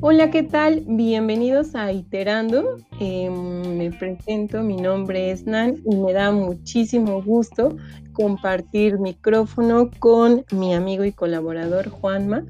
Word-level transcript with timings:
Hola, 0.00 0.30
¿qué 0.30 0.42
tal? 0.42 0.84
Bienvenidos 0.86 1.74
a 1.74 1.92
Iterando. 1.92 2.78
Em, 2.98 3.76
me 3.76 3.90
presento, 3.90 4.62
mi 4.62 4.76
nombre 4.76 5.30
es 5.30 5.44
Nan 5.44 5.82
y 5.84 5.96
me 5.96 6.12
da 6.12 6.30
muchísimo 6.30 7.22
gusto 7.22 7.76
compartir 8.12 8.98
micrófono 8.98 9.90
con 9.98 10.44
mi 10.50 10.72
amigo 10.72 11.04
y 11.04 11.12
colaborador 11.12 11.88
Juanma. 11.88 12.46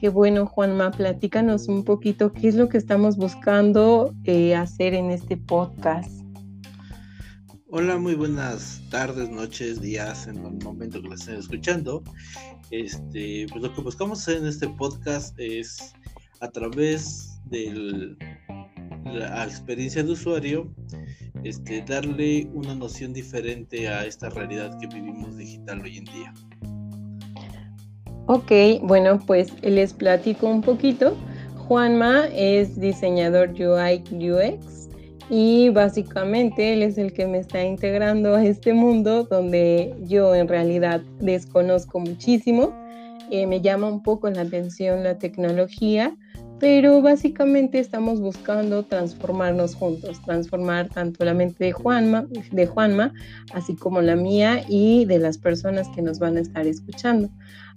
Qué 0.00 0.10
bueno, 0.10 0.46
Juanma, 0.46 0.90
platícanos 0.90 1.66
un 1.68 1.84
poquito 1.84 2.32
qué 2.32 2.48
es 2.48 2.56
lo 2.56 2.68
que 2.68 2.78
estamos 2.78 3.16
buscando 3.16 4.14
eh, 4.24 4.54
hacer 4.54 4.94
en 4.94 5.10
este 5.10 5.36
podcast. 5.36 6.22
Hola, 7.70 7.98
muy 7.98 8.14
buenas 8.14 8.80
tardes, 8.90 9.28
noches, 9.28 9.80
días, 9.80 10.26
en 10.26 10.36
el 10.36 10.64
momento 10.64 11.02
que 11.02 11.08
lo 11.08 11.14
estén 11.14 11.36
escuchando. 11.36 12.02
Este, 12.70 13.46
pues 13.50 13.62
lo 13.62 13.74
que 13.74 13.80
buscamos 13.80 14.26
en 14.28 14.46
este 14.46 14.68
podcast 14.68 15.38
es 15.38 15.94
a 16.40 16.48
través 16.48 17.40
de 17.46 18.16
la 19.04 19.44
experiencia 19.44 20.02
de 20.02 20.10
usuario, 20.10 20.70
este, 21.44 21.82
darle 21.82 22.48
una 22.52 22.74
noción 22.74 23.12
diferente 23.12 23.88
a 23.88 24.04
esta 24.04 24.28
realidad 24.28 24.78
que 24.78 24.86
vivimos 24.86 25.36
digital 25.36 25.80
hoy 25.80 25.98
en 25.98 26.04
día. 26.04 26.34
Ok, 28.26 28.52
bueno, 28.82 29.18
pues 29.26 29.50
les 29.62 29.94
platico 29.94 30.46
un 30.48 30.60
poquito. 30.60 31.16
Juanma 31.56 32.26
es 32.34 32.78
diseñador 32.78 33.50
UI 33.50 34.04
UX 34.12 34.77
y 35.30 35.68
básicamente 35.70 36.72
él 36.72 36.82
es 36.82 36.98
el 36.98 37.12
que 37.12 37.26
me 37.26 37.38
está 37.38 37.64
integrando 37.64 38.34
a 38.34 38.44
este 38.44 38.72
mundo 38.72 39.24
donde 39.24 39.94
yo 40.02 40.34
en 40.34 40.48
realidad 40.48 41.02
desconozco 41.20 42.00
muchísimo. 42.00 42.72
Eh, 43.30 43.46
me 43.46 43.60
llama 43.60 43.88
un 43.88 44.02
poco 44.02 44.30
la 44.30 44.42
atención 44.42 45.04
la 45.04 45.18
tecnología 45.18 46.16
pero 46.58 47.00
básicamente 47.02 47.78
estamos 47.78 48.20
buscando 48.20 48.84
transformarnos 48.84 49.74
juntos, 49.74 50.20
transformar 50.22 50.88
tanto 50.88 51.24
la 51.24 51.34
mente 51.34 51.64
de 51.64 51.72
Juanma, 51.72 52.26
de 52.50 52.66
Juanma, 52.66 53.12
así 53.54 53.76
como 53.76 54.00
la 54.00 54.16
mía 54.16 54.64
y 54.68 55.04
de 55.04 55.18
las 55.18 55.38
personas 55.38 55.88
que 55.88 56.02
nos 56.02 56.18
van 56.18 56.36
a 56.36 56.40
estar 56.40 56.66
escuchando. 56.66 57.28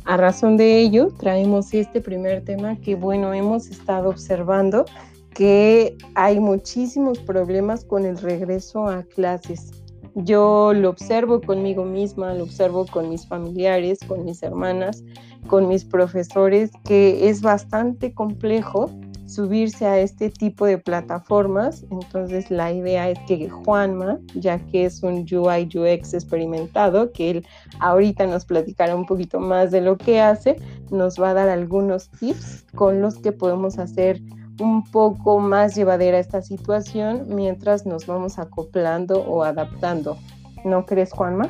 A 0.06 0.17
razón 0.17 0.58
de 0.58 0.80
ello, 0.80 1.09
traemos 1.20 1.73
este 1.73 2.02
primer 2.02 2.44
tema 2.44 2.76
que, 2.78 2.95
bueno, 2.95 3.33
hemos 3.33 3.67
estado 3.67 4.09
observando 4.09 4.86
que 5.34 5.98
hay 6.16 6.40
muchísimos 6.40 7.20
problemas 7.20 7.86
con 7.86 8.06
el 8.06 8.18
regreso 8.18 8.88
a 8.88 9.04
clases. 9.04 9.72
Yo 10.16 10.73
lo 10.73 10.90
observo 10.90 11.40
conmigo 11.40 11.86
misma, 11.86 12.34
lo 12.34 12.44
observo 12.44 12.86
con 12.86 13.10
mis 13.10 13.26
familiares, 13.26 14.00
con 14.08 14.26
mis 14.26 14.44
hermanas, 14.44 15.04
con 15.48 15.70
mis 15.70 15.86
profesores, 15.86 16.72
que 16.84 17.30
es 17.30 17.42
bastante 17.42 18.14
complejo 18.14 18.90
subirse 19.26 19.86
a 19.86 20.00
este 20.00 20.30
tipo 20.30 20.66
de 20.66 20.78
plataformas. 20.78 21.86
Entonces 21.90 22.52
la 22.52 22.73
idea 22.73 23.10
es 23.10 23.20
que 23.26 23.50
Juanma, 23.50 24.20
ya 24.36 24.60
que 24.60 24.86
es 24.86 25.02
un 25.02 25.26
UI 25.32 25.70
UX 25.73 26.14
experimentado, 26.14 27.14
que 27.14 27.32
él 27.32 27.48
ahorita 27.80 28.28
nos 28.28 28.44
platicará 28.44 28.94
un 28.94 29.06
poquito 29.06 29.40
más 29.40 29.72
de 29.72 29.80
lo 29.80 29.98
que 29.98 30.20
hace, 30.20 30.58
nos 30.90 31.20
va 31.20 31.30
a 31.30 31.36
dar 31.36 31.48
algunos 31.48 32.10
tips 32.10 32.66
con 32.76 33.02
los 33.02 33.18
que 33.20 33.32
podemos 33.32 33.80
hacer 33.80 34.22
un 34.62 34.84
poco 34.84 35.40
más 35.40 35.76
llevadera 35.76 36.20
esta 36.20 36.42
situación 36.42 37.26
mientras 37.28 37.86
nos 37.86 38.06
vamos 38.06 38.40
acoplando 38.40 39.22
o 39.22 39.44
adaptando. 39.44 40.17
¿No 40.64 40.86
crees, 40.86 41.12
Juanma? 41.12 41.50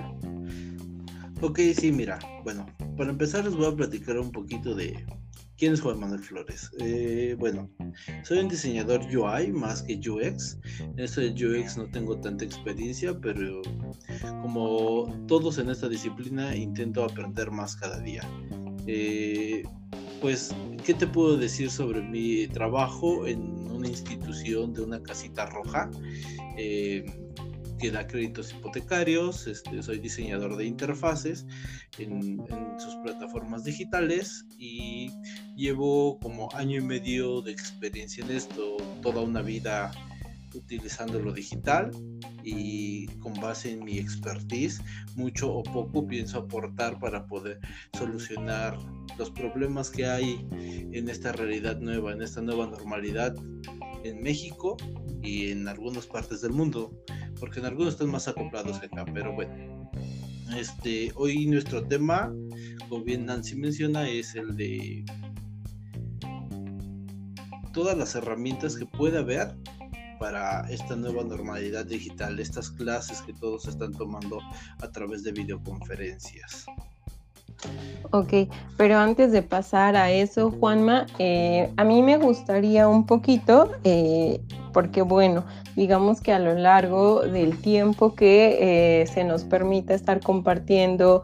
Ok, 1.42 1.60
sí, 1.76 1.92
mira, 1.92 2.20
bueno, 2.44 2.66
para 2.98 3.10
empezar 3.10 3.44
les 3.44 3.56
voy 3.56 3.66
a 3.66 3.76
platicar 3.76 4.18
un 4.20 4.32
poquito 4.32 4.76
de 4.76 5.06
quién 5.58 5.74
es 5.74 5.82
Juan 5.82 6.00
Manuel 6.00 6.22
Flores. 6.22 6.72
Eh, 6.80 7.36
bueno, 7.38 7.70
soy 8.24 8.40
un 8.40 8.48
diseñador 8.48 9.02
UI 9.02 9.52
más 9.52 9.84
que 9.84 10.00
UX. 10.00 10.58
En 10.80 11.00
esto 11.00 11.22
de 11.22 11.30
UX 11.30 11.78
no 11.78 11.90
tengo 11.92 12.20
tanta 12.20 12.46
experiencia, 12.46 13.20
pero 13.20 13.62
como 14.42 15.14
todos 15.28 15.58
en 15.58 15.70
esta 15.70 15.90
disciplina 15.90 16.56
intento 16.56 17.04
aprender 17.04 17.52
más 17.52 17.76
cada 17.76 18.00
día. 18.00 18.22
Eh, 18.88 19.64
pues, 20.22 20.56
¿qué 20.86 20.94
te 20.94 21.08
puedo 21.08 21.36
decir 21.36 21.70
sobre 21.70 22.02
mi 22.02 22.48
trabajo 22.48 23.28
en 23.28 23.42
una 23.72 23.88
institución 23.88 24.74
de 24.74 24.84
una 24.84 25.02
casita 25.02 25.48
roja? 25.48 25.90
Eh, 26.58 27.06
que 27.82 27.90
da 27.90 28.06
créditos 28.06 28.54
hipotecarios, 28.54 29.48
este, 29.48 29.82
soy 29.82 29.98
diseñador 29.98 30.56
de 30.56 30.66
interfaces 30.66 31.48
en, 31.98 32.38
sus 32.78 32.96
plataformas 32.98 33.64
digitales 33.64 34.46
y 34.58 35.10
llevo 35.56 36.20
como 36.20 36.50
año 36.54 36.78
y 36.78 36.84
medio 36.84 37.42
de 37.42 37.52
experiencia 37.52 38.24
en 38.24 38.32
esto, 38.32 38.78
toda 39.02 39.22
una 39.22 39.42
vida 39.42 39.92
utilizando 40.56 41.20
lo 41.20 41.34
digital 41.34 41.92
y 42.44 43.08
con 43.20 43.34
base 43.36 43.72
en 43.72 43.84
mi 43.84 43.98
expertise, 43.98 44.82
mucho 45.16 45.54
o 45.54 45.64
poco 45.64 46.08
pienso 46.08 46.40
aportar 46.40 47.00
para 47.00 47.28
poder 47.28 47.60
solucionar 47.98 48.78
los 49.18 49.32
problemas 49.32 49.90
que 49.90 50.06
hay 50.06 50.48
en 50.52 51.10
esta 51.10 51.32
realidad 51.32 51.80
nueva, 51.80 52.14
en 52.14 52.22
esta 52.22 52.42
nueva 52.42 52.68
normalidad 52.68 53.36
en 54.04 54.22
México 54.22 54.78
y 55.22 55.52
en 55.52 55.68
algunas 55.68 56.08
partes 56.08 56.42
del 56.42 56.52
mundo, 56.52 56.92
porque 57.40 57.60
en 57.60 57.66
algunos 57.66 57.94
están 57.94 58.10
más 58.10 58.28
acoplados 58.28 58.80
que 58.80 58.88
acá, 58.88 59.06
pero 59.14 59.34
bueno. 59.34 59.90
Este, 60.58 61.12
hoy 61.16 61.46
nuestro 61.46 61.86
tema, 61.88 62.34
como 62.90 63.04
bien 63.04 63.26
Nancy 63.26 63.56
menciona, 63.56 64.10
es 64.10 64.36
el 64.36 64.58
de 64.58 65.06
todas 67.72 67.98
las 67.98 68.16
herramientas 68.16 68.76
que 68.76 68.86
puede 68.86 69.18
haber 69.18 69.56
para 70.22 70.70
esta 70.70 70.96
nueva 70.96 71.24
normalidad 71.24 71.84
digital, 71.84 72.40
estas 72.40 72.70
clases 72.70 73.24
que 73.24 73.34
todos 73.34 73.68
están 73.68 73.92
tomando 73.92 74.38
a 74.80 74.88
través 74.92 75.24
de 75.24 75.32
videoconferencias. 75.32 76.68
Ok, 78.12 78.34
pero 78.78 79.00
antes 79.00 79.32
de 79.32 79.42
pasar 79.42 79.96
a 79.96 80.12
eso, 80.12 80.52
Juanma, 80.52 81.08
eh, 81.18 81.74
a 81.76 81.84
mí 81.84 82.04
me 82.04 82.18
gustaría 82.18 82.88
un 82.88 83.08
poquito, 83.08 83.72
eh, 83.84 84.42
porque 84.74 85.02
bueno, 85.02 85.44
digamos 85.76 86.22
que 86.22 86.34
a 86.34 86.40
lo 86.40 86.54
largo 86.54 87.22
del 87.22 87.58
tiempo 87.60 88.14
que 88.14 89.02
eh, 89.02 89.08
se 89.08 89.24
nos 89.24 89.44
permita 89.44 89.96
estar 89.96 90.20
compartiendo 90.20 91.24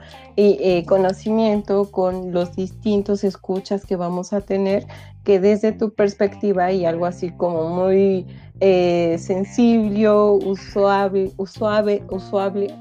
conocimiento 0.87 1.89
con 1.91 2.31
los 2.31 2.55
distintos 2.55 3.23
escuchas 3.23 3.85
que 3.85 3.95
vamos 3.95 4.33
a 4.33 4.41
tener, 4.41 4.85
que 5.23 5.39
desde 5.39 5.71
tu 5.71 5.93
perspectiva 5.93 6.71
y 6.71 6.85
algo 6.85 7.05
así 7.05 7.31
como 7.31 7.69
muy 7.69 8.25
sensible, 8.59 10.09
usable, 10.09 11.31
usable, 11.37 12.03
usable, 12.09 12.73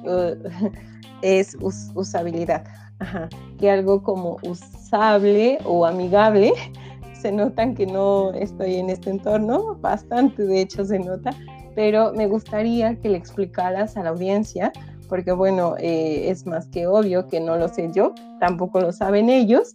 es 1.23 1.57
usabilidad 1.95 2.65
Ajá, 2.99 3.29
que 3.59 3.71
algo 3.71 4.03
como 4.03 4.39
usable 4.43 5.59
o 5.65 5.85
amigable. 5.85 6.53
Se 7.21 7.33
notan 7.33 7.75
que 7.75 7.87
no 7.87 8.33
estoy 8.35 8.77
en 8.77 8.91
este 8.91 9.11
entorno, 9.11 9.77
bastante 9.81 10.45
de 10.45 10.61
hecho 10.61 10.85
se 10.85 10.99
nota, 10.99 11.31
pero 11.75 12.13
me 12.13 12.27
gustaría 12.27 12.95
que 13.01 13.09
le 13.09 13.17
explicaras 13.17 13.97
a 13.97 14.05
la 14.05 14.11
audiencia, 14.11 14.71
porque 15.09 15.33
bueno, 15.33 15.75
eh, 15.79 16.29
es 16.29 16.47
más 16.47 16.69
que 16.69 16.87
obvio 16.87 17.27
que 17.27 17.41
no 17.41 17.57
lo 17.57 17.69
sé 17.69 17.91
yo, 17.93 18.15
tampoco 18.39 18.81
lo 18.81 18.93
saben 18.93 19.31
ellos. 19.31 19.75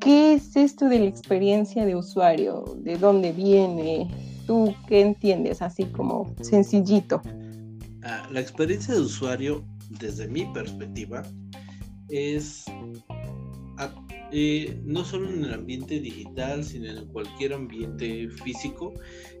¿Qué 0.00 0.32
es 0.32 0.56
esto 0.56 0.88
de 0.88 1.00
la 1.00 1.06
experiencia 1.06 1.84
de 1.84 1.94
usuario? 1.94 2.64
¿De 2.78 2.96
dónde 2.96 3.32
viene? 3.32 4.08
¿Tú 4.50 4.74
qué 4.88 5.00
entiendes? 5.00 5.62
Así 5.62 5.84
como 5.84 6.34
sencillito. 6.40 7.22
Ah, 8.02 8.28
la 8.32 8.40
experiencia 8.40 8.94
de 8.94 9.00
usuario, 9.00 9.64
desde 10.00 10.26
mi 10.26 10.44
perspectiva, 10.46 11.22
es 12.08 12.64
eh, 14.32 14.76
no 14.82 15.04
solo 15.04 15.30
en 15.30 15.44
el 15.44 15.54
ambiente 15.54 16.00
digital, 16.00 16.64
sino 16.64 16.90
en 16.90 17.06
cualquier 17.12 17.52
ambiente 17.52 18.28
físico, 18.42 18.92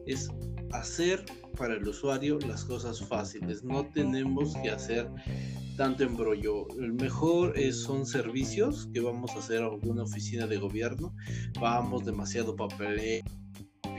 es 0.06 0.30
hacer 0.70 1.24
para 1.58 1.74
el 1.74 1.88
usuario 1.88 2.38
las 2.46 2.64
cosas 2.64 3.04
fáciles. 3.04 3.64
No 3.64 3.86
tenemos 3.86 4.54
que 4.62 4.70
hacer 4.70 5.10
tanto 5.76 6.04
embrollo. 6.04 6.68
El 6.78 6.92
mejor 6.92 7.58
son 7.72 8.06
servicios 8.06 8.88
que 8.94 9.00
vamos 9.00 9.32
a 9.32 9.40
hacer 9.40 9.62
a 9.62 9.66
alguna 9.66 10.04
oficina 10.04 10.46
de 10.46 10.58
gobierno. 10.58 11.12
Vamos 11.60 12.04
demasiado 12.04 12.54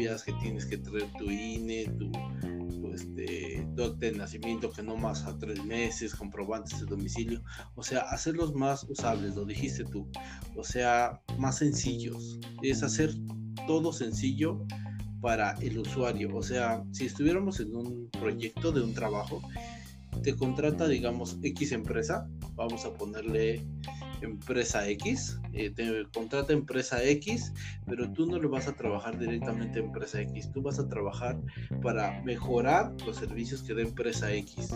papel 0.07 0.23
que 0.25 0.33
tienes 0.41 0.65
que 0.65 0.77
traer 0.77 1.07
tu 1.17 1.29
INE, 1.29 1.85
tu 1.97 2.11
este, 2.93 3.65
de 3.99 4.11
nacimiento 4.13 4.71
que 4.71 4.83
no 4.83 4.97
más 4.97 5.23
a 5.23 5.37
tres 5.37 5.63
meses, 5.63 6.13
comprobantes 6.13 6.79
de 6.79 6.85
domicilio, 6.85 7.41
o 7.75 7.83
sea, 7.83 8.01
hacerlos 8.01 8.53
más 8.53 8.83
usables, 8.83 9.35
lo 9.35 9.45
dijiste 9.45 9.85
tú, 9.85 10.09
o 10.55 10.63
sea, 10.63 11.21
más 11.37 11.59
sencillos, 11.59 12.39
es 12.61 12.83
hacer 12.83 13.13
todo 13.65 13.93
sencillo 13.93 14.65
para 15.21 15.51
el 15.61 15.77
usuario, 15.77 16.35
o 16.35 16.43
sea, 16.43 16.83
si 16.91 17.05
estuviéramos 17.05 17.59
en 17.59 17.75
un 17.75 18.09
proyecto 18.11 18.71
de 18.71 18.81
un 18.81 18.93
trabajo, 18.93 19.41
te 20.23 20.35
contrata, 20.35 20.87
digamos, 20.87 21.37
X 21.41 21.71
empresa, 21.71 22.27
vamos 22.55 22.85
a 22.85 22.93
ponerle 22.93 23.65
empresa 24.21 24.87
X, 24.87 25.39
eh, 25.53 25.71
te 25.71 26.05
contrata 26.13 26.53
empresa 26.53 27.03
X, 27.03 27.53
pero 27.87 28.11
tú 28.11 28.27
no 28.27 28.37
lo 28.39 28.49
vas 28.49 28.67
a 28.67 28.73
trabajar 28.73 29.17
directamente 29.17 29.79
en 29.79 29.85
empresa 29.85 30.21
X, 30.21 30.51
tú 30.51 30.61
vas 30.61 30.79
a 30.79 30.87
trabajar 30.87 31.39
para 31.81 32.21
mejorar 32.23 32.93
los 33.05 33.17
servicios 33.17 33.63
que 33.63 33.73
da 33.73 33.81
empresa 33.81 34.31
X, 34.33 34.69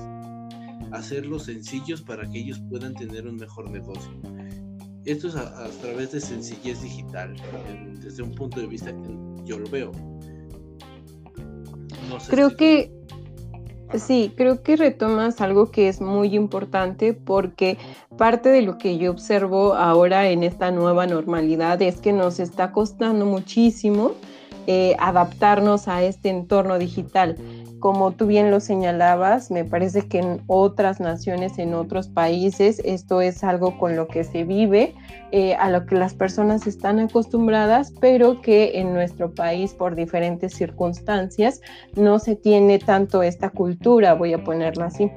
hacerlos 0.91 1.43
sencillos 1.43 2.01
para 2.01 2.29
que 2.29 2.39
ellos 2.39 2.59
puedan 2.69 2.93
tener 2.95 3.27
un 3.27 3.35
mejor 3.35 3.69
negocio. 3.69 4.11
Esto 5.05 5.27
es 5.27 5.35
a, 5.35 5.69
través 5.81 6.13
de 6.13 6.19
sencillez 6.19 6.81
digital, 6.81 7.35
desde 8.01 8.23
un 8.23 8.33
punto 8.33 8.59
de 8.59 8.65
vista 8.65 8.91
que 8.91 9.45
yo 9.45 9.59
lo 9.59 9.69
veo. 9.69 9.91
Creo 12.27 12.55
que 12.55 12.91
Sí, 13.93 14.33
creo 14.35 14.61
que 14.63 14.75
retomas 14.75 15.39
algo 15.41 15.71
que 15.71 15.87
es 15.87 16.01
muy 16.01 16.35
importante 16.35 17.13
porque 17.13 17.77
parte 18.17 18.49
de 18.49 18.61
lo 18.61 18.77
que 18.77 18.97
yo 18.97 19.11
observo 19.11 19.75
ahora 19.75 20.29
en 20.29 20.43
esta 20.43 20.71
nueva 20.71 21.05
normalidad 21.05 21.81
es 21.81 22.01
que 22.01 22.11
nos 22.11 22.39
está 22.39 22.71
costando 22.71 23.25
muchísimo 23.25 24.13
eh, 24.67 24.95
adaptarnos 24.99 25.87
a 25.87 26.01
este 26.01 26.29
entorno 26.29 26.79
digital 26.79 27.37
como 27.85 28.13
tú 28.13 28.25
bien 28.25 28.49
lo 28.49 28.61
señalabas, 28.61 29.51
me 29.51 29.63
parece 29.63 30.07
que 30.07 30.17
en 30.17 30.41
otras 30.47 30.99
naciones, 30.99 31.59
en 31.59 31.75
otros 31.75 32.07
países, 32.07 32.81
esto 32.83 33.21
es 33.21 33.43
algo 33.43 33.77
con 33.77 33.95
lo 33.95 34.07
que 34.07 34.23
se 34.23 34.43
vive, 34.43 34.95
eh, 35.31 35.53
a 35.53 35.69
lo 35.69 35.85
que 35.85 35.93
las 35.93 36.15
personas 36.15 36.65
están 36.65 36.97
acostumbradas, 36.97 37.93
pero 38.01 38.41
que 38.41 38.79
en 38.79 38.91
nuestro 38.91 39.35
país, 39.35 39.75
por 39.75 39.93
diferentes 39.93 40.55
circunstancias, 40.55 41.61
no 41.95 42.17
se 42.17 42.35
tiene 42.35 42.79
tanto 42.79 43.21
esta 43.21 43.51
cultura, 43.51 44.15
voy 44.15 44.33
a 44.33 44.43
ponerlo 44.43 44.83
así. 44.83 45.11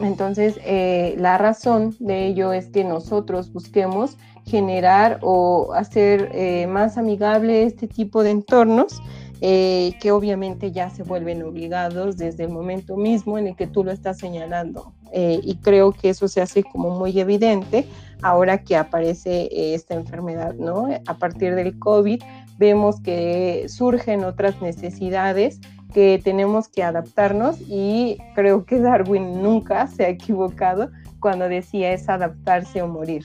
Entonces, 0.00 0.58
eh, 0.64 1.14
la 1.16 1.38
razón 1.38 1.94
de 2.00 2.26
ello 2.26 2.52
es 2.52 2.70
que 2.70 2.82
nosotros 2.82 3.52
busquemos 3.52 4.18
generar 4.46 5.20
o 5.22 5.74
hacer 5.74 6.28
eh, 6.34 6.66
más 6.66 6.98
amigable 6.98 7.62
este 7.62 7.86
tipo 7.86 8.24
de 8.24 8.30
entornos 8.30 9.00
eh, 9.42 9.94
que 10.00 10.12
obviamente 10.12 10.70
ya 10.70 10.90
se 10.90 11.02
vuelven 11.02 11.42
obligados 11.42 12.18
desde 12.18 12.44
el 12.44 12.50
momento 12.50 12.98
mismo 12.98 13.38
en 13.38 13.46
el 13.46 13.56
que 13.56 13.66
tú 13.66 13.82
lo 13.82 13.90
estás 13.90 14.18
señalando. 14.18 14.92
Eh, 15.12 15.40
y 15.42 15.56
creo 15.56 15.92
que 15.92 16.10
eso 16.10 16.28
se 16.28 16.42
hace 16.42 16.62
como 16.62 16.90
muy 16.90 17.18
evidente 17.18 17.86
ahora 18.20 18.62
que 18.62 18.76
aparece 18.76 19.44
eh, 19.44 19.74
esta 19.74 19.94
enfermedad, 19.94 20.54
¿no? 20.54 20.88
A 21.06 21.14
partir 21.14 21.54
del 21.54 21.78
COVID 21.78 22.22
vemos 22.58 23.00
que 23.00 23.64
surgen 23.68 24.24
otras 24.24 24.60
necesidades 24.60 25.58
que 25.94 26.20
tenemos 26.22 26.68
que 26.68 26.82
adaptarnos 26.82 27.56
y 27.66 28.18
creo 28.34 28.66
que 28.66 28.78
Darwin 28.78 29.42
nunca 29.42 29.86
se 29.86 30.04
ha 30.04 30.08
equivocado 30.10 30.90
cuando 31.18 31.48
decía 31.48 31.92
es 31.92 32.10
adaptarse 32.10 32.82
o 32.82 32.88
morir, 32.88 33.24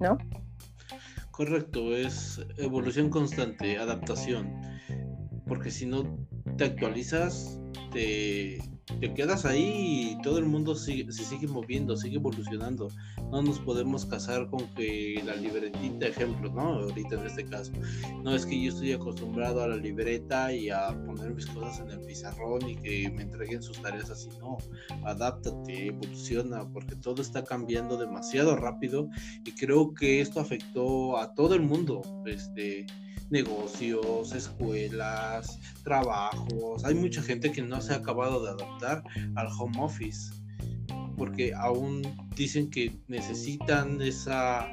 ¿no? 0.00 0.16
Correcto, 1.30 1.94
es 1.94 2.40
evolución 2.56 3.10
constante, 3.10 3.76
adaptación 3.76 4.71
porque 5.52 5.70
si 5.70 5.84
no 5.84 6.02
te 6.56 6.64
actualizas, 6.64 7.60
te, 7.92 8.58
te 9.00 9.12
quedas 9.12 9.44
ahí 9.44 10.12
y 10.12 10.22
todo 10.22 10.38
el 10.38 10.46
mundo 10.46 10.74
sigue, 10.74 11.12
se 11.12 11.24
sigue 11.24 11.46
moviendo, 11.46 11.94
sigue 11.94 12.16
evolucionando. 12.16 12.88
No 13.30 13.42
nos 13.42 13.58
podemos 13.58 14.06
casar 14.06 14.48
con 14.48 14.66
que 14.74 15.22
la 15.26 15.36
libretita, 15.36 16.06
ejemplo, 16.06 16.50
¿no? 16.54 16.62
Ahorita 16.62 17.16
en 17.16 17.26
este 17.26 17.44
caso. 17.44 17.70
No 18.22 18.34
es 18.34 18.46
que 18.46 18.62
yo 18.62 18.70
estoy 18.70 18.92
acostumbrado 18.92 19.62
a 19.62 19.68
la 19.68 19.76
libreta 19.76 20.54
y 20.54 20.70
a 20.70 20.88
poner 21.04 21.34
mis 21.34 21.44
cosas 21.48 21.80
en 21.80 21.90
el 21.90 22.00
pizarrón 22.00 22.66
y 22.66 22.76
que 22.76 23.10
me 23.10 23.24
entreguen 23.24 23.62
sus 23.62 23.82
tareas 23.82 24.08
así. 24.08 24.30
No, 24.40 24.56
adáptate, 25.04 25.88
evoluciona, 25.88 26.66
porque 26.72 26.96
todo 26.96 27.20
está 27.20 27.44
cambiando 27.44 27.98
demasiado 27.98 28.56
rápido 28.56 29.06
y 29.44 29.52
creo 29.52 29.92
que 29.92 30.22
esto 30.22 30.40
afectó 30.40 31.18
a 31.18 31.34
todo 31.34 31.54
el 31.54 31.60
mundo. 31.60 32.00
Este 32.24 32.86
negocios, 33.32 34.32
escuelas, 34.32 35.58
trabajos. 35.82 36.84
Hay 36.84 36.94
mucha 36.94 37.22
gente 37.22 37.50
que 37.50 37.62
no 37.62 37.80
se 37.80 37.94
ha 37.94 37.96
acabado 37.96 38.44
de 38.44 38.50
adaptar 38.50 39.02
al 39.34 39.48
home 39.58 39.78
office 39.80 40.32
porque 41.16 41.52
aún 41.54 42.02
dicen 42.34 42.70
que 42.70 42.92
necesitan 43.08 44.00
esa, 44.00 44.66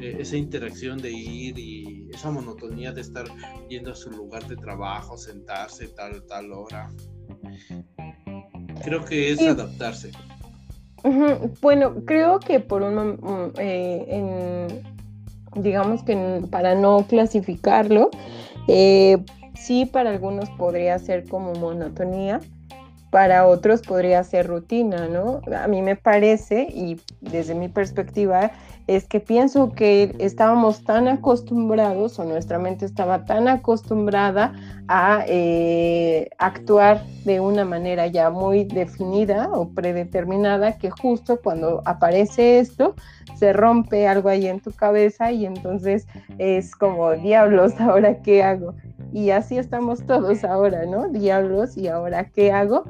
eh, 0.00 0.16
esa 0.18 0.36
interacción 0.36 0.98
de 0.98 1.10
ir 1.10 1.58
y 1.58 2.08
esa 2.12 2.30
monotonía 2.30 2.92
de 2.92 3.00
estar 3.02 3.26
yendo 3.68 3.92
a 3.92 3.94
su 3.94 4.10
lugar 4.10 4.46
de 4.46 4.56
trabajo, 4.56 5.16
sentarse 5.16 5.88
tal, 5.88 6.24
tal 6.26 6.52
hora. 6.52 6.90
Creo 8.84 9.04
que 9.04 9.32
es 9.32 9.42
adaptarse. 9.42 10.12
Bueno, 11.60 12.04
creo 12.04 12.40
que 12.40 12.60
por 12.60 12.82
un 12.82 13.52
eh, 13.58 14.04
en, 14.08 14.89
digamos 15.54 16.02
que 16.02 16.42
para 16.50 16.74
no 16.74 17.06
clasificarlo, 17.06 18.10
eh, 18.68 19.18
sí 19.54 19.86
para 19.86 20.10
algunos 20.10 20.48
podría 20.50 20.98
ser 20.98 21.28
como 21.28 21.52
monotonía, 21.54 22.40
para 23.10 23.46
otros 23.46 23.82
podría 23.82 24.22
ser 24.22 24.46
rutina, 24.46 25.08
¿no? 25.08 25.40
A 25.56 25.66
mí 25.66 25.82
me 25.82 25.96
parece, 25.96 26.68
y 26.72 27.00
desde 27.20 27.54
mi 27.54 27.68
perspectiva, 27.68 28.52
es 28.90 29.06
que 29.06 29.20
pienso 29.20 29.70
que 29.70 30.16
estábamos 30.18 30.82
tan 30.82 31.06
acostumbrados 31.06 32.18
o 32.18 32.24
nuestra 32.24 32.58
mente 32.58 32.84
estaba 32.84 33.24
tan 33.24 33.46
acostumbrada 33.46 34.52
a 34.88 35.24
eh, 35.28 36.28
actuar 36.38 37.04
de 37.24 37.38
una 37.38 37.64
manera 37.64 38.08
ya 38.08 38.30
muy 38.30 38.64
definida 38.64 39.48
o 39.52 39.68
predeterminada 39.68 40.76
que 40.76 40.90
justo 40.90 41.40
cuando 41.40 41.82
aparece 41.84 42.58
esto 42.58 42.96
se 43.36 43.52
rompe 43.52 44.08
algo 44.08 44.28
ahí 44.28 44.48
en 44.48 44.58
tu 44.58 44.72
cabeza 44.72 45.30
y 45.30 45.46
entonces 45.46 46.08
es 46.38 46.74
como 46.74 47.12
diablos, 47.12 47.80
ahora 47.80 48.20
qué 48.22 48.42
hago. 48.42 48.74
Y 49.12 49.30
así 49.30 49.56
estamos 49.56 50.04
todos 50.04 50.42
ahora, 50.42 50.84
¿no? 50.86 51.08
Diablos, 51.08 51.76
¿y 51.76 51.86
ahora 51.86 52.24
qué 52.24 52.50
hago? 52.50 52.84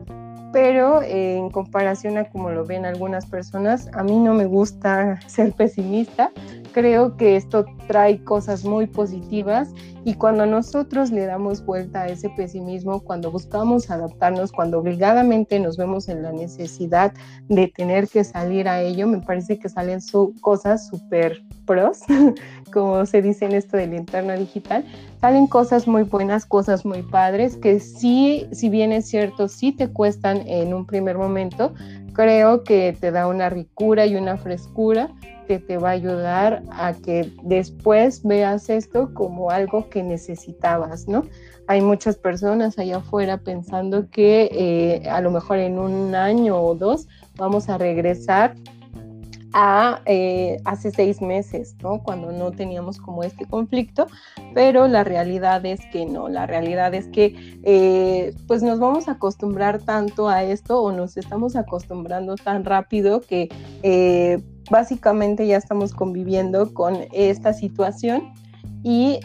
Pero 0.52 1.02
eh, 1.02 1.36
en 1.36 1.50
comparación 1.50 2.18
a 2.18 2.24
como 2.24 2.50
lo 2.50 2.64
ven 2.64 2.84
algunas 2.84 3.26
personas, 3.26 3.88
a 3.92 4.02
mí 4.02 4.18
no 4.18 4.34
me 4.34 4.46
gusta 4.46 5.20
ser 5.26 5.52
pesimista. 5.52 6.30
Creo 6.72 7.16
que 7.16 7.36
esto 7.36 7.64
trae 7.88 8.22
cosas 8.22 8.64
muy 8.64 8.86
positivas 8.86 9.70
y 10.04 10.14
cuando 10.14 10.46
nosotros 10.46 11.10
le 11.10 11.26
damos 11.26 11.64
vuelta 11.64 12.02
a 12.02 12.06
ese 12.06 12.30
pesimismo, 12.30 13.00
cuando 13.00 13.30
buscamos 13.30 13.90
adaptarnos, 13.90 14.52
cuando 14.52 14.78
obligadamente 14.78 15.58
nos 15.58 15.76
vemos 15.76 16.08
en 16.08 16.22
la 16.22 16.32
necesidad 16.32 17.12
de 17.48 17.68
tener 17.68 18.08
que 18.08 18.22
salir 18.22 18.68
a 18.68 18.80
ello, 18.80 19.08
me 19.08 19.18
parece 19.18 19.58
que 19.58 19.68
salen 19.68 19.98
cosas 20.40 20.86
súper 20.86 21.42
pros, 21.66 22.00
como 22.72 23.04
se 23.04 23.20
dice 23.20 23.46
en 23.46 23.52
esto 23.52 23.76
del 23.76 23.92
interno 23.92 24.32
digital, 24.36 24.84
salen 25.20 25.48
cosas 25.48 25.88
muy 25.88 26.04
buenas, 26.04 26.46
cosas 26.46 26.86
muy 26.86 27.02
padres, 27.02 27.56
que 27.56 27.80
sí, 27.80 28.46
si 28.52 28.68
bien 28.68 28.92
es 28.92 29.06
cierto, 29.06 29.48
sí 29.48 29.72
te 29.72 29.88
cuestan 29.88 30.46
en 30.46 30.72
un 30.72 30.86
primer 30.86 31.18
momento, 31.18 31.74
creo 32.12 32.64
que 32.64 32.96
te 32.98 33.10
da 33.10 33.26
una 33.26 33.50
ricura 33.50 34.06
y 34.06 34.16
una 34.16 34.36
frescura 34.36 35.10
que 35.50 35.58
te 35.58 35.78
va 35.78 35.88
a 35.88 35.92
ayudar 35.94 36.62
a 36.70 36.92
que 36.92 37.32
después 37.42 38.22
veas 38.22 38.70
esto 38.70 39.12
como 39.14 39.50
algo 39.50 39.88
que 39.88 40.04
necesitabas, 40.04 41.08
¿no? 41.08 41.24
Hay 41.66 41.80
muchas 41.80 42.14
personas 42.14 42.78
allá 42.78 42.98
afuera 42.98 43.38
pensando 43.38 44.08
que 44.10 44.48
eh, 44.52 45.08
a 45.10 45.20
lo 45.20 45.32
mejor 45.32 45.58
en 45.58 45.80
un 45.80 46.14
año 46.14 46.56
o 46.56 46.76
dos 46.76 47.08
vamos 47.34 47.68
a 47.68 47.78
regresar 47.78 48.54
a 49.52 50.00
eh, 50.06 50.58
hace 50.64 50.90
seis 50.90 51.20
meses, 51.20 51.74
¿no? 51.82 52.02
Cuando 52.02 52.32
no 52.32 52.50
teníamos 52.52 52.98
como 52.98 53.24
este 53.24 53.44
conflicto, 53.46 54.06
pero 54.54 54.88
la 54.88 55.04
realidad 55.04 55.64
es 55.66 55.80
que 55.92 56.06
no, 56.06 56.28
la 56.28 56.46
realidad 56.46 56.94
es 56.94 57.08
que 57.08 57.58
eh, 57.62 58.34
pues 58.46 58.62
nos 58.62 58.78
vamos 58.78 59.08
a 59.08 59.12
acostumbrar 59.12 59.80
tanto 59.82 60.28
a 60.28 60.42
esto 60.44 60.82
o 60.82 60.92
nos 60.92 61.16
estamos 61.16 61.56
acostumbrando 61.56 62.36
tan 62.36 62.64
rápido 62.64 63.20
que 63.20 63.48
eh, 63.82 64.42
básicamente 64.70 65.46
ya 65.46 65.56
estamos 65.56 65.94
conviviendo 65.94 66.72
con 66.72 66.98
esta 67.12 67.52
situación 67.52 68.32
y 68.82 69.18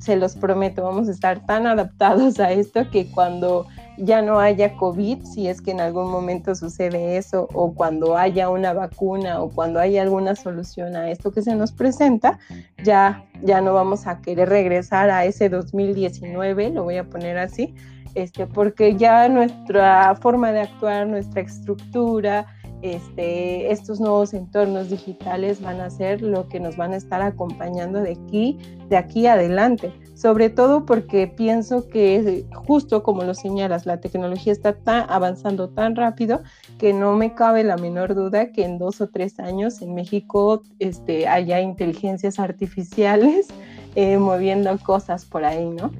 se 0.00 0.16
los 0.16 0.34
prometo, 0.34 0.82
vamos 0.82 1.08
a 1.08 1.12
estar 1.12 1.46
tan 1.46 1.66
adaptados 1.66 2.40
a 2.40 2.50
esto 2.52 2.90
que 2.90 3.10
cuando 3.10 3.66
ya 4.02 4.22
no 4.22 4.40
haya 4.40 4.76
COVID, 4.76 5.24
si 5.24 5.48
es 5.48 5.60
que 5.60 5.70
en 5.70 5.80
algún 5.80 6.10
momento 6.10 6.54
sucede 6.54 7.16
eso, 7.16 7.48
o 7.52 7.74
cuando 7.74 8.16
haya 8.16 8.48
una 8.48 8.72
vacuna 8.72 9.42
o 9.42 9.50
cuando 9.50 9.78
haya 9.80 10.02
alguna 10.02 10.34
solución 10.34 10.96
a 10.96 11.10
esto 11.10 11.32
que 11.32 11.42
se 11.42 11.54
nos 11.54 11.72
presenta, 11.72 12.38
ya, 12.82 13.24
ya 13.42 13.60
no 13.60 13.74
vamos 13.74 14.06
a 14.06 14.20
querer 14.20 14.48
regresar 14.48 15.10
a 15.10 15.24
ese 15.24 15.48
2019, 15.48 16.70
lo 16.70 16.84
voy 16.84 16.96
a 16.96 17.04
poner 17.04 17.38
así, 17.38 17.74
este, 18.14 18.46
porque 18.46 18.96
ya 18.96 19.28
nuestra 19.28 20.14
forma 20.16 20.52
de 20.52 20.60
actuar, 20.60 21.06
nuestra 21.06 21.42
estructura, 21.42 22.46
este, 22.82 23.70
estos 23.70 24.00
nuevos 24.00 24.34
entornos 24.34 24.90
digitales 24.90 25.60
van 25.60 25.80
a 25.80 25.90
ser 25.90 26.22
lo 26.22 26.48
que 26.48 26.60
nos 26.60 26.76
van 26.76 26.92
a 26.92 26.96
estar 26.96 27.20
acompañando 27.22 28.00
de 28.00 28.12
aquí, 28.12 28.58
de 28.88 28.96
aquí 28.96 29.26
adelante. 29.26 29.92
Sobre 30.14 30.50
todo 30.50 30.84
porque 30.84 31.26
pienso 31.26 31.88
que 31.88 32.44
justo 32.66 33.02
como 33.02 33.22
lo 33.22 33.34
señalas, 33.34 33.86
la 33.86 34.00
tecnología 34.00 34.52
está 34.52 34.74
tan, 34.74 35.06
avanzando 35.08 35.70
tan 35.70 35.96
rápido 35.96 36.42
que 36.78 36.92
no 36.92 37.14
me 37.14 37.34
cabe 37.34 37.64
la 37.64 37.76
menor 37.76 38.14
duda 38.14 38.52
que 38.52 38.64
en 38.64 38.78
dos 38.78 39.00
o 39.00 39.08
tres 39.08 39.38
años 39.38 39.80
en 39.80 39.94
México 39.94 40.62
este, 40.78 41.26
haya 41.26 41.60
inteligencias 41.60 42.38
artificiales 42.38 43.48
eh, 43.94 44.18
moviendo 44.18 44.76
cosas 44.78 45.24
por 45.24 45.44
ahí, 45.44 45.68
¿no? 45.68 45.90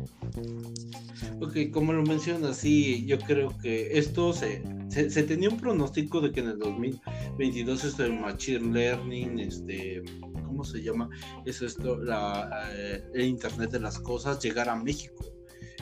Ok, 1.40 1.56
como 1.72 1.94
lo 1.94 2.02
mencionas, 2.02 2.58
sí, 2.58 3.06
yo 3.06 3.18
creo 3.18 3.56
que 3.58 3.98
esto 3.98 4.34
se, 4.34 4.62
se, 4.90 5.22
tenía 5.22 5.48
un 5.48 5.56
pronóstico 5.56 6.20
de 6.20 6.32
que 6.32 6.40
en 6.40 6.48
el 6.48 6.58
2022 6.58 7.84
esto 7.84 8.02
del 8.02 8.20
machine 8.20 8.72
learning, 8.72 9.38
este, 9.38 10.02
¿cómo 10.44 10.64
se 10.64 10.82
llama? 10.82 11.08
Es 11.46 11.62
esto, 11.62 11.98
eh, 12.02 13.02
el 13.14 13.24
Internet 13.24 13.70
de 13.70 13.80
las 13.80 13.98
cosas, 13.98 14.38
llegara 14.42 14.72
a 14.72 14.82
México. 14.82 15.24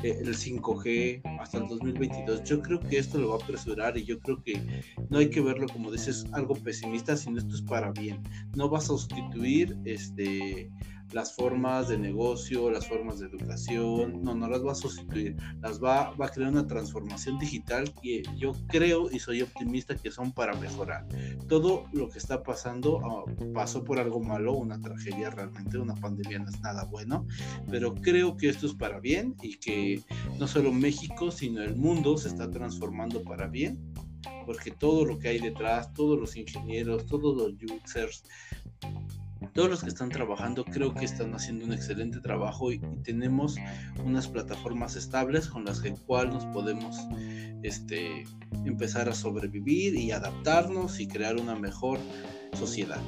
Eh, 0.05 0.17
el 0.21 0.37
5G 0.37 1.23
hasta 1.41 1.59
el 1.59 1.67
2022. 1.67 2.45
Yo 2.45 2.63
creo 2.63 2.79
que 2.79 2.99
esto 2.99 3.19
lo 3.19 3.31
va 3.31 3.35
a 3.35 3.45
apresurar 3.45 3.99
y 3.99 4.05
yo 4.05 4.21
creo 4.21 4.41
que 4.45 4.85
no 5.11 5.19
hay 5.19 5.29
que 5.29 5.41
verlo 5.41 5.67
como 5.67 5.91
dices 5.91 6.25
algo 6.33 6.55
pesimista, 6.55 7.17
sino 7.17 7.39
esto 7.39 7.57
es 7.57 7.63
para 7.63 7.91
bien. 7.91 8.23
No 8.55 8.69
vas 8.69 8.85
a 8.85 8.89
sustituir 8.89 9.77
este 9.85 10.71
las 11.13 11.35
formas 11.35 11.89
de 11.89 11.99
negocio, 11.99 12.71
las 12.71 12.87
formas 12.87 13.19
de 13.19 13.27
educación, 13.27 14.23
no, 14.23 14.35
no 14.35 14.49
las 14.49 14.65
va 14.65 14.73
a 14.73 14.75
sustituir, 14.75 15.37
las 15.61 15.83
va, 15.83 16.11
va 16.13 16.27
a 16.27 16.29
crear 16.29 16.51
una 16.51 16.67
transformación 16.67 17.39
digital 17.39 17.93
que 18.03 18.23
yo 18.37 18.53
creo 18.69 19.11
y 19.11 19.19
soy 19.19 19.43
optimista 19.43 19.97
que 19.97 20.11
son 20.11 20.33
para 20.33 20.55
mejorar. 20.55 21.07
Todo 21.49 21.85
lo 21.93 22.09
que 22.09 22.19
está 22.19 22.43
pasando 22.43 23.01
ah, 23.05 23.25
pasó 23.55 23.85
por 23.85 23.99
algo 23.99 24.21
malo, 24.21 24.55
una 24.55 24.81
tragedia 24.81 25.31
realmente, 25.31 25.79
una 25.79 25.95
pandemia 25.95 26.39
no 26.39 26.49
es 26.49 26.61
nada 26.61 26.85
bueno, 26.85 27.27
pero 27.71 27.95
creo 27.95 28.37
que 28.37 28.49
esto 28.49 28.67
es 28.67 28.75
para 28.75 29.01
bien 29.01 29.35
y 29.43 29.59
que 29.59 30.03
no 30.39 30.47
solo 30.47 30.73
México, 30.73 31.31
sino 31.31 31.63
el 31.63 31.77
mundo 31.77 32.17
se 32.19 32.29
está 32.29 32.51
transformando 32.51 33.23
para 33.23 33.47
bien 33.47 33.93
porque 34.45 34.71
todo 34.71 35.05
lo 35.05 35.19
que 35.19 35.29
hay 35.29 35.39
detrás, 35.39 35.93
todos 35.93 36.19
los 36.19 36.37
ingenieros, 36.37 37.07
todos 37.07 37.37
los 37.37 37.53
users, 37.63 38.25
todos 39.53 39.71
los 39.71 39.83
que 39.83 39.89
están 39.89 40.09
trabajando 40.09 40.65
creo 40.65 40.95
que 40.95 41.05
están 41.05 41.35
haciendo 41.35 41.65
un 41.65 41.73
excelente 41.73 42.21
trabajo 42.21 42.73
y, 42.73 42.81
tenemos 43.03 43.57
unas 44.05 44.29
plataformas 44.29 44.97
estables 44.97 45.49
con 45.49 45.65
las 45.65 45.81
que 45.81 45.95
cual 46.07 46.31
nos 46.31 46.45
podemos 46.47 46.97
este, 47.63 48.25
empezar 48.65 49.09
a 49.09 49.15
sobrevivir 49.15 49.95
y 49.95 50.13
adaptarnos 50.13 51.01
y 51.01 51.09
crear 51.09 51.37
una 51.37 51.55
mejor 51.55 51.99
sociedad. 52.53 53.01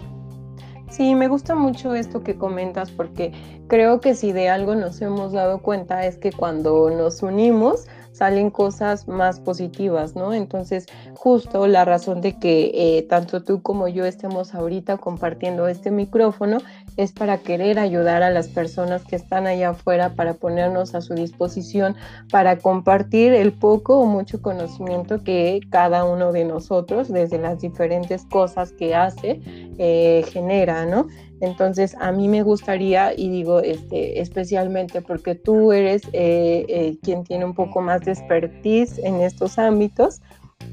Sí, 0.90 1.14
me 1.14 1.28
gusta 1.28 1.54
mucho 1.54 1.94
esto 1.94 2.24
que 2.24 2.36
comentas 2.36 2.90
porque 2.90 3.32
creo 3.68 4.00
que 4.00 4.14
si 4.16 4.32
de 4.32 4.48
algo 4.48 4.74
nos 4.74 5.00
hemos 5.00 5.32
dado 5.32 5.62
cuenta 5.62 6.04
es 6.04 6.18
que 6.18 6.32
cuando 6.32 6.90
nos 6.90 7.22
unimos, 7.22 7.86
salen 8.20 8.50
cosas 8.50 9.08
más 9.08 9.40
positivas, 9.40 10.14
¿no? 10.14 10.34
Entonces, 10.34 10.84
justo 11.14 11.66
la 11.66 11.86
razón 11.86 12.20
de 12.20 12.38
que 12.38 12.70
eh, 12.74 13.06
tanto 13.08 13.42
tú 13.42 13.62
como 13.62 13.88
yo 13.88 14.04
estemos 14.04 14.54
ahorita 14.54 14.98
compartiendo 14.98 15.68
este 15.68 15.90
micrófono 15.90 16.58
es 16.98 17.12
para 17.12 17.38
querer 17.38 17.78
ayudar 17.78 18.22
a 18.22 18.28
las 18.28 18.48
personas 18.48 19.06
que 19.06 19.16
están 19.16 19.46
allá 19.46 19.70
afuera, 19.70 20.16
para 20.16 20.34
ponernos 20.34 20.94
a 20.94 21.00
su 21.00 21.14
disposición, 21.14 21.96
para 22.30 22.58
compartir 22.58 23.32
el 23.32 23.54
poco 23.54 23.96
o 23.96 24.04
mucho 24.04 24.42
conocimiento 24.42 25.24
que 25.24 25.60
cada 25.70 26.04
uno 26.04 26.30
de 26.30 26.44
nosotros, 26.44 27.08
desde 27.10 27.38
las 27.38 27.62
diferentes 27.62 28.26
cosas 28.26 28.72
que 28.72 28.94
hace, 28.94 29.40
eh, 29.78 30.26
genera, 30.30 30.84
¿no? 30.84 31.06
Entonces, 31.40 31.96
a 32.00 32.12
mí 32.12 32.28
me 32.28 32.42
gustaría, 32.42 33.14
y 33.14 33.30
digo 33.30 33.60
este, 33.60 34.20
especialmente 34.20 35.00
porque 35.00 35.34
tú 35.34 35.72
eres 35.72 36.02
eh, 36.12 36.66
eh, 36.68 36.98
quien 37.02 37.24
tiene 37.24 37.44
un 37.46 37.54
poco 37.54 37.80
más 37.80 38.02
de 38.02 38.12
expertise 38.12 38.98
en 38.98 39.20
estos 39.22 39.58
ámbitos, 39.58 40.20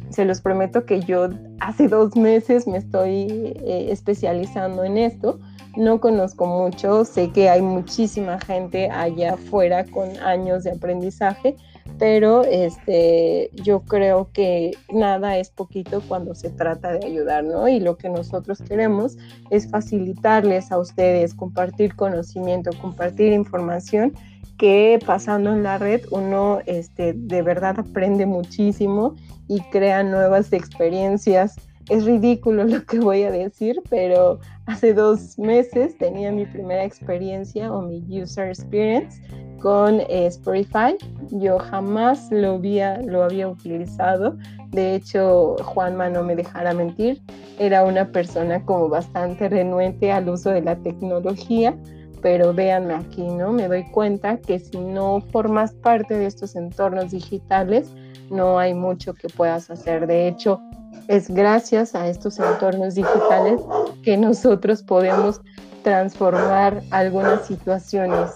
se 0.10 0.26
los 0.26 0.42
prometo 0.42 0.86
que 0.86 1.02
yo 1.02 1.30
hace 1.60 1.88
dos 1.88 2.16
meses 2.16 2.68
me 2.68 2.78
estoy 2.78 3.28
eh, 3.66 3.88
especializando 3.90 4.84
en 4.84 4.98
esto. 4.98 5.40
No 5.76 6.02
conozco 6.02 6.48
mucho, 6.48 7.06
sé 7.06 7.30
que 7.32 7.50
hay 7.50 7.62
muchísima 7.62 8.40
gente 8.40 8.90
allá 8.90 9.34
afuera 9.34 9.86
con 9.86 10.18
años 10.18 10.64
de 10.64 10.72
aprendizaje, 10.72 11.56
pero 11.98 12.44
este, 12.44 13.50
yo 13.53 13.82
creo 13.82 14.29
que 14.34 14.72
nada 14.94 15.38
es 15.38 15.50
poquito 15.50 16.01
cuando 16.08 16.36
se 16.36 16.50
trata 16.50 16.94
de 16.94 17.06
ayudar, 17.06 17.44
¿no? 17.44 17.67
Y 17.67 17.79
lo 17.79 17.98
que 17.98 18.10
nosotros 18.10 18.62
queremos 18.62 19.17
es 19.50 19.70
facilitarles 19.70 20.72
a 20.72 20.77
ustedes, 20.77 21.34
compartir 21.34 21.96
conocimiento, 21.96 22.72
compartir 22.82 23.34
información 23.34 24.13
que 24.58 25.00
pasando 25.06 25.53
en 25.53 25.63
la 25.63 25.77
red 25.77 26.01
uno 26.12 26.60
este, 26.65 27.13
de 27.13 27.41
verdad 27.41 27.79
aprende 27.79 28.25
muchísimo 28.25 29.15
y 29.48 29.62
crea 29.72 30.03
nuevas 30.03 30.51
experiencias. 30.51 31.56
Es 31.89 32.06
ridículo 32.06 32.65
lo 32.65 32.84
que 32.84 33.00
voy 33.00 33.24
a 33.24 33.32
decir, 33.32 33.82
pero 33.89 34.39
hace 34.68 34.94
dos 34.94 35.40
meses 35.40 35.98
tenía 35.98 36.32
mi 36.32 36.46
primera 36.46 36.84
experiencia 36.84 37.72
o 37.74 37.82
mi 37.82 38.04
user 38.22 38.50
experience 38.50 39.22
con 39.60 40.02
eh, 40.02 40.28
Spotify. 40.28 40.96
Yo 41.32 41.58
jamás 41.58 42.28
lo 42.32 42.56
había, 42.56 43.02
lo 43.02 43.24
había 43.24 43.48
utilizado. 43.48 44.38
De 44.70 44.96
hecho, 44.96 45.56
Juanma 45.64 46.10
no 46.10 46.24
me 46.24 46.36
dejara 46.36 46.74
mentir. 46.74 47.22
Era 47.58 47.84
una 47.84 48.12
persona 48.12 48.64
como 48.66 48.90
bastante 48.90 49.50
renuente 49.50 50.12
al 50.12 50.30
uso 50.30 50.52
de 50.52 50.62
la 50.62 50.76
tecnología. 50.76 51.76
Pero 52.22 52.54
véanme 52.54 52.96
aquí, 52.96 53.24
¿no? 53.24 53.52
Me 53.52 53.68
doy 53.68 53.84
cuenta 53.92 54.38
que 54.38 54.60
si 54.60 54.78
no 54.80 55.22
formas 55.32 55.74
parte 55.74 56.18
de 56.18 56.26
estos 56.26 56.56
entornos 56.56 57.12
digitales, 57.12 57.94
no 58.30 58.60
hay 58.60 58.74
mucho 58.74 59.14
que 59.14 59.30
puedas 59.30 59.70
hacer. 59.70 60.08
De 60.08 60.28
hecho, 60.28 60.60
es 61.08 61.30
gracias 61.30 61.96
a 61.96 62.08
estos 62.08 62.40
entornos 62.40 62.96
digitales 62.96 63.62
que 64.04 64.18
nosotros 64.18 64.84
podemos 64.84 65.42
transformar 65.84 66.84
algunas 66.92 67.48
situaciones 67.48 68.32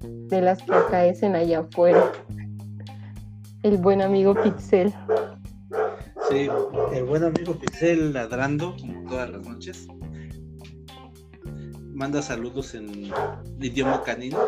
de 0.00 0.40
las 0.40 0.62
que 0.62 0.74
acaecen 0.74 1.34
allá 1.34 1.60
afuera. 1.60 2.12
El 3.62 3.76
buen 3.78 4.00
amigo 4.00 4.34
Pixel. 4.34 4.94
Sí, 6.30 6.48
el 6.92 7.04
buen 7.04 7.24
amigo 7.24 7.58
Pixel 7.58 8.12
ladrando 8.12 8.76
todas 9.08 9.30
las 9.30 9.46
noches. 9.46 9.86
Manda 11.94 12.22
saludos 12.22 12.74
en 12.74 13.10
idioma 13.60 14.02
canino. 14.02 14.38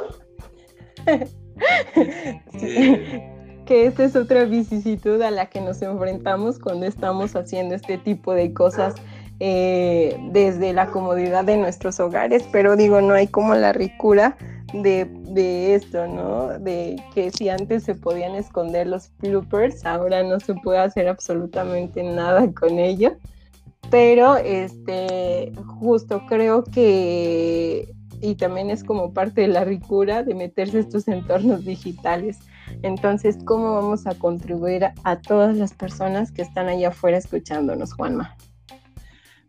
Que 3.70 3.86
esta 3.86 4.02
es 4.02 4.16
otra 4.16 4.46
vicisitud 4.46 5.22
a 5.22 5.30
la 5.30 5.46
que 5.46 5.60
nos 5.60 5.80
enfrentamos 5.80 6.58
cuando 6.58 6.86
estamos 6.86 7.36
haciendo 7.36 7.76
este 7.76 7.98
tipo 7.98 8.34
de 8.34 8.52
cosas 8.52 8.94
eh, 9.38 10.18
desde 10.32 10.72
la 10.72 10.88
comodidad 10.88 11.44
de 11.44 11.56
nuestros 11.56 12.00
hogares, 12.00 12.42
pero 12.50 12.74
digo, 12.74 13.00
no 13.00 13.14
hay 13.14 13.28
como 13.28 13.54
la 13.54 13.72
ricura 13.72 14.36
de, 14.72 15.74
esto, 15.76 16.08
¿no? 16.08 16.58
De 16.58 17.00
que 17.14 17.30
si 17.30 17.48
antes 17.48 17.84
se 17.84 17.94
podían 17.94 18.34
esconder 18.34 18.88
los 18.88 19.12
bloopers, 19.20 19.86
ahora 19.86 20.24
no 20.24 20.40
se 20.40 20.54
puede 20.54 20.80
hacer 20.80 21.06
absolutamente 21.06 22.02
nada 22.02 22.52
con 22.52 22.76
ello. 22.80 23.12
Pero 23.88 24.36
este, 24.36 25.52
justo 25.78 26.22
creo 26.28 26.64
que, 26.64 27.94
y 28.20 28.34
también 28.34 28.70
es 28.70 28.84
como 28.84 29.12
parte 29.12 29.42
de 29.42 29.48
la 29.48 29.64
ricura 29.64 30.22
de 30.22 30.34
meterse 30.34 30.80
estos 30.80 31.08
entornos 31.08 31.64
digitales. 31.64 32.38
Entonces, 32.82 33.38
¿cómo 33.44 33.74
vamos 33.74 34.06
a 34.06 34.14
contribuir 34.14 34.86
a 35.04 35.20
todas 35.20 35.56
las 35.56 35.72
personas 35.72 36.30
que 36.30 36.42
están 36.42 36.68
allá 36.68 36.88
afuera 36.88 37.18
escuchándonos, 37.18 37.92
Juanma? 37.94 38.36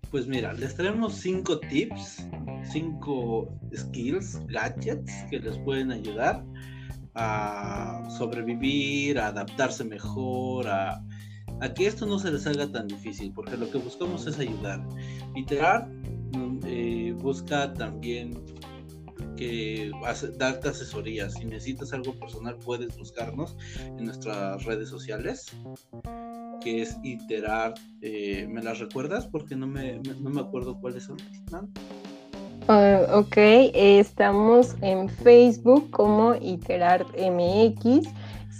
Pues 0.10 0.28
mira, 0.28 0.54
les 0.54 0.76
traemos 0.76 1.16
cinco 1.16 1.60
tips, 1.60 2.28
cinco 2.70 3.48
skills, 3.74 4.46
gadgets 4.48 5.14
que 5.30 5.40
les 5.40 5.58
pueden 5.60 5.92
ayudar 5.92 6.44
a 7.16 8.04
sobrevivir, 8.18 9.20
a 9.20 9.28
adaptarse 9.28 9.84
mejor, 9.84 10.68
a, 10.68 11.02
que 11.76 11.88
esto 11.88 12.06
no 12.06 12.20
se 12.20 12.32
les 12.32 12.46
haga 12.48 12.68
tan 12.68 12.88
difícil, 12.88 13.32
porque 13.34 13.56
lo 13.56 13.70
que 13.70 13.78
buscamos 13.78 14.28
es 14.28 14.40
ayudar. 14.40 14.86
Iterar 15.36 15.88
eh, 16.66 17.14
busca 17.18 17.74
también 17.74 18.44
que 19.38 19.92
darte 20.38 20.70
asesoría. 20.70 21.30
Si 21.30 21.46
necesitas 21.46 21.94
algo 21.94 22.14
personal, 22.14 22.58
puedes 22.58 22.98
buscarnos 22.98 23.56
en 23.98 24.06
nuestras 24.06 24.64
redes 24.66 24.90
sociales 24.90 25.46
que 26.62 26.82
es 26.82 26.98
iterar. 27.04 27.74
Eh, 28.02 28.48
¿Me 28.50 28.62
las 28.62 28.80
recuerdas? 28.80 29.28
Porque 29.28 29.56
no 29.56 29.68
me, 29.68 30.00
no 30.00 30.30
me 30.30 30.42
acuerdo 30.42 30.80
cuáles 30.80 31.04
son. 31.04 31.18
Ah, 32.68 33.02
ok, 33.14 33.36
estamos 33.74 34.76
en 34.82 35.10
Facebook 35.10 35.90
como 35.90 36.36
Iterar 36.36 37.06
MX. 37.18 38.08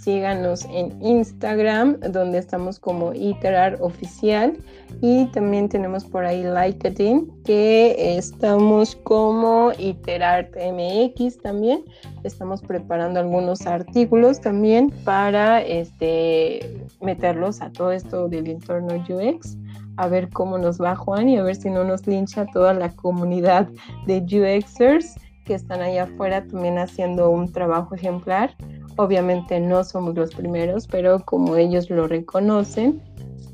Síganos 0.02 0.64
en 0.66 1.00
Instagram, 1.00 2.00
donde 2.00 2.38
estamos 2.38 2.78
como 2.78 3.12
Iterar 3.12 3.78
Oficial. 3.80 4.56
Y 5.00 5.26
también 5.26 5.68
tenemos 5.68 6.04
por 6.04 6.24
ahí 6.24 6.44
LinkedIn, 6.44 7.42
que 7.44 8.16
estamos 8.16 8.96
como 8.96 9.72
Iterart 9.78 10.54
MX 10.56 11.38
también. 11.38 11.84
Estamos 12.24 12.60
preparando 12.60 13.20
algunos 13.20 13.66
artículos 13.66 14.40
también 14.40 14.90
para 15.04 15.62
este, 15.62 16.84
meterlos 17.00 17.62
a 17.62 17.70
todo 17.72 17.92
esto 17.92 18.28
del 18.28 18.48
entorno 18.48 18.94
UX 19.08 19.56
a 19.96 20.08
ver 20.08 20.30
cómo 20.30 20.58
nos 20.58 20.80
va 20.80 20.96
Juan 20.96 21.28
y 21.28 21.36
a 21.36 21.42
ver 21.42 21.56
si 21.56 21.70
no 21.70 21.84
nos 21.84 22.06
lincha 22.06 22.46
toda 22.46 22.72
la 22.72 22.90
comunidad 22.90 23.68
de 24.06 24.18
UXers 24.18 25.14
que 25.44 25.54
están 25.54 25.82
allá 25.82 26.04
afuera 26.04 26.44
también 26.46 26.78
haciendo 26.78 27.30
un 27.30 27.52
trabajo 27.52 27.94
ejemplar. 27.94 28.54
Obviamente 28.96 29.58
no 29.60 29.84
somos 29.84 30.14
los 30.14 30.34
primeros, 30.34 30.86
pero 30.86 31.24
como 31.24 31.56
ellos 31.56 31.90
lo 31.90 32.06
reconocen, 32.06 33.00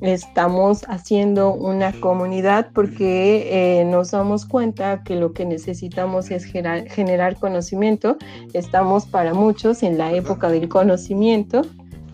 estamos 0.01 0.85
haciendo 0.89 1.53
una 1.53 1.93
comunidad 2.01 2.71
porque 2.73 3.81
eh, 3.81 3.85
nos 3.85 4.13
damos 4.13 4.47
cuenta 4.47 5.03
que 5.03 5.17
lo 5.17 5.33
que 5.33 5.45
necesitamos 5.45 6.31
es 6.31 6.45
generar, 6.45 7.37
conocimiento. 7.37 8.17
Estamos 8.53 9.07
para 9.07 9.35
muchos 9.35 9.83
en 9.83 9.99
la 9.99 10.13
época 10.13 10.49
del 10.49 10.69
conocimiento, 10.69 11.63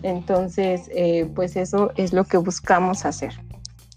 entonces 0.03 0.89
eh, 0.93 1.29
pues 1.35 1.55
eso 1.55 1.91
es 1.95 2.13
lo 2.13 2.23
que 2.25 2.37
buscamos 2.37 3.05
hacer 3.05 3.33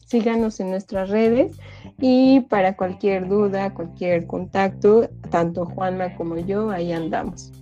síganos 0.09 0.59
en 0.59 0.71
nuestras 0.71 1.11
redes 1.11 1.53
y 1.99 2.41
para 2.41 2.77
cualquier 2.77 3.29
duda, 3.29 3.75
cualquier 3.75 4.27
contacto, 4.27 5.09
tanto 5.31 5.67
Juanma 5.67 6.15
como 6.17 6.39
yo, 6.39 6.71
ahí 6.71 6.93
andamos. 6.93 7.53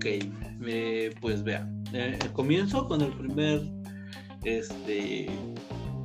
Ok, 0.00 0.06
eh, 0.66 1.14
pues 1.20 1.44
vea, 1.44 1.70
eh, 1.92 2.18
comienzo 2.32 2.88
con 2.88 3.02
el 3.02 3.12
primer, 3.18 3.60
este, 4.44 5.26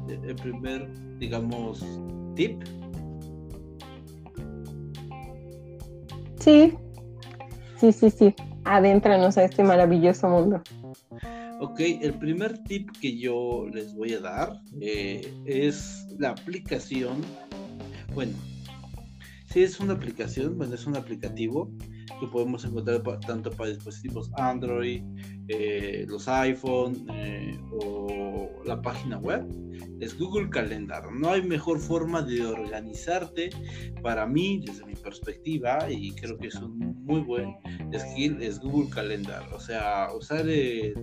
el 0.09 0.35
primer, 0.35 0.89
digamos, 1.17 1.81
tip. 2.35 2.61
Sí, 6.41 6.73
sí, 7.79 7.93
sí, 7.93 8.09
sí, 8.09 8.35
adéntranos 8.65 9.37
a 9.37 9.45
este 9.45 9.63
maravilloso 9.63 10.27
mundo. 10.27 10.61
Ok, 11.61 11.79
el 11.79 12.15
primer 12.15 12.57
tip 12.65 12.91
que 12.99 13.17
yo 13.17 13.65
les 13.73 13.95
voy 13.95 14.11
a 14.11 14.19
dar 14.19 14.59
eh, 14.81 15.33
es 15.45 16.05
la 16.19 16.31
aplicación. 16.31 17.21
Bueno, 18.13 18.33
si 19.53 19.63
es 19.63 19.79
una 19.79 19.93
aplicación, 19.93 20.57
bueno, 20.57 20.75
es 20.75 20.85
un 20.85 20.97
aplicativo 20.97 21.71
que 22.19 22.27
podemos 22.27 22.63
encontrar 22.65 23.01
tanto 23.25 23.51
para 23.51 23.69
dispositivos 23.69 24.31
Android, 24.37 25.03
eh, 25.47 26.05
los 26.07 26.27
iPhone 26.27 27.05
eh, 27.13 27.59
o 27.71 28.49
la 28.65 28.81
página 28.81 29.17
web, 29.17 29.45
es 29.99 30.17
Google 30.17 30.49
Calendar. 30.49 31.11
No 31.11 31.31
hay 31.31 31.41
mejor 31.41 31.79
forma 31.79 32.21
de 32.21 32.45
organizarte 32.45 33.49
para 34.01 34.25
mí, 34.25 34.63
desde 34.65 34.85
mi 34.85 34.95
perspectiva, 34.95 35.89
y 35.89 36.11
creo 36.11 36.37
que 36.37 36.47
es 36.47 36.55
un 36.55 36.77
muy 37.05 37.21
buen 37.21 37.55
skill, 37.93 38.41
es 38.41 38.59
Google 38.59 38.89
Calendar. 38.89 39.43
O 39.53 39.59
sea, 39.59 40.09
usar 40.17 40.47
el, 40.49 40.93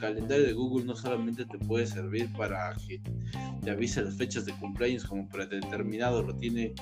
calendario 0.00 0.46
de 0.46 0.52
Google 0.54 0.86
no 0.86 0.96
solamente 0.96 1.44
te 1.44 1.58
puede 1.58 1.86
servir 1.86 2.32
para 2.32 2.74
que 2.86 3.00
te 3.62 3.70
avise 3.70 4.02
las 4.02 4.16
fechas 4.16 4.46
de 4.46 4.52
cumpleaños 4.54 5.04
como 5.04 5.28
predeterminado 5.28 6.22
lo 6.22 6.34
tiene 6.34 6.74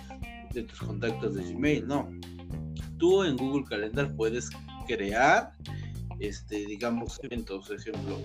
de 0.55 0.63
tus 0.63 0.79
contactos 0.79 1.35
de 1.35 1.43
Gmail, 1.43 1.87
no 1.87 2.09
tú 3.03 3.25
en 3.25 3.37
Google 3.37 3.65
Calendar 3.69 4.15
puedes 4.15 4.49
crear, 4.87 5.51
este, 6.21 6.65
digamos, 6.67 7.19
eventos. 7.25 7.67
Por 7.67 7.77
ejemplo, 7.77 8.17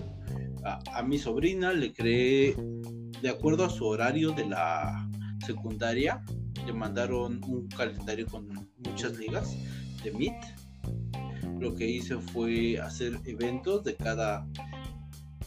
a, 0.62 1.02
mi 1.02 1.18
sobrina 1.18 1.72
le 1.72 1.92
creé, 1.92 2.54
de 3.20 3.28
acuerdo 3.28 3.64
a 3.64 3.70
su 3.70 3.84
horario 3.84 4.30
de 4.30 4.46
la 4.46 5.10
secundaria, 5.44 6.24
le 6.64 6.72
mandaron 6.72 7.42
un 7.48 7.66
calendario 7.66 8.28
con 8.28 8.70
muchas 8.86 9.18
ligas 9.18 9.56
de 10.04 10.12
Meet. 10.12 10.44
Lo 11.58 11.74
que 11.74 11.88
hice 11.88 12.16
fue 12.18 12.78
hacer 12.78 13.18
eventos 13.24 13.82
de 13.82 13.96
cada 13.96 14.46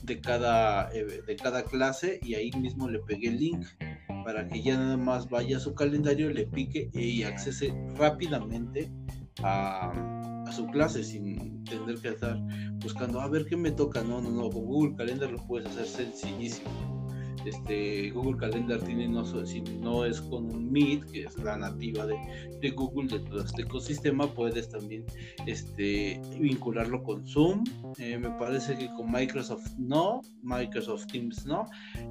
de 0.04 0.20
cada 0.20 0.92
eh, 0.94 1.22
de 1.26 1.36
cada 1.36 1.64
clase 1.64 2.20
y 2.24 2.34
ahí 2.34 2.52
mismo 2.54 2.90
le 2.90 3.00
pegué 3.00 3.30
el 3.30 3.38
link 3.38 3.66
para 4.26 4.48
que 4.48 4.62
ya 4.62 4.76
nada 4.76 4.98
más 4.98 5.30
vaya 5.30 5.58
a 5.58 5.60
su 5.60 5.76
calendario, 5.76 6.32
le 6.32 6.48
pique 6.48 6.90
y 6.92 7.22
accese 7.22 7.72
rápidamente 7.96 8.92
a, 9.44 9.92
su 10.52 10.68
clase 10.68 11.02
sin 11.04 11.64
tener 11.64 11.96
que 12.00 12.10
estar 12.10 12.38
buscando 12.84 13.22
a 13.22 13.30
ver 13.30 13.46
qué 13.46 13.56
me 13.56 13.72
toca. 13.72 14.04
No, 14.04 14.22
no, 14.22 14.30
no, 14.30 14.50
con 14.50 14.66
Google 14.66 14.96
Calendar 14.98 15.32
lo 15.32 15.38
puedes 15.48 15.70
hacer 15.70 15.86
sencillísimo. 15.86 16.70
Este, 17.46 18.12
Google 18.12 18.38
Calendar 18.38 18.80
tiene 18.82 19.08
no, 19.08 19.26
si 19.46 19.62
no 19.62 20.06
es 20.06 20.22
con 20.22 20.46
un 20.54 20.72
Meet, 20.72 21.06
que 21.12 21.24
es 21.24 21.38
la 21.38 21.58
nativa 21.58 22.06
de, 22.06 22.16
de, 22.62 22.70
Google, 22.72 23.08
de 23.08 23.20
todo 23.28 23.44
este 23.44 23.64
ecosistema, 23.64 24.32
puedes 24.32 24.70
también 24.70 25.06
este, 25.48 26.22
vincularlo 26.40 27.02
con 27.04 27.26
Zoom. 27.26 27.64
Eh, 27.98 28.18
me 28.18 28.30
parece 28.32 28.78
que 28.78 28.88
con 28.90 29.12
Microsoft 29.12 29.68
no, 29.78 30.22
Microsoft 30.44 31.08
Teams 31.08 31.46
no, 31.46 31.66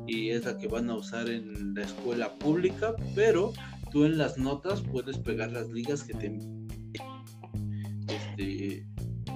y 0.07 0.31
es 0.31 0.45
la 0.45 0.59
que 0.59 0.67
van 0.67 0.91
a 0.91 0.97
usar 0.97 1.29
en 1.29 1.75
la 1.75 1.83
escuela 1.83 2.37
pública, 2.39 2.95
pero 3.15 3.53
tú 3.93 4.05
en 4.05 4.19
las 4.19 4.37
notas 4.37 4.83
puedes 4.83 5.19
pegar 5.19 5.53
las 5.53 5.69
ligas 5.69 6.03
que 6.03 6.15
te 6.15 6.27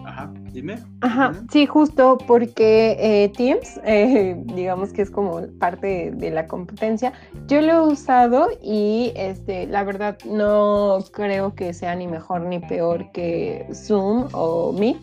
ajá, 0.04 0.32
dime. 0.52 0.78
Ajá, 1.00 1.32
sí, 1.50 1.66
justo 1.66 2.18
porque 2.26 2.96
eh, 2.98 3.28
Teams, 3.36 3.80
eh, 3.84 4.36
digamos 4.54 4.92
que 4.92 5.02
es 5.02 5.10
como 5.10 5.42
parte 5.58 6.12
de, 6.12 6.30
la 6.30 6.46
competencia, 6.46 7.12
yo 7.46 7.60
lo 7.60 7.72
he 7.72 7.92
usado 7.92 8.48
y 8.62 9.12
este, 9.16 9.66
la 9.66 9.84
verdad 9.84 10.18
no 10.24 10.98
creo 11.12 11.54
que 11.54 11.72
sea 11.74 11.94
ni 11.94 12.06
mejor 12.06 12.42
ni 12.42 12.58
peor 12.58 13.10
que 13.12 13.66
Zoom 13.72 14.28
o 14.32 14.72
Meet, 14.72 14.98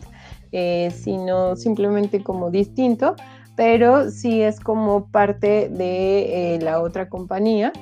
eh, 0.52 0.90
sino 0.94 1.56
simplemente 1.56 2.22
como 2.22 2.50
distinto, 2.50 3.16
pero 3.56 4.10
sí 4.10 4.42
es 4.42 4.60
como 4.60 5.06
parte 5.06 5.68
de 5.68 6.58
la 6.62 6.80
otra 6.80 7.08
compañía 7.08 7.72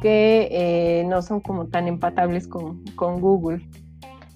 que 0.00 1.04
no 1.08 1.22
son 1.22 1.40
como 1.40 1.68
tan 1.68 1.86
empatables 1.86 2.48
con, 2.48 2.84
con 2.96 3.20
Google. 3.20 3.62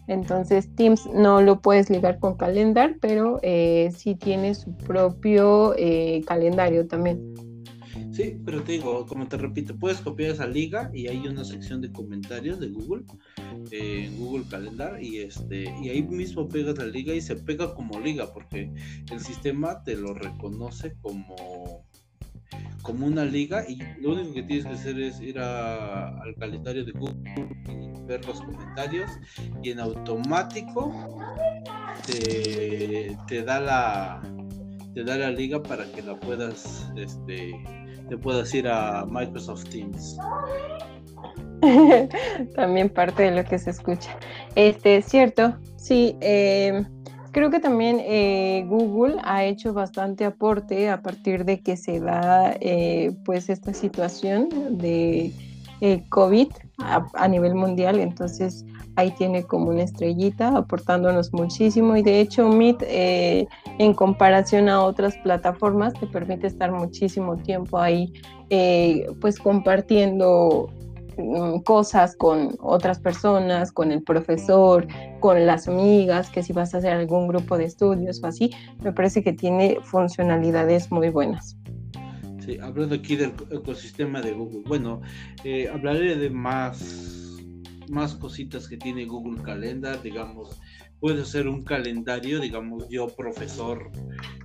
Entonces 0.07 0.75
Teams 0.75 1.07
no 1.13 1.43
lo 1.43 1.61
puedes 1.61 1.91
ligar 1.91 2.19
con 2.19 2.37
Calendar, 2.37 2.97
pero 3.01 3.41
eh, 3.43 3.91
sí 3.97 4.15
tiene 4.15 4.55
su 4.55 4.77
propio 4.77 5.75
eh, 5.77 6.23
calendario 6.27 6.87
también. 6.87 7.35
Sí, 8.13 8.39
pero 8.45 8.63
te 8.63 8.73
digo, 8.73 9.07
como 9.07 9.27
te 9.27 9.37
repito, 9.37 9.77
puedes 9.77 10.01
copiar 10.01 10.31
esa 10.31 10.47
liga 10.47 10.91
y 10.95 11.09
hay 11.09 11.27
una 11.27 11.45
sección 11.45 11.81
de 11.81 11.93
comentarios 11.93 12.59
de 12.61 12.69
Google 12.69 13.05
eh, 13.71 14.11
Google 14.17 14.45
Calendar 14.49 15.03
y 15.03 15.19
este 15.19 15.65
y 15.83 15.89
ahí 15.89 16.03
mismo 16.03 16.49
pegas 16.49 16.79
la 16.79 16.87
liga 16.87 17.15
y 17.15 17.21
se 17.21 17.37
pega 17.37 17.75
como 17.75 18.01
liga 18.01 18.33
porque 18.33 18.73
el 19.11 19.21
sistema 19.21 19.83
te 19.83 19.97
lo 19.97 20.15
reconoce 20.15 20.95
como 21.03 21.86
como 22.87 23.07
una 23.07 23.25
liga 23.25 23.65
y 23.69 23.79
lo 24.01 24.13
único 24.13 24.33
que 24.35 24.43
tienes 24.45 24.65
que 24.65 24.73
hacer 24.73 24.99
es 25.01 25.21
ir 25.21 25.39
al 25.39 26.35
calendario 26.39 26.85
de 26.85 26.93
Google 26.93 27.35
y 27.69 28.07
ver 28.07 28.25
los 28.25 28.41
comentarios 28.41 29.11
y 29.63 29.73
en 29.73 29.81
automático 29.81 30.93
te, 32.07 33.43
da 33.43 33.61
la 33.61 34.23
te 34.95 35.03
da 35.03 35.17
la 35.17 35.31
liga 35.31 35.61
para 35.63 35.85
que 35.91 36.03
la 36.03 36.19
puedas 36.19 36.89
este 36.97 37.53
te 38.09 38.17
puedas 38.17 38.55
ir 38.55 38.69
a 38.69 39.05
Microsoft 39.05 39.65
Teams. 39.65 40.17
También 42.55 42.89
parte 42.89 43.25
de 43.25 43.33
lo 43.33 43.45
que 43.45 43.59
se 43.59 43.71
escucha. 43.71 44.17
Este 44.55 45.03
cierto 45.03 45.59
sí 45.77 46.17
eh, 46.21 46.87
creo 47.37 47.51
que 47.51 47.61
también 47.61 48.01
eh, 48.01 48.65
Google 48.67 49.17
ha 49.23 49.45
hecho 49.45 49.75
bastante 49.75 50.25
aporte 50.25 50.89
a 50.89 51.03
partir 51.03 51.45
de 51.45 51.61
que 51.61 51.77
se 51.77 52.01
da 52.01 52.57
eh, 52.61 53.15
pues 53.27 53.51
esta 53.51 53.75
situación 53.75 54.49
de 54.71 55.35
eh, 55.83 56.03
COVID 56.09 56.49
a, 56.79 57.29
nivel 57.29 57.55
mundial, 57.55 58.01
entonces 58.01 58.65
ahí 58.95 59.11
tiene 59.11 59.43
como 59.43 59.69
una 59.69 59.83
estrellita 59.83 60.57
aportándonos 60.57 61.35
muchísimo. 61.35 61.95
Y 61.99 62.03
de 62.03 62.21
hecho 62.21 62.49
Meet 62.49 62.83
en 62.89 63.93
comparación 63.93 64.71
a 64.71 64.81
otras 64.81 65.15
plataformas 65.19 65.93
te 65.93 66.07
permite 66.07 66.47
estar 66.47 66.73
muchísimo 66.73 67.37
tiempo 67.37 67.79
ahí 67.79 68.15
pues 69.21 69.39
compartiendo 69.39 70.71
cosas 71.65 72.17
con 72.17 72.57
otras 72.61 73.01
personas, 73.01 73.73
con 73.73 73.93
el 73.93 74.03
profesor, 74.03 74.87
con 75.21 75.47
las 75.47 75.69
amigas, 75.69 76.31
que 76.31 76.43
si 76.43 76.53
vas 76.53 76.75
a 76.75 76.79
hacer 76.79 76.93
algún 76.93 77.29
grupo 77.29 77.57
de 77.59 77.65
estudios 77.65 78.23
o 78.23 78.27
así, 78.27 78.51
me 78.83 78.93
parece 78.93 79.23
que 79.23 79.33
tiene 79.33 79.79
funcionalidades 79.83 80.91
muy 80.91 81.09
buenas. 81.09 81.57
Sí, 82.41 82.59
hablando 82.63 82.95
aquí 82.95 83.17
del 83.17 83.33
ecosistema 83.51 84.21
de 84.21 84.33
Google, 84.33 84.63
bueno, 84.67 85.01
eh, 85.43 85.69
hablaré 85.69 86.17
de 86.17 86.31
más, 86.31 87.39
más 87.89 88.15
cositas 88.15 88.69
que 88.69 88.77
tiene 88.77 89.05
Google 89.05 89.43
Calendar, 89.43 90.01
digamos, 90.01 90.61
puedo 91.01 91.23
hacer 91.23 91.49
un 91.49 91.63
calendario, 91.63 92.41
digamos 92.41 92.89
yo 92.89 93.09
profesor, 93.09 93.91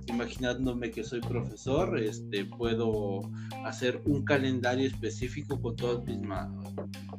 imaginándome 0.06 0.90
que 0.90 1.04
soy 1.04 1.20
profesor, 1.20 1.98
este, 1.98 2.44
puedo 2.44 3.20
hacer 3.64 4.00
un 4.04 4.24
calendario 4.24 4.86
específico 4.86 5.60
con 5.60 5.76
todos 5.76 6.04
mis 6.04 6.18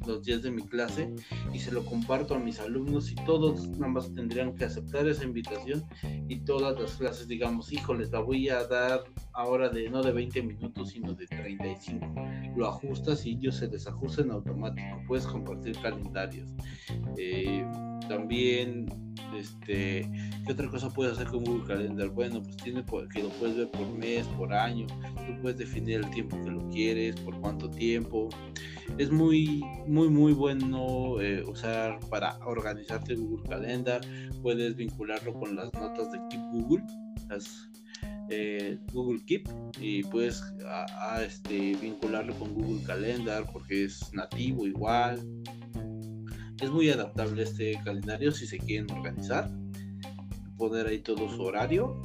los 0.06 0.24
días 0.24 0.42
de 0.42 0.52
mi 0.52 0.64
clase 0.64 1.14
y 1.54 1.60
se 1.60 1.72
lo 1.72 1.86
comparto 1.86 2.36
a 2.36 2.40
mis 2.40 2.60
alumnos 2.60 3.12
y 3.12 3.16
todos 3.16 3.70
nada 3.70 3.88
más 3.88 4.14
tendrían 4.14 4.54
que 4.54 4.66
aceptar 4.66 5.08
esa 5.08 5.24
invitación 5.24 5.84
y 6.28 6.40
todas 6.42 6.78
las 6.80 6.96
clases 6.96 7.28
digamos, 7.28 7.72
híjoles, 7.72 8.12
la 8.12 8.20
voy 8.20 8.50
a 8.50 8.66
dar 8.66 9.04
ahora 9.34 9.70
de 9.70 9.90
no 9.90 10.04
de 10.04 10.12
20 10.12 10.44
minutos 10.44 10.90
sino 10.90 11.14
de 11.14 11.26
35. 11.28 12.06
Lo 12.58 12.68
ajustas 12.68 13.26
y 13.26 13.32
ellos 13.32 13.56
se 13.56 13.68
desajustan 13.68 14.32
automático, 14.32 15.02
puedes 15.08 15.26
compartir 15.26 15.78
calendarios. 15.82 16.50
Eh, 17.18 17.66
también 18.08 19.13
este 19.36 20.10
qué 20.46 20.52
otra 20.52 20.70
cosa 20.70 20.90
puedes 20.90 21.14
hacer 21.14 21.28
con 21.28 21.44
Google 21.44 21.66
Calendar 21.68 22.10
bueno 22.10 22.42
pues 22.42 22.58
tiene 22.58 22.84
que 23.14 23.24
lo 23.24 23.30
puedes 23.30 23.58
ver 23.58 23.72
por 23.72 23.88
mes 23.98 24.26
por 24.38 24.54
año. 24.54 24.88
Tú 24.88 25.42
puedes 25.42 25.58
definir 25.58 26.00
el 26.00 26.10
tiempo 26.12 26.42
que 26.44 26.52
lo 26.52 26.68
quieres 26.70 27.16
por 27.22 27.40
cuánto 27.40 27.70
tiempo. 27.70 28.30
Es 28.98 29.12
muy 29.12 29.64
muy 29.88 30.10
muy 30.10 30.34
bueno 30.34 31.22
eh, 31.22 31.44
usar 31.44 32.00
para 32.10 32.38
organizarte 32.46 33.16
Google 33.16 33.48
Calendar. 33.50 34.02
Puedes 34.42 34.76
vincularlo 34.76 35.34
con 35.34 35.56
las 35.56 35.74
notas 35.74 36.12
de 36.12 36.20
Keep 36.30 36.42
Google 36.52 36.84
las 37.30 37.70
eh, 38.30 38.80
Google 38.94 39.24
Keep 39.26 39.50
y 39.80 40.04
puedes 40.04 40.42
a, 40.66 41.24
este, 41.24 41.76
vincularlo 41.76 42.34
con 42.36 42.54
Google 42.54 42.84
Calendar 42.86 43.46
porque 43.52 43.86
es 43.86 44.14
nativo 44.14 44.66
igual 44.66 45.20
es 46.64 46.72
muy 46.72 46.90
adaptable 46.90 47.44
este 47.44 47.80
calendario 47.84 48.32
si 48.32 48.48
se 48.48 48.58
quieren 48.58 48.90
organizar. 48.92 49.50
Poner 50.58 50.88
ahí 50.88 51.00
todo 51.00 51.30
su 51.30 51.42
horario 51.42 52.02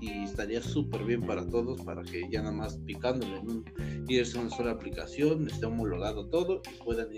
y 0.00 0.24
estaría 0.24 0.62
súper 0.62 1.04
bien 1.04 1.20
para 1.20 1.46
todos 1.46 1.82
para 1.82 2.02
que 2.02 2.26
ya 2.30 2.40
nada 2.40 2.52
más 2.52 2.78
picándole 2.86 3.36
en 3.36 3.50
un, 3.50 3.64
irse 4.08 4.38
a 4.38 4.40
una 4.40 4.50
sola 4.50 4.72
aplicación, 4.72 5.46
esté 5.46 5.66
homologado 5.66 6.26
todo 6.26 6.62
y 6.72 6.82
puedan 6.82 7.08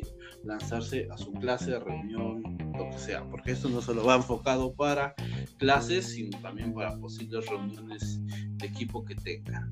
lanzarse 0.45 1.09
a 1.11 1.17
su 1.17 1.33
clase, 1.35 1.79
reunión, 1.79 2.43
lo 2.77 2.91
que 2.91 2.99
sea, 2.99 3.25
porque 3.31 3.53
esto 3.53 3.69
no 3.69 3.81
solo 3.81 4.05
va 4.05 4.17
enfocado 4.17 4.75
para 4.75 5.15
clases, 5.59 6.07
sino 6.07 6.37
también 6.41 6.75
para 6.75 6.99
posibles 6.99 7.47
reuniones 7.47 8.21
de 8.59 8.67
equipo 8.67 9.05
que 9.05 9.15
tengan. 9.15 9.71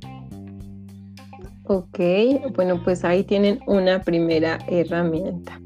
Ok, 1.64 1.98
bueno, 2.54 2.82
pues 2.82 3.04
ahí 3.04 3.24
tienen 3.24 3.60
una 3.66 4.02
primera 4.02 4.58
herramienta. 4.68 5.60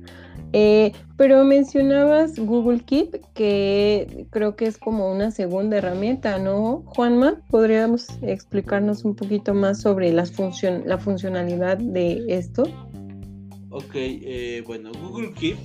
Eh, 0.56 0.92
pero 1.16 1.44
mencionabas 1.44 2.38
Google 2.38 2.78
Keep, 2.78 3.20
que 3.34 4.28
creo 4.30 4.54
que 4.54 4.66
es 4.66 4.78
como 4.78 5.10
una 5.10 5.32
segunda 5.32 5.78
herramienta, 5.78 6.38
¿no? 6.38 6.84
Juanma, 6.86 7.42
¿podríamos 7.50 8.06
explicarnos 8.22 9.04
un 9.04 9.16
poquito 9.16 9.52
más 9.52 9.80
sobre 9.80 10.12
la 10.12 10.26
funcionalidad 10.98 11.78
de 11.78 12.22
esto? 12.28 12.62
Ok, 13.70 13.96
eh, 13.96 14.62
bueno, 14.64 14.92
Google 14.92 15.32
Keep, 15.32 15.56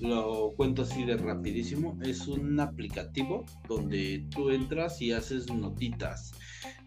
lo 0.00 0.52
cuento 0.56 0.82
así 0.82 1.04
de 1.04 1.16
rapidísimo, 1.16 1.98
es 2.04 2.28
un 2.28 2.60
aplicativo 2.60 3.44
donde 3.68 4.24
tú 4.30 4.50
entras 4.50 5.02
y 5.02 5.10
haces 5.10 5.52
notitas. 5.52 6.30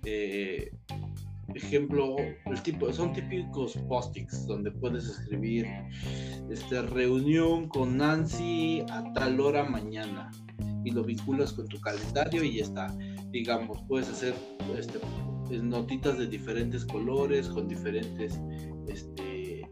Eh, 0.05 0.71
ejemplo, 1.53 2.15
el 2.17 2.61
tipo, 2.63 2.91
son 2.91 3.13
típicos 3.13 3.77
postings 3.87 4.47
donde 4.47 4.71
puedes 4.71 5.05
escribir 5.05 5.67
este, 6.49 6.81
reunión 6.81 7.67
con 7.67 7.97
Nancy 7.97 8.83
a 8.89 9.03
tal 9.13 9.39
hora 9.39 9.63
mañana 9.63 10.31
y 10.83 10.91
lo 10.91 11.03
vinculas 11.03 11.53
con 11.53 11.67
tu 11.67 11.79
calendario 11.81 12.43
y 12.43 12.57
ya 12.57 12.63
está. 12.63 12.97
Digamos, 13.31 13.83
puedes 13.87 14.09
hacer 14.09 14.33
este, 14.77 14.99
notitas 15.61 16.17
de 16.17 16.27
diferentes 16.27 16.85
colores, 16.85 17.47
con 17.47 17.67
diferentes, 17.67 18.39
este, 18.87 19.67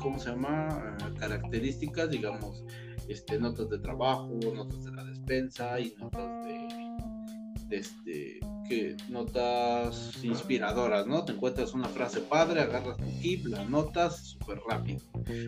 ¿cómo 0.00 0.18
se 0.18 0.30
llama? 0.30 0.96
características, 1.18 2.10
digamos, 2.10 2.64
este, 3.08 3.38
notas 3.38 3.68
de 3.70 3.78
trabajo, 3.78 4.28
notas 4.54 4.84
de 4.84 4.92
la 4.92 5.04
despensa 5.04 5.80
y 5.80 5.94
notas 5.98 6.37
este, 7.70 8.40
que 8.68 8.96
notas 9.08 10.22
inspiradoras, 10.22 11.06
¿no? 11.06 11.24
Te 11.24 11.32
encuentras 11.32 11.74
una 11.74 11.88
frase 11.88 12.20
padre, 12.20 12.60
agarras 12.60 12.96
tu 12.96 13.20
keep, 13.20 13.46
la 13.46 13.64
notas 13.64 14.16
súper 14.30 14.58
rápido. 14.68 15.00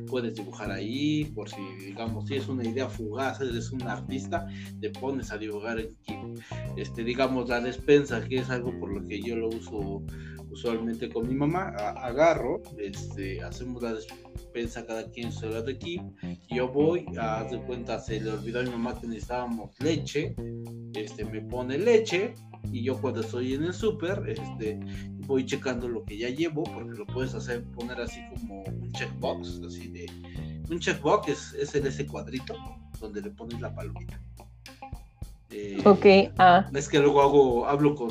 Puedes 0.08 0.34
dibujar 0.34 0.70
ahí, 0.70 1.24
por 1.34 1.48
si, 1.48 1.60
digamos, 1.84 2.28
si 2.28 2.36
es 2.36 2.48
una 2.48 2.66
idea 2.66 2.88
fugaz, 2.88 3.40
eres 3.40 3.70
un 3.72 3.82
artista, 3.82 4.46
te 4.80 4.90
pones 4.90 5.30
a 5.30 5.38
dibujar 5.38 5.80
en 5.80 5.96
keep. 6.04 6.18
Este, 6.76 7.04
digamos, 7.04 7.48
la 7.48 7.60
despensa, 7.60 8.26
que 8.26 8.38
es 8.38 8.50
algo 8.50 8.78
por 8.78 8.92
lo 8.92 9.06
que 9.06 9.20
yo 9.20 9.36
lo 9.36 9.48
uso 9.48 10.02
usualmente 10.50 11.08
con 11.10 11.28
mi 11.28 11.34
mamá, 11.34 11.68
agarro, 11.68 12.62
este, 12.78 13.42
hacemos 13.42 13.82
la 13.82 13.94
despensa 13.94 14.86
cada 14.86 15.08
quien 15.10 15.32
su 15.32 15.48
de 15.48 15.78
keep, 15.78 16.02
yo 16.50 16.68
voy, 16.68 17.06
haz 17.18 17.50
de 17.50 17.60
cuenta, 17.62 17.98
se 17.98 18.20
le 18.20 18.30
olvidó 18.30 18.60
a 18.60 18.62
mi 18.62 18.70
mamá 18.70 19.00
que 19.00 19.06
necesitábamos 19.06 19.70
leche, 19.80 20.34
este, 20.94 21.24
me 21.24 21.40
pone 21.42 21.78
leche, 21.78 22.34
y 22.72 22.82
yo 22.82 23.00
cuando 23.00 23.20
estoy 23.20 23.54
en 23.54 23.64
el 23.64 23.72
súper 23.72 24.22
este, 24.28 24.78
voy 25.26 25.46
checando 25.46 25.88
lo 25.88 26.04
que 26.04 26.18
ya 26.18 26.28
llevo 26.28 26.64
porque 26.64 26.98
lo 26.98 27.06
puedes 27.06 27.34
hacer 27.34 27.64
poner 27.72 28.00
así 28.00 28.20
como 28.34 28.62
un 28.64 28.92
checkbox 28.92 29.62
así 29.66 29.88
de 29.88 30.06
un 30.68 30.78
checkbox 30.78 31.28
es, 31.28 31.54
es 31.54 31.74
en 31.74 31.86
ese 31.86 32.06
cuadrito 32.06 32.54
donde 33.00 33.22
le 33.22 33.30
pones 33.30 33.60
la 33.60 33.74
palomita 33.74 34.20
eh, 35.52 35.82
ok, 35.84 36.32
ah. 36.38 36.66
Es 36.74 36.88
que 36.88 36.98
luego 36.98 37.22
hago, 37.22 37.66
hablo 37.66 37.94
con, 37.94 38.10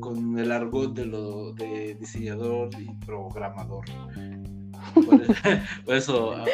con 0.00 0.38
el 0.38 0.50
argot 0.52 0.94
de 0.94 1.06
lo 1.06 1.52
de 1.52 1.96
diseñador 2.00 2.70
y 2.78 2.90
programador. 3.04 3.84
Por, 5.84 5.94
eso, 5.94 6.32
ah, 6.36 6.44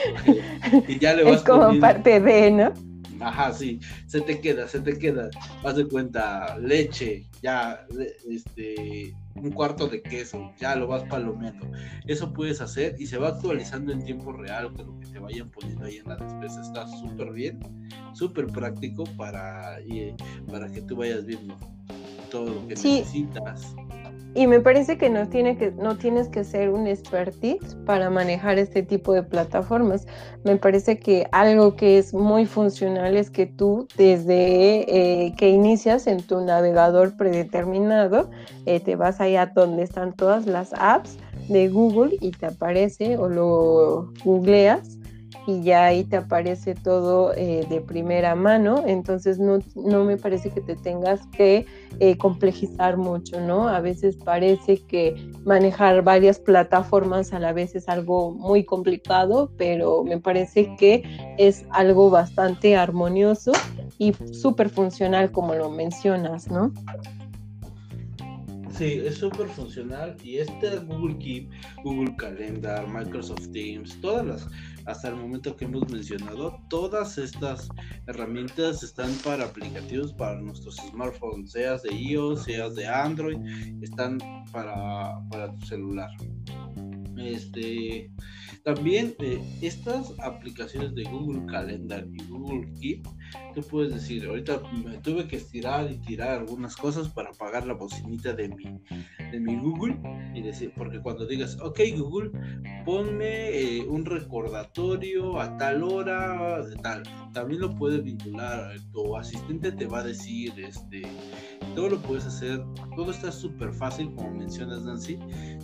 y 0.87 0.98
ya 0.98 1.14
le 1.14 1.24
vas 1.24 1.37
Es 1.37 1.42
como 1.42 1.78
parte 1.81 2.20
de, 2.20 2.50
¿no? 2.50 2.72
Ajá, 3.20 3.52
sí, 3.52 3.81
se 4.07 4.20
te 4.20 4.40
queda, 4.40 4.68
se 4.68 4.81
te 4.81 4.98
queda. 4.98 5.31
Haz 5.64 5.76
de 5.76 5.87
cuenta, 5.87 6.59
leche, 6.59 7.26
ya, 7.42 7.87
este, 8.28 9.14
un 9.35 9.50
cuarto 9.50 9.87
de 9.88 10.02
queso, 10.02 10.52
ya 10.59 10.76
lo 10.76 10.87
vas 10.87 11.04
palomeando. 11.04 11.70
Eso 12.07 12.33
puedes 12.33 12.61
hacer 12.61 12.96
y 12.98 13.07
se 13.07 13.18
va 13.18 13.28
actualizando 13.28 13.92
en 13.92 14.04
tiempo 14.04 14.33
real 14.33 14.72
con 14.74 14.87
lo 14.87 15.00
que 15.00 15.07
te 15.07 15.18
vayan 15.18 15.50
poniendo 15.50 15.85
ahí 15.85 15.96
en 15.96 16.09
la 16.09 16.16
despensa. 16.16 16.61
Está 16.61 16.87
súper 16.87 17.33
bien, 17.33 17.61
súper 18.12 18.46
práctico 18.46 19.04
para, 19.16 19.78
para 20.50 20.70
que 20.70 20.83
tú 20.83 20.96
vayas 20.96 21.24
viendo 21.24 21.57
todo 22.31 22.54
lo 22.54 22.68
que 22.68 22.74
necesitas. 22.74 23.74
Y 24.35 24.47
me 24.47 24.61
parece 24.61 24.99
que 24.99 25.11
no, 25.11 25.29
tiene 25.29 25.57
que 25.57 25.71
no 25.73 25.97
tienes 25.97 26.29
que 26.29 26.45
ser 26.45 26.71
un 26.71 26.87
expertise 26.87 27.77
para 27.87 28.11
manejar 28.11 28.59
este 28.59 28.83
tipo 28.83 29.12
de 29.12 29.23
plataformas. 29.23 30.07
Me 30.45 30.57
parece 30.57 30.99
que 30.99 31.27
algo 31.33 31.77
que 31.77 31.99
es 31.99 32.12
muy 32.12 32.47
funcional 32.47 33.17
es 33.17 33.31
que 33.31 33.47
tú 33.47 33.88
desde 33.97 35.25
eh, 35.27 35.35
que 35.37 35.49
inicias 35.49 36.07
en 36.07 36.23
tu 36.23 36.41
navegador 36.41 37.17
predeterminado, 37.17 38.31
eh, 38.67 38.81
te 38.81 38.97
vas 38.97 39.21
allá 39.21 39.47
donde 39.47 39.83
están 39.83 40.12
todas 40.12 40.47
las 40.47 40.73
apps 40.75 41.17
de 41.49 41.69
Google 41.69 42.17
y 42.21 42.31
te 42.33 42.47
aparece 42.47 43.17
o 43.17 43.29
lo 43.29 44.12
googleas 44.25 44.98
y 45.47 45.62
ya 45.62 45.87
ahí 45.87 46.05
te 46.05 46.17
aparece 46.17 46.75
todo 46.75 47.35
eh, 47.35 47.67
de 47.69 47.81
primera 47.81 48.35
mano, 48.35 48.85
entonces 48.87 49.38
no, 49.38 49.61
no, 49.75 50.05
me 50.05 50.17
parece 50.17 50.51
que 50.51 50.61
te 50.61 50.77
tengas 50.77 51.27
que 51.29 51.67
eh, 52.01 52.17
complejizar 52.17 52.97
mucho, 52.97 53.41
¿no? 53.41 53.69
A 53.69 53.81
veces 53.81 54.17
parece 54.17 54.79
que 54.79 55.14
manejar 55.45 56.03
varias 56.03 56.38
plataformas 56.38 57.33
a 57.33 57.38
la 57.38 57.53
vez 57.53 57.75
es 57.75 57.88
algo 57.88 58.33
muy 58.33 58.64
complicado, 58.64 59.51
pero 59.57 60.05
me 60.05 60.19
parece 60.19 60.75
que 60.79 61.03
es 61.38 61.64
algo 61.71 62.11
bastante 62.11 62.77
armonioso 62.77 63.53
y 63.99 64.12
súper 64.33 64.69
funcional 64.69 65.33
como 65.33 65.55
lo 65.55 65.71
mencionas, 65.71 66.49
¿no? 66.49 66.73
Sí, 68.79 69.03
es 69.05 69.17
súper 69.17 69.49
funcional 69.49 70.14
y 70.23 70.38
este 70.38 70.79
Google 70.79 71.19
Keep, 71.19 71.51
Google 71.83 72.14
Calendar, 72.17 72.87
Microsoft 72.87 73.49
Teams, 73.51 74.01
todas 74.01 74.25
las, 74.25 74.47
hasta 74.88 75.09
el 75.09 75.16
momento 75.16 75.55
que 75.55 75.66
hemos 75.66 75.88
mencionado, 75.90 76.59
todas 76.68 77.18
estas 77.18 77.68
herramientas 78.07 78.83
están 78.83 79.12
para 79.22 79.44
aplicativos 79.44 80.14
para 80.14 80.40
nuestros 80.40 80.77
smartphones, 80.77 81.53
seas 81.53 81.83
de 81.83 81.94
iOS, 81.94 82.44
seas 82.44 82.74
de 82.74 82.87
Android, 82.87 83.38
están 83.83 84.18
para, 84.51 85.20
para 85.31 85.53
tu 85.53 85.66
celular. 85.66 86.11
Este, 87.20 88.11
también 88.64 89.14
eh, 89.18 89.40
estas 89.62 90.14
aplicaciones 90.18 90.94
de 90.94 91.04
Google 91.04 91.46
Calendar 91.46 92.07
y 92.12 92.22
Google 92.24 92.68
Keep, 92.81 93.07
tú 93.54 93.62
puedes 93.62 93.94
decir, 93.94 94.26
ahorita 94.26 94.61
me 94.85 94.98
tuve 94.98 95.26
que 95.26 95.37
estirar 95.37 95.90
y 95.90 95.98
tirar 95.98 96.38
algunas 96.38 96.76
cosas 96.76 97.09
para 97.09 97.31
apagar 97.31 97.66
la 97.66 97.74
bocinita 97.74 98.33
de 98.33 98.48
mi, 98.48 98.81
de 99.31 99.40
mi 99.40 99.57
Google 99.57 99.98
y 100.35 100.42
decir, 100.42 100.72
porque 100.76 101.00
cuando 101.00 101.26
digas, 101.26 101.59
ok 101.61 101.81
Google, 101.96 102.31
ponme 102.85 103.50
eh, 103.50 103.87
un 103.87 104.04
recordatorio 104.04 105.40
a 105.40 105.57
tal 105.57 105.83
hora, 105.83 106.62
de 106.64 106.76
tal, 106.76 107.02
también 107.33 107.61
lo 107.61 107.74
puedes 107.74 108.02
vincular, 108.02 108.76
tu 108.92 109.16
asistente 109.16 109.72
te 109.72 109.87
va 109.87 110.00
a 110.00 110.04
decir, 110.04 110.52
este, 110.59 111.02
todo 111.74 111.90
lo 111.90 111.98
puedes 112.02 112.26
hacer, 112.26 112.62
todo 112.96 113.11
está 113.11 113.31
súper 113.31 113.72
fácil 113.72 114.12
como 114.14 114.31
mencionas 114.33 114.83
Nancy, 114.83 115.18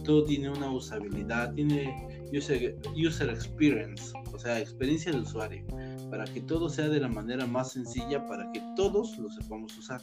todo 0.04 0.24
tiene 0.24 0.48
una 0.50 0.70
usabilidad, 0.70 1.43
tiene 1.52 2.08
user, 2.32 2.76
user 2.96 3.30
experience, 3.30 4.12
o 4.32 4.38
sea, 4.38 4.58
experiencia 4.58 5.12
de 5.12 5.18
usuario, 5.18 5.64
para 6.10 6.24
que 6.24 6.40
todo 6.40 6.68
sea 6.68 6.88
de 6.88 7.00
la 7.00 7.08
manera 7.08 7.46
más 7.46 7.72
sencilla, 7.72 8.26
para 8.26 8.50
que 8.52 8.62
todos 8.76 9.18
lo 9.18 9.28
sepamos 9.30 9.76
usar. 9.76 10.00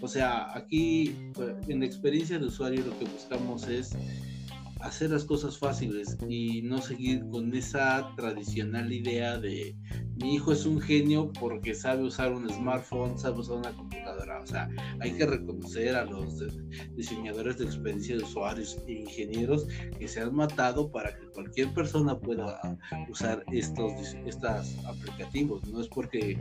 O 0.00 0.08
sea, 0.08 0.56
aquí 0.56 1.14
en 1.68 1.80
la 1.80 1.86
experiencia 1.86 2.38
de 2.38 2.46
usuario 2.46 2.84
lo 2.84 2.98
que 2.98 3.04
buscamos 3.04 3.68
es 3.68 3.96
hacer 4.82 5.10
las 5.10 5.24
cosas 5.24 5.58
fáciles 5.58 6.16
y 6.28 6.62
no 6.62 6.78
seguir 6.78 7.26
con 7.30 7.54
esa 7.54 8.12
tradicional 8.16 8.92
idea 8.92 9.38
de 9.38 9.76
mi 10.16 10.34
hijo 10.34 10.52
es 10.52 10.66
un 10.66 10.80
genio 10.80 11.32
porque 11.40 11.74
sabe 11.74 12.02
usar 12.04 12.32
un 12.32 12.48
smartphone, 12.48 13.18
sabe 13.18 13.40
usar 13.40 13.56
una 13.56 13.72
computadora. 13.72 14.40
O 14.40 14.46
sea, 14.46 14.68
hay 15.00 15.12
que 15.12 15.26
reconocer 15.26 15.96
a 15.96 16.04
los 16.04 16.44
diseñadores 16.94 17.58
de 17.58 17.64
experiencia 17.64 18.16
de 18.16 18.22
usuarios 18.22 18.78
e 18.86 18.92
ingenieros 18.92 19.66
que 19.98 20.06
se 20.06 20.20
han 20.20 20.34
matado 20.34 20.90
para 20.90 21.16
que 21.16 21.26
cualquier 21.28 21.72
persona 21.72 22.18
pueda 22.18 22.60
usar 23.08 23.44
estos, 23.52 24.14
estos 24.26 24.76
aplicativos. 24.84 25.66
No 25.68 25.80
es 25.80 25.88
porque, 25.88 26.38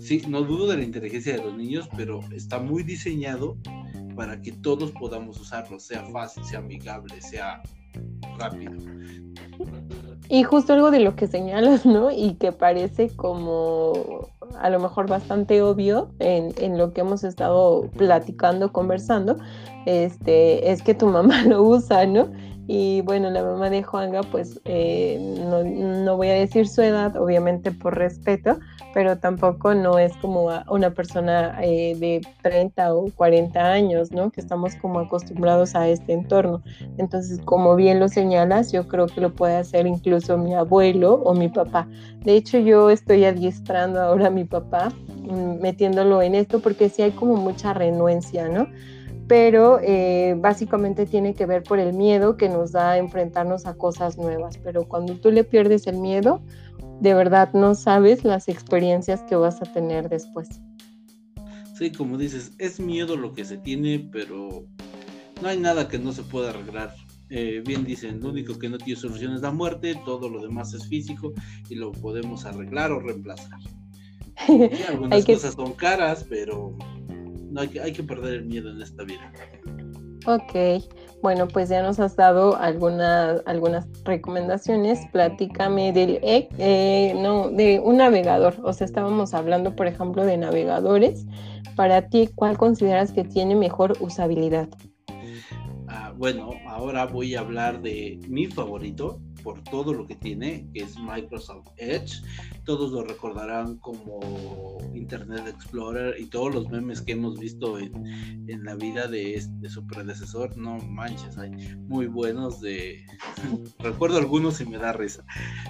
sí, 0.00 0.22
no 0.28 0.42
dudo 0.42 0.68
de 0.68 0.76
la 0.76 0.84
inteligencia 0.84 1.36
de 1.36 1.42
los 1.42 1.56
niños, 1.56 1.88
pero 1.96 2.20
está 2.32 2.58
muy 2.58 2.82
diseñado 2.82 3.56
para 4.14 4.40
que 4.42 4.52
todos 4.52 4.92
podamos 4.92 5.40
usarlo, 5.40 5.80
sea 5.80 6.04
fácil, 6.06 6.44
sea 6.44 6.58
amigable, 6.58 7.20
sea 7.22 7.59
Y 10.28 10.44
justo 10.44 10.72
algo 10.72 10.90
de 10.90 11.00
lo 11.00 11.16
que 11.16 11.26
señalas, 11.26 11.84
¿no? 11.84 12.10
Y 12.10 12.34
que 12.34 12.52
parece 12.52 13.10
como 13.16 14.28
a 14.58 14.70
lo 14.70 14.78
mejor 14.78 15.08
bastante 15.08 15.62
obvio 15.62 16.10
en, 16.18 16.54
en, 16.58 16.78
lo 16.78 16.92
que 16.92 17.00
hemos 17.00 17.24
estado 17.24 17.88
platicando, 17.96 18.72
conversando, 18.72 19.38
este, 19.86 20.70
es 20.70 20.82
que 20.82 20.94
tu 20.94 21.06
mamá 21.06 21.42
lo 21.46 21.62
usa, 21.62 22.06
¿no? 22.06 22.28
Y 22.72 23.00
bueno, 23.00 23.30
la 23.30 23.42
mamá 23.42 23.68
de 23.68 23.82
Juanga, 23.82 24.22
pues 24.22 24.60
eh, 24.64 25.18
no, 25.40 25.64
no, 25.64 26.16
voy 26.16 26.28
a 26.28 26.34
decir 26.34 26.68
su 26.68 26.82
edad, 26.82 27.16
obviamente 27.16 27.72
por 27.72 27.98
respeto, 27.98 28.60
pero 28.94 29.18
tampoco 29.18 29.74
no 29.74 29.98
es 29.98 30.16
como 30.18 30.48
una 30.68 30.90
persona 30.90 31.58
eh, 31.64 31.96
de 31.98 32.20
30 32.42 32.94
o 32.94 33.10
40 33.10 33.72
años, 33.72 34.12
¿no? 34.12 34.30
Que 34.30 34.40
estamos 34.40 34.76
como 34.76 35.00
acostumbrados 35.00 35.74
a 35.74 35.88
este 35.88 36.12
entorno. 36.12 36.62
Entonces, 36.96 37.40
como 37.44 37.74
bien 37.74 37.98
lo 37.98 38.06
señalas, 38.06 38.70
yo 38.70 38.86
creo 38.86 39.08
que 39.08 39.20
lo 39.20 39.34
puede 39.34 39.56
hacer 39.56 39.88
incluso 39.88 40.38
mi 40.38 40.54
abuelo 40.54 41.14
o 41.14 41.34
mi 41.34 41.48
papá. 41.48 41.88
De 42.20 42.36
hecho, 42.36 42.56
yo 42.58 42.90
estoy 42.90 43.24
adiestrando 43.24 44.00
ahora 44.00 44.28
a 44.28 44.30
mi 44.30 44.44
papá, 44.44 44.92
mm, 45.08 45.60
metiéndolo 45.60 46.22
en 46.22 46.36
esto, 46.36 46.60
porque 46.60 46.88
sí 46.88 47.02
hay 47.02 47.10
como 47.10 47.34
mucha 47.34 47.74
renuencia, 47.74 48.48
¿no? 48.48 48.68
Pero 49.30 49.78
eh, 49.80 50.34
básicamente 50.36 51.06
tiene 51.06 51.34
que 51.34 51.46
ver 51.46 51.62
por 51.62 51.78
el 51.78 51.92
miedo 51.92 52.36
que 52.36 52.48
nos 52.48 52.72
da 52.72 52.98
enfrentarnos 52.98 53.64
a 53.64 53.74
cosas 53.74 54.18
nuevas. 54.18 54.58
Pero 54.58 54.88
cuando 54.88 55.14
tú 55.14 55.30
le 55.30 55.44
pierdes 55.44 55.86
el 55.86 55.98
miedo, 55.98 56.42
de 57.00 57.14
verdad 57.14 57.52
no 57.52 57.76
sabes 57.76 58.24
las 58.24 58.48
experiencias 58.48 59.22
que 59.22 59.36
vas 59.36 59.62
a 59.62 59.72
tener 59.72 60.08
después. 60.08 60.48
Sí, 61.78 61.92
como 61.92 62.18
dices, 62.18 62.54
es 62.58 62.80
miedo 62.80 63.16
lo 63.16 63.32
que 63.32 63.44
se 63.44 63.56
tiene, 63.56 64.08
pero 64.10 64.66
no 65.40 65.48
hay 65.48 65.60
nada 65.60 65.86
que 65.86 66.00
no 66.00 66.10
se 66.10 66.24
pueda 66.24 66.50
arreglar. 66.50 66.92
Eh, 67.28 67.62
bien 67.64 67.84
dicen, 67.84 68.18
lo 68.18 68.30
único 68.30 68.58
que 68.58 68.68
no 68.68 68.78
tiene 68.78 69.00
solución 69.00 69.34
es 69.34 69.42
la 69.42 69.52
muerte, 69.52 69.94
todo 70.04 70.28
lo 70.28 70.42
demás 70.42 70.74
es 70.74 70.88
físico 70.88 71.32
y 71.68 71.76
lo 71.76 71.92
podemos 71.92 72.46
arreglar 72.46 72.90
o 72.90 72.98
reemplazar. 72.98 73.60
algunas 74.88 75.24
cosas 75.24 75.54
son 75.54 75.74
caras, 75.74 76.26
pero 76.28 76.76
no 77.50 77.60
hay 77.60 77.68
que, 77.68 77.80
hay 77.80 77.92
que 77.92 78.02
perder 78.02 78.34
el 78.34 78.44
miedo 78.46 78.70
en 78.70 78.80
esta 78.80 79.04
vida. 79.04 79.32
Ok, 80.26 80.84
bueno, 81.22 81.48
pues 81.48 81.68
ya 81.70 81.82
nos 81.82 81.98
has 81.98 82.14
dado 82.14 82.56
algunas, 82.56 83.42
algunas 83.46 83.86
recomendaciones. 84.04 85.00
Platícame 85.12 85.92
del 85.92 86.18
e, 86.22 86.48
eh, 86.58 87.14
no, 87.16 87.50
de 87.50 87.80
un 87.80 87.98
navegador. 87.98 88.56
O 88.62 88.72
sea, 88.72 88.84
estábamos 88.84 89.32
hablando, 89.32 89.74
por 89.74 89.86
ejemplo, 89.86 90.24
de 90.24 90.36
navegadores. 90.36 91.26
Para 91.74 92.08
ti, 92.08 92.28
¿cuál 92.34 92.58
consideras 92.58 93.12
que 93.12 93.24
tiene 93.24 93.54
mejor 93.54 93.96
usabilidad? 94.00 94.68
Ah, 95.88 96.12
bueno, 96.16 96.50
ahora 96.66 97.06
voy 97.06 97.34
a 97.34 97.40
hablar 97.40 97.80
de 97.80 98.20
mi 98.28 98.46
favorito, 98.46 99.20
por 99.42 99.62
todo 99.64 99.92
lo 99.92 100.06
que 100.06 100.14
tiene, 100.14 100.66
que 100.72 100.80
es 100.80 100.98
Microsoft 100.98 101.68
Edge. 101.76 102.22
Todos 102.64 102.92
lo 102.92 103.04
recordarán 103.04 103.78
como 103.78 104.78
Internet 104.94 105.46
Explorer 105.48 106.16
y 106.18 106.26
todos 106.26 106.54
los 106.54 106.68
memes 106.68 107.00
que 107.00 107.12
hemos 107.12 107.38
visto 107.38 107.78
en, 107.78 107.92
en 108.48 108.64
la 108.64 108.74
vida 108.74 109.06
de, 109.06 109.42
de, 109.60 109.70
su 109.70 109.86
predecesor. 109.86 110.56
No 110.56 110.78
manches, 110.78 111.38
hay 111.38 111.50
muy 111.78 112.06
buenos 112.06 112.60
de... 112.60 113.04
Recuerdo 113.78 114.18
algunos 114.18 114.60
y 114.60 114.66
me 114.66 114.78
da 114.78 114.92
risa. 114.92 115.24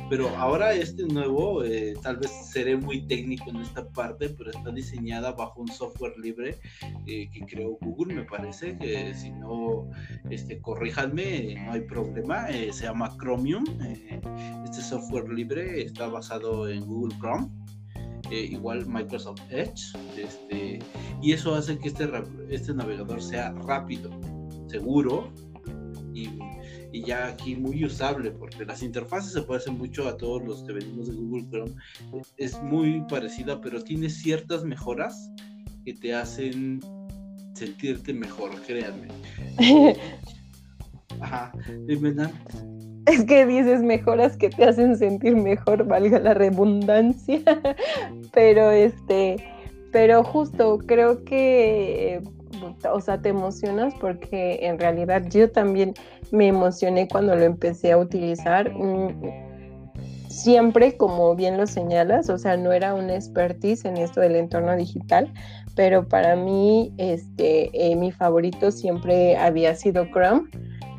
Pero 0.08 0.28
ahora 0.36 0.74
este 0.74 1.04
nuevo, 1.04 1.64
eh, 1.64 1.94
tal 2.02 2.16
vez 2.16 2.30
seré 2.50 2.76
muy 2.76 3.06
técnico 3.06 3.50
en 3.50 3.56
esta 3.56 3.88
parte, 3.88 4.28
pero 4.30 4.50
está 4.50 4.70
diseñada 4.70 5.32
bajo 5.32 5.60
un 5.60 5.68
software 5.68 6.16
libre 6.18 6.58
eh, 7.06 7.28
que 7.30 7.40
creó 7.46 7.78
Google, 7.80 8.14
me 8.14 8.24
parece. 8.24 8.76
que 8.78 9.14
si 9.14 9.30
no, 9.30 9.88
este, 10.30 10.60
corríjanme, 10.60 11.56
no 11.64 11.72
hay 11.72 11.80
problema. 11.82 12.50
Eh, 12.50 12.72
se 12.72 12.84
llama 12.84 13.16
Chromium 13.18 13.59
eh, 13.82 14.20
este 14.64 14.82
software 14.82 15.28
libre 15.28 15.82
está 15.82 16.06
basado 16.08 16.68
en 16.68 16.84
Google 16.86 17.16
Chrome. 17.18 17.48
Eh, 18.30 18.48
igual 18.52 18.86
Microsoft 18.86 19.40
Edge, 19.50 19.96
este, 20.16 20.78
y 21.20 21.32
eso 21.32 21.54
hace 21.54 21.76
que 21.78 21.88
este, 21.88 22.08
este 22.48 22.72
navegador 22.74 23.20
sea 23.20 23.50
rápido, 23.50 24.10
seguro 24.68 25.32
y, 26.14 26.28
y, 26.92 27.02
ya 27.04 27.26
aquí 27.26 27.56
muy 27.56 27.84
usable, 27.84 28.30
porque 28.30 28.64
las 28.64 28.84
interfaces 28.84 29.32
se 29.32 29.42
parecen 29.42 29.78
mucho 29.78 30.06
a 30.06 30.16
todos 30.16 30.44
los 30.44 30.62
que 30.62 30.74
venimos 30.74 31.08
de 31.08 31.14
Google 31.14 31.48
Chrome. 31.50 31.74
Es 32.36 32.62
muy 32.62 33.02
parecida, 33.08 33.60
pero 33.60 33.82
tiene 33.82 34.08
ciertas 34.08 34.64
mejoras 34.64 35.32
que 35.84 35.94
te 35.94 36.14
hacen 36.14 36.78
sentirte 37.54 38.12
mejor, 38.12 38.50
créanme. 38.62 39.08
Ajá, 41.20 41.52
dime, 41.86 42.14
es 43.06 43.24
que 43.24 43.46
dices 43.46 43.82
mejoras 43.82 44.36
que 44.36 44.50
te 44.50 44.64
hacen 44.64 44.96
sentir 44.96 45.36
mejor, 45.36 45.84
valga 45.84 46.18
la 46.18 46.34
redundancia, 46.34 47.40
pero 48.32 48.70
este, 48.70 49.36
pero 49.92 50.22
justo 50.22 50.78
creo 50.86 51.24
que, 51.24 52.20
o 52.90 53.00
sea, 53.00 53.20
te 53.20 53.30
emocionas 53.30 53.94
porque 54.00 54.60
en 54.62 54.78
realidad 54.78 55.24
yo 55.30 55.50
también 55.50 55.94
me 56.30 56.48
emocioné 56.48 57.08
cuando 57.08 57.34
lo 57.34 57.42
empecé 57.42 57.92
a 57.92 57.98
utilizar. 57.98 58.72
Mm, 58.72 59.50
siempre, 60.28 60.96
como 60.96 61.34
bien 61.34 61.56
lo 61.56 61.66
señalas, 61.66 62.30
o 62.30 62.38
sea, 62.38 62.56
no 62.56 62.72
era 62.72 62.94
una 62.94 63.16
expertise 63.16 63.84
en 63.84 63.96
esto 63.96 64.20
del 64.20 64.36
entorno 64.36 64.76
digital, 64.76 65.32
pero 65.74 66.06
para 66.06 66.36
mí, 66.36 66.92
este, 66.98 67.70
eh, 67.74 67.96
mi 67.96 68.12
favorito 68.12 68.70
siempre 68.70 69.36
había 69.36 69.74
sido 69.74 70.06
Chrome 70.06 70.48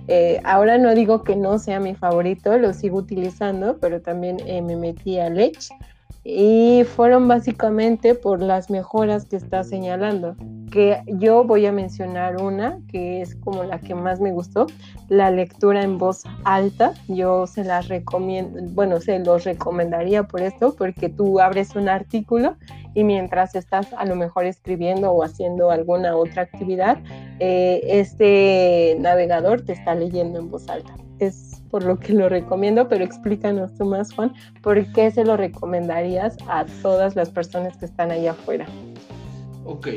eh, 0.07 0.41
ahora 0.43 0.77
no 0.77 0.93
digo 0.95 1.23
que 1.23 1.35
no 1.35 1.59
sea 1.59 1.79
mi 1.79 1.95
favorito, 1.95 2.57
lo 2.57 2.73
sigo 2.73 2.97
utilizando, 2.97 3.77
pero 3.79 4.01
también 4.01 4.37
eh, 4.45 4.61
me 4.61 4.75
metí 4.75 5.19
a 5.19 5.27
Edge 5.27 5.69
y 6.23 6.83
fueron 6.95 7.27
básicamente 7.27 8.13
por 8.13 8.41
las 8.41 8.69
mejoras 8.69 9.25
que 9.25 9.37
está 9.37 9.63
señalando. 9.63 10.35
Que 10.71 11.01
yo 11.07 11.43
voy 11.43 11.65
a 11.65 11.71
mencionar 11.71 12.41
una 12.41 12.79
que 12.89 13.21
es 13.21 13.35
como 13.35 13.63
la 13.63 13.79
que 13.79 13.95
más 13.95 14.21
me 14.21 14.31
gustó, 14.31 14.67
la 15.09 15.31
lectura 15.31 15.83
en 15.83 15.97
voz 15.97 16.23
alta. 16.43 16.93
Yo 17.07 17.47
se 17.47 17.63
las 17.63 17.87
recomiendo, 17.87 18.61
bueno, 18.73 19.01
se 19.01 19.19
los 19.19 19.43
recomendaría 19.43 20.23
por 20.23 20.41
esto, 20.41 20.75
porque 20.77 21.09
tú 21.09 21.39
abres 21.39 21.75
un 21.75 21.89
artículo 21.89 22.55
y 22.93 23.04
mientras 23.04 23.56
estás 23.56 23.93
a 23.93 24.06
lo 24.06 24.15
mejor 24.15 24.45
escribiendo 24.45 25.12
o 25.12 25.23
haciendo 25.23 25.71
alguna 25.71 26.15
otra 26.15 26.43
actividad, 26.43 26.99
eh, 27.39 27.82
este 27.86 28.97
navegador 28.99 29.62
te 29.62 29.73
está 29.73 29.95
leyendo 29.95 30.39
en 30.39 30.49
voz 30.49 30.67
alta. 30.69 30.95
Es 31.19 31.62
por 31.69 31.84
lo 31.84 31.97
que 31.97 32.13
lo 32.13 32.27
recomiendo, 32.27 32.88
pero 32.89 33.06
explícanos 33.06 33.73
tú 33.75 33.86
más, 33.86 34.13
Juan, 34.13 34.34
¿por 34.62 34.91
qué 34.91 35.10
se 35.12 35.23
lo 35.23 35.38
recomendarías 35.38 36.38
a 36.47 36.65
todas 36.82 37.15
las 37.15 37.30
personas 37.30 37.77
que 37.77 37.86
están 37.86 38.12
allá 38.12 38.32
afuera? 38.32 38.65
Ok, 39.63 39.88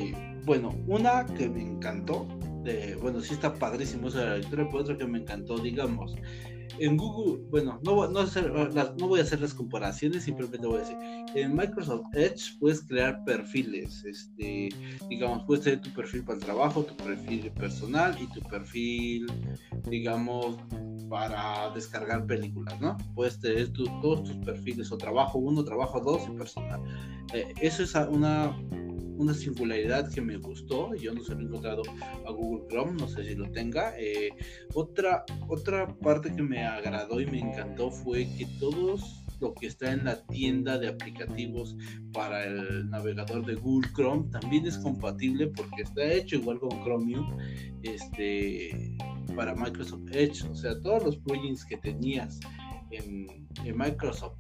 bueno, 0.45 0.73
una 0.87 1.27
que 1.27 1.49
me 1.49 1.63
encantó, 1.63 2.27
bueno, 3.03 3.21
sí 3.21 3.35
está 3.35 3.53
padrísimo 3.53 4.09
esa 4.09 4.37
lectura, 4.37 4.67
pero 4.71 4.83
otra 4.83 4.97
que 4.97 5.07
me 5.07 5.19
encantó, 5.19 5.59
digamos, 5.59 6.15
en 6.79 6.97
Google, 6.97 7.43
bueno, 7.51 7.81
no, 7.85 8.09
no, 8.09 8.25
no, 8.25 9.09
voy 9.09 9.21
a 9.21 9.23
hacer 9.23 9.41
las 9.41 9.55
comparaciones, 9.55 10.25
simplemente 10.25 10.67
voy 10.67 10.77
a 10.77 10.81
decir, 10.81 10.97
en 11.35 11.55
Microsoft 11.55 12.07
Edge 12.15 12.59
puedes 12.59 12.83
crear 12.83 13.25
perfiles, 13.25 14.05
este, 14.05 14.69
digamos, 15.09 15.45
puedes 15.45 15.65
tener 15.65 15.81
tu 15.81 15.91
perfil 15.91 16.25
para 16.25 16.39
el 16.39 16.45
trabajo, 16.45 16.85
tu 16.85 16.97
perfil 16.97 17.51
personal 17.53 18.17
y 18.21 18.27
tu 18.29 18.41
perfil, 18.49 19.27
digamos, 19.89 20.57
para 21.09 21.71
descargar 21.71 22.27
películas, 22.27 22.81
¿no? 22.81 22.97
Puedes 23.15 23.39
tener 23.39 23.73
todos 23.73 24.25
tus 24.25 24.37
perfiles, 24.39 24.91
o 24.91 24.99
trabajo 24.99 25.39
uno, 25.39 25.65
trabajo 25.65 26.01
dos 26.01 26.23
y 26.29 26.37
personal. 26.37 26.81
Eh, 27.33 27.53
eso 27.61 27.83
es 27.83 27.95
una 27.95 28.57
una 29.17 29.35
singularidad 29.35 30.13
que 30.13 30.21
me 30.21 30.37
gustó, 30.37 30.95
yo 30.95 31.15
no 31.15 31.23
se 31.23 31.35
lo 31.35 31.41
he 31.41 31.45
encontrado 31.45 31.83
a 32.27 32.31
Google 32.31 32.67
Chrome, 32.69 32.93
no 33.01 33.09
sé 33.09 33.25
si 33.25 33.35
lo 33.35 33.51
tenga. 33.51 33.95
Eh, 33.99 34.31
otra, 34.75 35.25
otra 35.49 35.87
parte 35.99 36.35
que 36.35 36.43
me 36.43 36.65
agradó 36.65 37.21
y 37.21 37.27
me 37.27 37.41
encantó 37.41 37.91
fue 37.91 38.27
que 38.37 38.47
todos 38.59 39.25
lo 39.41 39.55
que 39.55 39.67
está 39.67 39.93
en 39.93 40.05
la 40.05 40.25
tienda 40.27 40.79
de 40.79 40.89
aplicativos 40.89 41.77
para 42.13 42.45
el 42.45 42.89
navegador 42.89 43.45
de 43.45 43.55
Google 43.57 43.91
Chrome 43.95 44.31
también 44.31 44.67
es 44.67 44.79
compatible 44.79 45.49
porque 45.49 45.83
está 45.83 46.05
hecho 46.05 46.37
igual 46.37 46.61
con 46.61 46.83
Chromium 46.83 47.37
este, 47.83 48.97
para 49.35 49.55
Microsoft 49.55 50.09
Edge. 50.13 50.49
O 50.49 50.55
sea, 50.55 50.81
todos 50.81 51.05
los 51.05 51.17
plugins 51.19 51.65
que 51.65 51.77
tenías 51.79 52.41
en, 52.91 53.47
en 53.65 53.77
Microsoft 53.77 54.39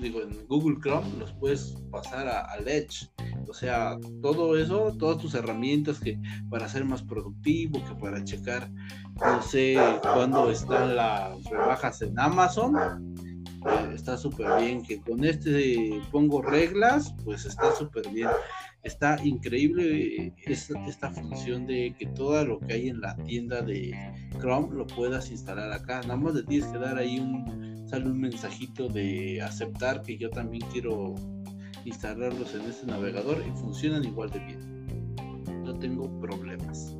digo, 0.00 0.22
en 0.22 0.46
Google 0.46 0.78
Chrome 0.80 1.18
los 1.18 1.32
puedes 1.34 1.76
pasar 1.90 2.28
a, 2.28 2.40
al 2.46 2.66
Edge. 2.68 3.08
O 3.48 3.54
sea, 3.54 3.98
todo 4.20 4.58
eso, 4.58 4.94
todas 4.98 5.18
tus 5.18 5.34
herramientas 5.34 5.98
que 6.00 6.20
para 6.50 6.68
ser 6.68 6.84
más 6.84 7.02
productivo, 7.02 7.82
que 7.84 7.94
para 7.94 8.22
checar, 8.22 8.70
no 9.16 9.42
sé, 9.42 9.76
cuándo 10.02 10.50
están 10.50 10.94
las 10.94 11.42
rebajas 11.44 12.02
en 12.02 12.18
Amazon, 12.18 12.76
eh, 12.76 13.92
está 13.94 14.16
súper 14.16 14.60
bien. 14.60 14.82
Que 14.82 15.00
con 15.00 15.24
este 15.24 16.00
pongo 16.10 16.42
reglas, 16.42 17.14
pues 17.24 17.46
está 17.46 17.74
súper 17.74 18.08
bien. 18.10 18.28
Está 18.82 19.18
increíble 19.24 20.32
esta, 20.44 20.78
esta 20.86 21.10
función 21.10 21.66
de 21.66 21.94
que 21.98 22.06
todo 22.06 22.44
lo 22.44 22.60
que 22.60 22.74
hay 22.74 22.88
en 22.88 23.00
la 23.00 23.16
tienda 23.16 23.62
de 23.62 23.92
Chrome 24.40 24.74
lo 24.74 24.86
puedas 24.86 25.30
instalar 25.30 25.72
acá. 25.72 26.02
Nada 26.02 26.16
más 26.16 26.34
le 26.34 26.42
tienes 26.44 26.70
que 26.70 26.78
dar 26.78 26.96
ahí 26.98 27.18
un 27.18 27.77
sale 27.88 28.06
un 28.06 28.20
mensajito 28.20 28.88
de 28.88 29.40
aceptar 29.40 30.02
que 30.02 30.18
yo 30.18 30.28
también 30.28 30.62
quiero 30.70 31.14
instalarlos 31.86 32.54
en 32.54 32.62
este 32.62 32.86
navegador 32.86 33.42
y 33.46 33.50
funcionan 33.58 34.04
igual 34.04 34.30
de 34.30 34.40
bien. 34.40 35.14
No 35.64 35.74
tengo 35.78 36.20
problemas 36.20 36.97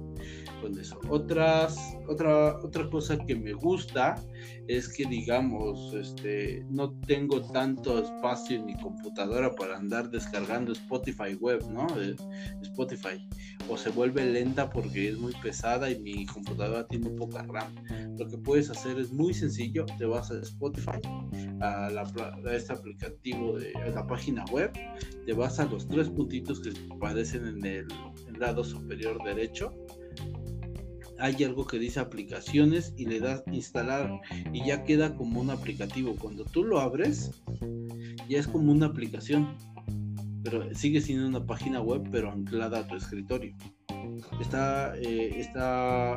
con 0.61 0.79
eso. 0.79 0.99
Otras, 1.09 1.77
otra, 2.09 2.59
otra 2.59 2.89
cosa 2.91 3.19
que 3.19 3.35
me 3.35 3.53
gusta 3.53 4.17
es 4.67 4.89
que 4.89 5.05
digamos, 5.07 5.95
este, 5.95 6.65
no 6.71 6.93
tengo 7.07 7.41
tanto 7.53 8.03
espacio 8.03 8.57
en 8.57 8.67
mi 8.67 8.77
computadora 8.77 9.55
para 9.55 9.77
andar 9.77 10.11
descargando 10.11 10.73
Spotify 10.73 11.35
web, 11.41 11.65
¿no? 11.71 11.87
Spotify. 12.63 13.27
O 13.69 13.77
se 13.77 13.91
vuelve 13.91 14.25
lenta 14.25 14.71
porque 14.71 15.09
es 15.09 15.19
muy 15.19 15.33
pesada 15.43 15.91
y 15.91 15.99
mi 16.01 16.27
computadora 16.27 16.87
tiene 16.87 17.11
poca 17.11 17.43
RAM. 17.43 17.75
Lo 18.19 18.27
que 18.27 18.39
puedes 18.39 18.71
hacer 18.71 18.99
es 18.99 19.13
muy 19.13 19.33
sencillo, 19.35 19.87
te 19.99 20.05
vas 20.05 20.31
a 20.31 20.41
Spotify, 20.41 21.01
a, 21.61 21.91
la, 21.91 22.03
a 22.03 22.55
este 22.55 22.73
aplicativo 22.73 23.59
de 23.59 23.73
la 23.95 24.07
página 24.07 24.45
web, 24.47 24.73
te 25.25 25.33
vas 25.33 25.59
a 25.61 25.67
los 25.67 25.87
tres 25.89 26.09
puntitos 26.09 26.61
que 26.61 26.73
aparecen 26.95 27.47
en 27.47 27.65
el 27.65 27.89
lado 28.39 28.65
superior 28.65 29.23
derecho 29.25 29.75
hay 31.19 31.43
algo 31.45 31.67
que 31.67 31.79
dice 31.79 32.01
aplicaciones 32.01 32.95
y 32.97 33.07
le 33.07 33.21
das 33.21 33.43
instalar 33.51 34.21
y 34.53 34.67
ya 34.67 34.85
queda 34.85 35.15
como 35.17 35.41
un 35.41 35.51
aplicativo. 35.51 36.15
Cuando 36.17 36.45
tú 36.45 36.65
lo 36.65 36.81
abres, 36.81 37.31
ya 38.29 38.39
es 38.39 38.47
como 38.47 38.73
una 38.73 38.87
aplicación, 38.87 39.57
pero 40.43 40.75
sigue 40.75 41.01
siendo 41.01 41.27
una 41.27 41.45
página 41.45 41.81
web, 41.81 42.09
pero 42.11 42.31
anclada 42.31 42.81
a 42.81 42.87
tu 42.87 42.97
escritorio. 42.97 43.55
Está, 44.41 44.97
eh, 44.97 45.41
está, 45.41 46.17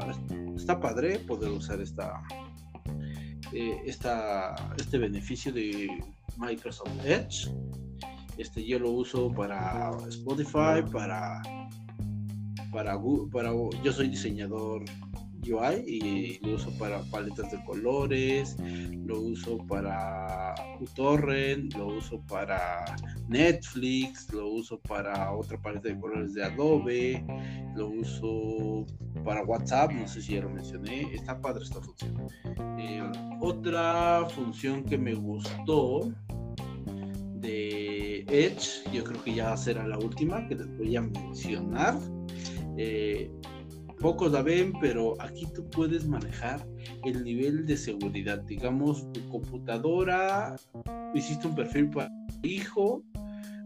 está 0.56 0.80
padre 0.80 1.20
poder 1.20 1.52
usar 1.52 1.82
esta, 1.82 2.22
eh, 3.54 3.82
esta, 3.86 4.56
este 4.78 4.98
beneficio 4.98 5.52
de 5.52 5.90
Microsoft 6.38 7.06
Edge. 7.06 7.50
Este 8.38 8.66
yo 8.66 8.80
lo 8.80 8.92
uso 8.92 9.32
para 9.32 9.92
Spotify, 10.08 10.82
para 10.92 11.42
para, 12.72 13.00
para 13.32 13.52
yo 13.84 13.92
soy 13.92 14.10
diseñador 14.10 14.84
UI 15.44 15.84
y 15.88 16.40
lo 16.46 16.56
uso 16.56 16.72
para 16.78 17.00
paletas 17.04 17.52
de 17.52 17.64
colores, 17.64 18.56
lo 19.06 19.20
uso 19.20 19.58
para 19.68 20.54
uTorrent, 20.80 21.74
lo 21.74 21.88
uso 21.88 22.22
para 22.28 22.86
Netflix, 23.28 24.32
lo 24.32 24.48
uso 24.50 24.80
para 24.82 25.32
otra 25.32 25.60
paleta 25.60 25.90
de 25.90 26.00
colores 26.00 26.34
de 26.34 26.44
Adobe, 26.44 27.26
lo 27.76 27.88
uso 27.90 28.86
para 29.24 29.44
WhatsApp, 29.44 29.92
no 29.92 30.08
sé 30.08 30.22
si 30.22 30.34
ya 30.36 30.42
lo 30.42 30.50
mencioné, 30.50 31.14
está 31.14 31.40
padre 31.40 31.64
esta 31.64 31.82
función. 31.82 32.28
Eh, 32.78 33.04
otra 33.40 34.28
función 34.30 34.84
que 34.84 34.98
me 34.98 35.16
gustó 35.16 36.12
de 37.36 38.20
Edge, 38.28 38.84
yo 38.94 39.04
creo 39.04 39.24
que 39.24 39.36
ya 39.36 39.58
será 39.58 39.88
la 39.88 39.98
última 39.98 40.48
que 40.48 40.56
les 40.56 40.78
voy 40.78 40.96
a 40.96 41.02
mencionar 41.02 41.98
eh, 42.78 43.32
pocos 44.00 44.32
la 44.32 44.42
ven, 44.42 44.74
pero 44.82 45.16
aquí 45.22 45.46
tú 45.54 45.70
puedes 45.70 46.08
manejar 46.08 46.68
el 47.06 47.24
nivel 47.24 47.66
de 47.66 47.78
seguridad. 47.78 48.40
Digamos, 48.42 49.12
tu 49.14 49.28
computadora, 49.30 50.56
hiciste 51.14 51.48
un 51.48 51.56
perfil 51.56 51.90
para 51.90 52.10
tu 52.28 52.48
hijo, 52.48 53.04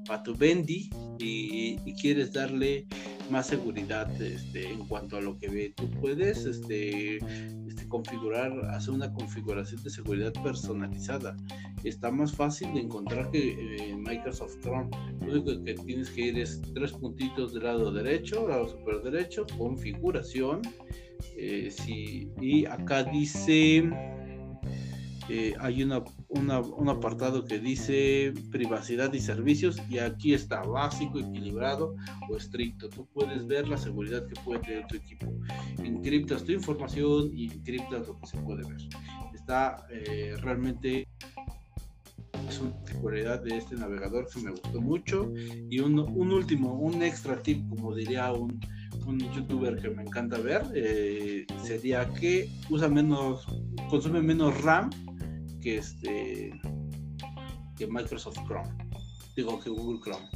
para 0.05 0.23
tu 0.23 0.35
Bendy, 0.35 0.89
y, 1.19 1.77
quieres 1.95 2.33
darle 2.33 2.85
más 3.29 3.47
seguridad 3.47 4.09
este, 4.21 4.71
en 4.71 4.85
cuanto 4.85 5.17
a 5.17 5.21
lo 5.21 5.37
que 5.37 5.47
ve. 5.47 5.73
Tú 5.75 5.89
puedes 6.01 6.45
este, 6.45 7.17
este, 7.67 7.87
configurar, 7.87 8.51
hacer 8.71 8.93
una 8.93 9.11
configuración 9.13 9.81
de 9.83 9.89
seguridad 9.89 10.33
personalizada. 10.43 11.35
Está 11.83 12.11
más 12.11 12.33
fácil 12.33 12.73
de 12.73 12.81
encontrar 12.81 13.31
que 13.31 13.53
eh, 13.53 13.89
en 13.89 14.03
Microsoft 14.03 14.59
Chrome. 14.61 14.89
Lo 15.21 15.33
único 15.33 15.63
que 15.63 15.73
tienes 15.73 16.09
que 16.09 16.21
ir 16.21 16.39
es 16.39 16.61
tres 16.73 16.91
puntitos 16.91 17.53
del 17.53 17.63
lado 17.63 17.91
derecho, 17.91 18.47
lado 18.47 18.67
super 18.69 19.01
derecho, 19.01 19.45
configuración. 19.57 20.61
Eh, 21.37 21.73
y 22.41 22.65
acá 22.65 23.03
dice 23.03 23.89
eh, 25.27 25.55
hay 25.59 25.81
una, 25.81 26.03
un 26.35 26.89
apartado 26.89 27.45
que 27.45 27.59
dice 27.59 28.33
privacidad 28.51 29.13
y 29.13 29.19
servicios 29.19 29.81
y 29.89 29.99
aquí 29.99 30.33
está 30.33 30.61
básico, 30.63 31.19
equilibrado 31.19 31.95
o 32.29 32.37
estricto. 32.37 32.89
Tú 32.89 33.07
puedes 33.13 33.47
ver 33.47 33.67
la 33.67 33.77
seguridad 33.77 34.25
que 34.27 34.39
puede 34.41 34.59
tener 34.59 34.87
tu 34.87 34.97
equipo. 34.97 35.27
Encriptas 35.83 36.43
tu 36.43 36.51
información 36.51 37.31
y 37.33 37.51
encriptas 37.51 38.07
lo 38.07 38.19
que 38.19 38.27
se 38.27 38.37
puede 38.39 38.67
ver. 38.67 38.77
Está 39.33 39.87
eh, 39.89 40.35
realmente 40.41 41.07
es 42.49 42.59
una 42.59 42.71
particularidad 42.71 43.41
de 43.41 43.57
este 43.57 43.75
navegador 43.75 44.27
que 44.29 44.41
me 44.41 44.51
gustó 44.51 44.81
mucho 44.81 45.31
y 45.69 45.79
un, 45.79 45.99
un 45.99 46.31
último, 46.31 46.73
un 46.73 47.01
extra 47.01 47.41
tip 47.41 47.67
como 47.69 47.95
diría 47.95 48.31
un, 48.33 48.59
un 49.05 49.19
youtuber 49.19 49.81
que 49.81 49.89
me 49.89 50.03
encanta 50.03 50.37
ver 50.37 50.63
eh, 50.75 51.45
sería 51.63 52.07
que 52.13 52.49
usa 52.69 52.87
menos 52.89 53.47
consume 53.89 54.21
menos 54.21 54.61
RAM 54.61 54.89
que 55.65 55.77
este 55.79 56.51
que 57.75 57.87
Microsoft 57.87 58.37
Chrome, 58.45 58.69
digo 59.35 59.59
que 59.59 59.71
Google 59.71 59.99
Chrome. 59.99 60.29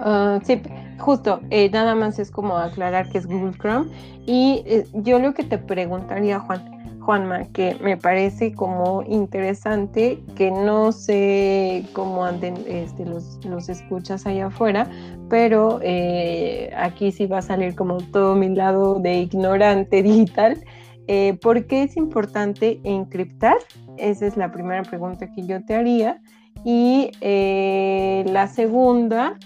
Uh, 0.00 0.40
sí, 0.44 0.62
justo, 0.98 1.40
eh, 1.50 1.68
nada 1.70 1.96
más 1.96 2.20
es 2.20 2.30
como 2.30 2.56
aclarar 2.56 3.08
que 3.08 3.18
es 3.18 3.26
Google 3.26 3.58
Chrome. 3.58 3.90
Y 4.26 4.62
eh, 4.64 4.86
yo 4.94 5.18
lo 5.18 5.34
que 5.34 5.42
te 5.42 5.58
preguntaría, 5.58 6.38
Juan, 6.38 7.00
Juanma, 7.00 7.48
que 7.52 7.76
me 7.82 7.96
parece 7.96 8.54
como 8.54 9.02
interesante, 9.02 10.22
que 10.36 10.52
no 10.52 10.92
sé 10.92 11.84
cómo 11.94 12.24
anden 12.24 12.54
este, 12.68 13.04
los, 13.04 13.44
los 13.44 13.68
escuchas 13.68 14.24
allá 14.24 14.46
afuera, 14.46 14.88
pero 15.28 15.80
eh, 15.82 16.70
aquí 16.76 17.10
sí 17.10 17.26
va 17.26 17.38
a 17.38 17.42
salir 17.42 17.74
como 17.74 17.98
todo 17.98 18.36
mi 18.36 18.54
lado 18.54 19.00
de 19.00 19.22
ignorante 19.22 20.00
digital. 20.04 20.62
Eh, 21.08 21.38
¿Por 21.40 21.66
qué 21.66 21.82
es 21.82 21.96
importante 21.96 22.80
encriptar? 22.84 23.56
Esa 23.96 24.26
es 24.26 24.36
la 24.36 24.52
primera 24.52 24.82
pregunta 24.82 25.32
que 25.32 25.46
yo 25.46 25.64
te 25.64 25.74
haría. 25.74 26.20
Y 26.64 27.10
eh, 27.20 28.24
la 28.28 28.46
segunda, 28.46 29.38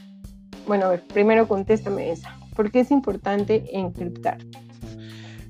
bueno, 0.66 0.86
a 0.86 0.90
ver, 0.90 1.06
primero 1.06 1.46
contéstame 1.46 2.10
esa. 2.10 2.36
¿Por 2.56 2.70
qué 2.70 2.80
es 2.80 2.90
importante 2.90 3.64
encriptar? 3.72 4.38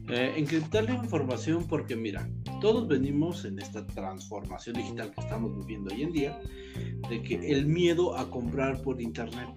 Eh, 0.08 0.34
encriptar 0.36 0.84
la 0.84 0.94
información 0.94 1.66
porque 1.66 1.96
mira, 1.96 2.28
todos 2.60 2.86
venimos 2.86 3.46
en 3.46 3.58
esta 3.58 3.86
transformación 3.86 4.76
digital 4.76 5.10
que 5.12 5.20
estamos 5.22 5.56
viviendo 5.56 5.94
hoy 5.94 6.02
en 6.02 6.12
día, 6.12 6.38
de 7.08 7.22
que 7.22 7.36
el 7.52 7.66
miedo 7.66 8.16
a 8.18 8.28
comprar 8.28 8.82
por 8.82 9.00
internet 9.00 9.48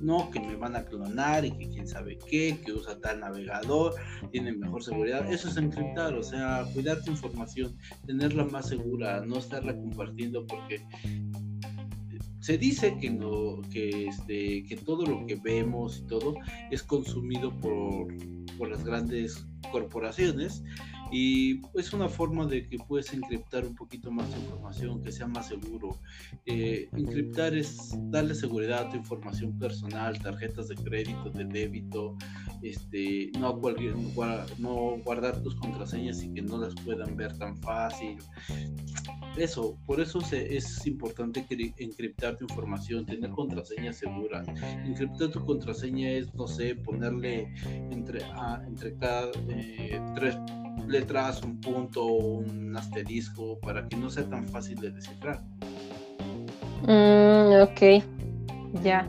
no, 0.00 0.30
que 0.30 0.40
me 0.40 0.56
van 0.56 0.76
a 0.76 0.84
clonar 0.84 1.44
y 1.44 1.52
que 1.52 1.68
quién 1.68 1.86
sabe 1.86 2.18
qué, 2.28 2.58
que 2.64 2.72
usa 2.72 3.00
tal 3.00 3.20
navegador, 3.20 3.94
tiene 4.32 4.52
mejor 4.52 4.82
seguridad. 4.82 5.30
Eso 5.30 5.48
es 5.48 5.56
encriptar, 5.56 6.14
o 6.14 6.22
sea, 6.22 6.64
cuidar 6.72 7.02
tu 7.02 7.10
información, 7.10 7.76
tenerla 8.06 8.44
más 8.44 8.68
segura, 8.68 9.24
no 9.24 9.38
estarla 9.38 9.74
compartiendo 9.74 10.46
porque 10.46 10.82
se 12.40 12.58
dice 12.58 12.96
que 13.00 13.10
no 13.10 13.60
que 13.72 14.06
este 14.06 14.62
que 14.62 14.76
todo 14.76 15.04
lo 15.04 15.26
que 15.26 15.34
vemos 15.34 15.98
y 15.98 16.06
todo 16.06 16.36
es 16.70 16.80
consumido 16.82 17.52
por, 17.58 18.06
por 18.56 18.68
las 18.68 18.84
grandes 18.84 19.44
corporaciones 19.72 20.62
y 21.10 21.62
es 21.74 21.92
una 21.92 22.08
forma 22.08 22.46
de 22.46 22.68
que 22.68 22.78
puedes 22.78 23.12
encriptar 23.12 23.64
un 23.64 23.74
poquito 23.74 24.10
más 24.10 24.28
información, 24.36 25.02
que 25.02 25.12
sea 25.12 25.26
más 25.26 25.48
seguro. 25.48 25.98
Eh, 26.46 26.88
encriptar 26.92 27.54
es 27.54 27.94
darle 28.10 28.34
seguridad 28.34 28.86
a 28.86 28.90
tu 28.90 28.96
información 28.96 29.58
personal, 29.58 30.18
tarjetas 30.20 30.68
de 30.68 30.74
crédito, 30.74 31.30
de 31.30 31.44
débito, 31.44 32.16
este, 32.62 33.30
no, 33.38 33.58
cualquier, 33.58 33.94
no 34.58 34.98
guardar 35.04 35.42
tus 35.42 35.54
contraseñas 35.56 36.22
y 36.22 36.32
que 36.32 36.42
no 36.42 36.58
las 36.58 36.74
puedan 36.74 37.16
ver 37.16 37.36
tan 37.38 37.56
fácil. 37.58 38.18
Eso, 39.36 39.78
por 39.86 40.00
eso 40.00 40.20
es 40.32 40.86
importante 40.86 41.46
encriptar 41.78 42.38
tu 42.38 42.44
información, 42.44 43.04
tener 43.04 43.30
contraseñas 43.30 43.96
seguras. 43.96 44.48
Encriptar 44.84 45.30
tu 45.30 45.44
contraseña 45.44 46.10
es, 46.10 46.34
no 46.34 46.46
sé, 46.46 46.74
ponerle 46.74 47.52
entre, 47.90 48.24
ah, 48.24 48.62
entre 48.66 48.96
cada 48.96 49.30
eh, 49.48 50.00
tres 50.14 50.36
letras, 50.86 51.42
un 51.42 51.60
punto, 51.60 52.04
un 52.04 52.76
asterisco, 52.76 53.58
para 53.60 53.88
que 53.88 53.96
no 53.96 54.10
sea 54.10 54.24
tan 54.24 54.46
fácil 54.48 54.80
de 54.80 54.90
descifrar. 54.90 55.40
Mm, 56.86 57.62
ok, 57.62 58.02
ya. 58.82 59.08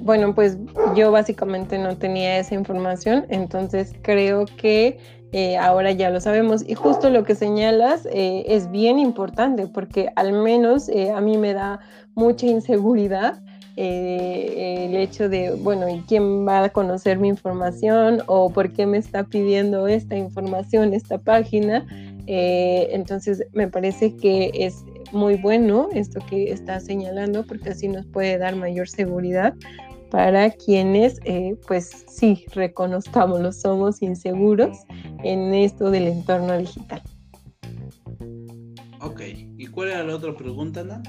Bueno, 0.00 0.34
pues 0.34 0.58
yo 0.94 1.10
básicamente 1.10 1.78
no 1.78 1.96
tenía 1.96 2.38
esa 2.38 2.54
información, 2.54 3.24
entonces 3.28 3.94
creo 4.02 4.44
que 4.44 4.98
eh, 5.32 5.56
ahora 5.56 5.90
ya 5.90 6.10
lo 6.10 6.20
sabemos. 6.20 6.64
Y 6.66 6.74
justo 6.74 7.10
lo 7.10 7.24
que 7.24 7.34
señalas 7.34 8.06
eh, 8.12 8.44
es 8.46 8.70
bien 8.70 9.00
importante 9.00 9.66
porque 9.66 10.10
al 10.14 10.32
menos 10.32 10.88
eh, 10.88 11.10
a 11.10 11.20
mí 11.20 11.38
me 11.38 11.54
da 11.54 11.80
mucha 12.14 12.46
inseguridad 12.46 13.42
eh, 13.76 14.86
el 14.86 14.96
hecho 14.96 15.28
de, 15.28 15.52
bueno, 15.52 15.88
¿y 15.88 16.00
quién 16.02 16.46
va 16.46 16.64
a 16.64 16.68
conocer 16.68 17.18
mi 17.18 17.28
información? 17.28 18.22
¿O 18.26 18.50
por 18.50 18.72
qué 18.72 18.86
me 18.86 18.98
está 18.98 19.24
pidiendo 19.24 19.88
esta 19.88 20.16
información, 20.16 20.94
esta 20.94 21.18
página? 21.18 21.86
Eh, 22.26 22.88
entonces, 22.92 23.44
me 23.52 23.68
parece 23.68 24.16
que 24.16 24.50
es 24.54 24.84
muy 25.12 25.36
bueno 25.36 25.88
esto 25.92 26.20
que 26.28 26.50
está 26.50 26.80
señalando 26.80 27.44
porque 27.46 27.70
así 27.70 27.88
nos 27.88 28.06
puede 28.06 28.38
dar 28.38 28.56
mayor 28.56 28.88
seguridad 28.88 29.54
para 30.10 30.50
quienes, 30.50 31.18
eh, 31.24 31.56
pues 31.66 32.04
sí, 32.08 32.44
reconozcamos, 32.54 33.56
somos 33.60 34.00
inseguros 34.00 34.76
en 35.24 35.52
esto 35.52 35.90
del 35.90 36.06
entorno 36.06 36.56
digital. 36.56 37.02
Ok, 39.00 39.22
¿y 39.58 39.66
cuál 39.66 39.88
era 39.88 40.04
la 40.04 40.14
otra 40.14 40.34
pregunta, 40.36 40.80
Ana? 40.80 41.02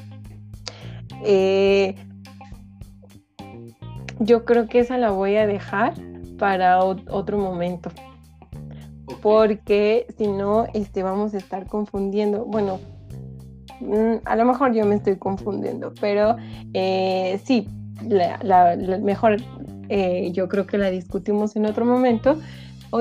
Eh, 1.23 1.95
yo 4.19 4.45
creo 4.45 4.67
que 4.67 4.79
esa 4.79 4.97
la 4.97 5.11
voy 5.11 5.35
a 5.35 5.47
dejar 5.47 5.93
para 6.37 6.83
otro 6.83 7.37
momento. 7.37 7.91
Porque 9.21 10.07
si 10.17 10.27
no, 10.27 10.65
este, 10.73 11.03
vamos 11.03 11.33
a 11.33 11.37
estar 11.37 11.67
confundiendo. 11.67 12.45
Bueno, 12.45 12.79
mm, 13.81 14.15
a 14.25 14.35
lo 14.35 14.45
mejor 14.45 14.73
yo 14.73 14.85
me 14.85 14.95
estoy 14.95 15.17
confundiendo, 15.17 15.93
pero 15.99 16.35
eh, 16.73 17.39
sí, 17.43 17.67
la, 18.07 18.77
mejor 19.01 19.37
eh, 19.89 20.31
yo 20.31 20.47
creo 20.47 20.65
que 20.65 20.77
la 20.77 20.89
discutimos 20.89 21.55
en 21.55 21.65
otro 21.65 21.85
momento 21.85 22.39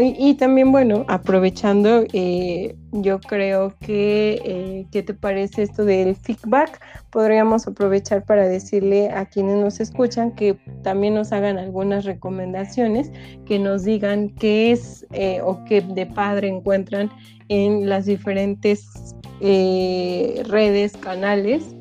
y 0.01 0.35
también, 0.35 0.73
bueno, 0.73 1.05
aprovechando, 1.09 2.05
eh, 2.13 2.75
yo 2.93 3.21
creo 3.21 3.75
que, 3.81 4.41
eh, 4.45 4.87
¿qué 4.91 5.03
te 5.03 5.15
parece 5.15 5.63
esto 5.63 5.85
del 5.85 6.17
feedback? 6.17 6.81
Podríamos 7.11 7.67
aprovechar 7.67 8.25
para 8.25 8.49
decirle 8.49 9.11
a 9.11 9.27
quienes 9.27 9.57
nos 9.57 9.81
escuchan 9.81 10.35
que 10.35 10.55
también 10.83 11.15
nos 11.15 11.33
hagan 11.33 11.59
algunas 11.59 12.05
recomendaciones, 12.05 13.11
que 13.47 13.59
nos 13.59 13.85
digan 13.85 14.31
qué 14.31 14.73
es 14.73 15.07
eh, 15.13 15.41
o 15.43 15.65
qué 15.65 15.81
de 15.81 16.07
padre 16.07 16.49
encuentran 16.49 17.11
en 17.49 17.89
las 17.89 18.07
diferentes 18.07 19.15
redes, 19.41 20.97
canales 20.97 21.75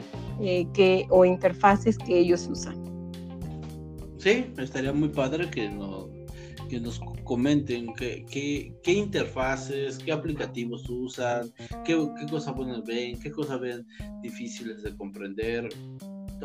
que, 0.73 1.05
o 1.09 1.23
interfaces 1.23 1.97
que 1.97 2.19
ellos 2.19 2.49
usan. 2.51 2.75
Sí, 4.17 4.45
estaría 4.57 4.91
muy 4.91 5.09
padre 5.09 5.49
que 5.49 5.69
nos 5.69 6.12
que 6.73 6.79
nos 6.79 6.99
comenten 7.23 7.93
qué, 7.93 8.25
qué, 8.81 8.91
interfaces, 8.91 9.99
qué 9.99 10.11
aplicativos 10.11 10.89
usan, 10.89 11.53
qué, 11.85 11.95
qué 12.19 12.25
cosas 12.31 12.55
buenas 12.55 12.83
ven, 12.83 13.19
qué 13.19 13.29
cosas 13.29 13.61
ven 13.61 13.85
difíciles 14.23 14.81
de 14.81 14.95
comprender. 14.97 15.69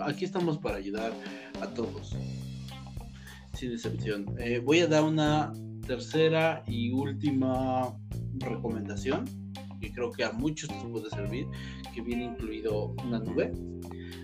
Aquí 0.02 0.26
estamos 0.26 0.58
para 0.58 0.76
ayudar 0.76 1.14
a 1.62 1.66
todos, 1.68 2.14
sin 3.54 3.72
excepción. 3.72 4.26
Eh, 4.38 4.60
voy 4.62 4.80
a 4.80 4.86
dar 4.86 5.02
una 5.02 5.50
tercera 5.86 6.62
y 6.66 6.90
última 6.90 7.96
recomendación 8.34 9.24
que 9.80 9.90
creo 9.94 10.12
que 10.12 10.24
a 10.24 10.32
muchos 10.32 10.68
les 10.70 10.84
puede 10.84 11.08
servir, 11.08 11.46
que 11.94 12.02
viene 12.02 12.24
incluido 12.24 12.94
una 13.02 13.18
nube. 13.18 13.50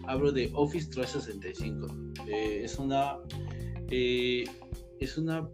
Hablo 0.07 0.32
de 0.32 0.50
Office 0.52 0.90
365. 0.90 1.86
Eh, 2.28 2.61
es 2.62 2.78
una 2.78 3.16
eh, 3.90 4.44
es 5.00 5.18
una 5.18 5.48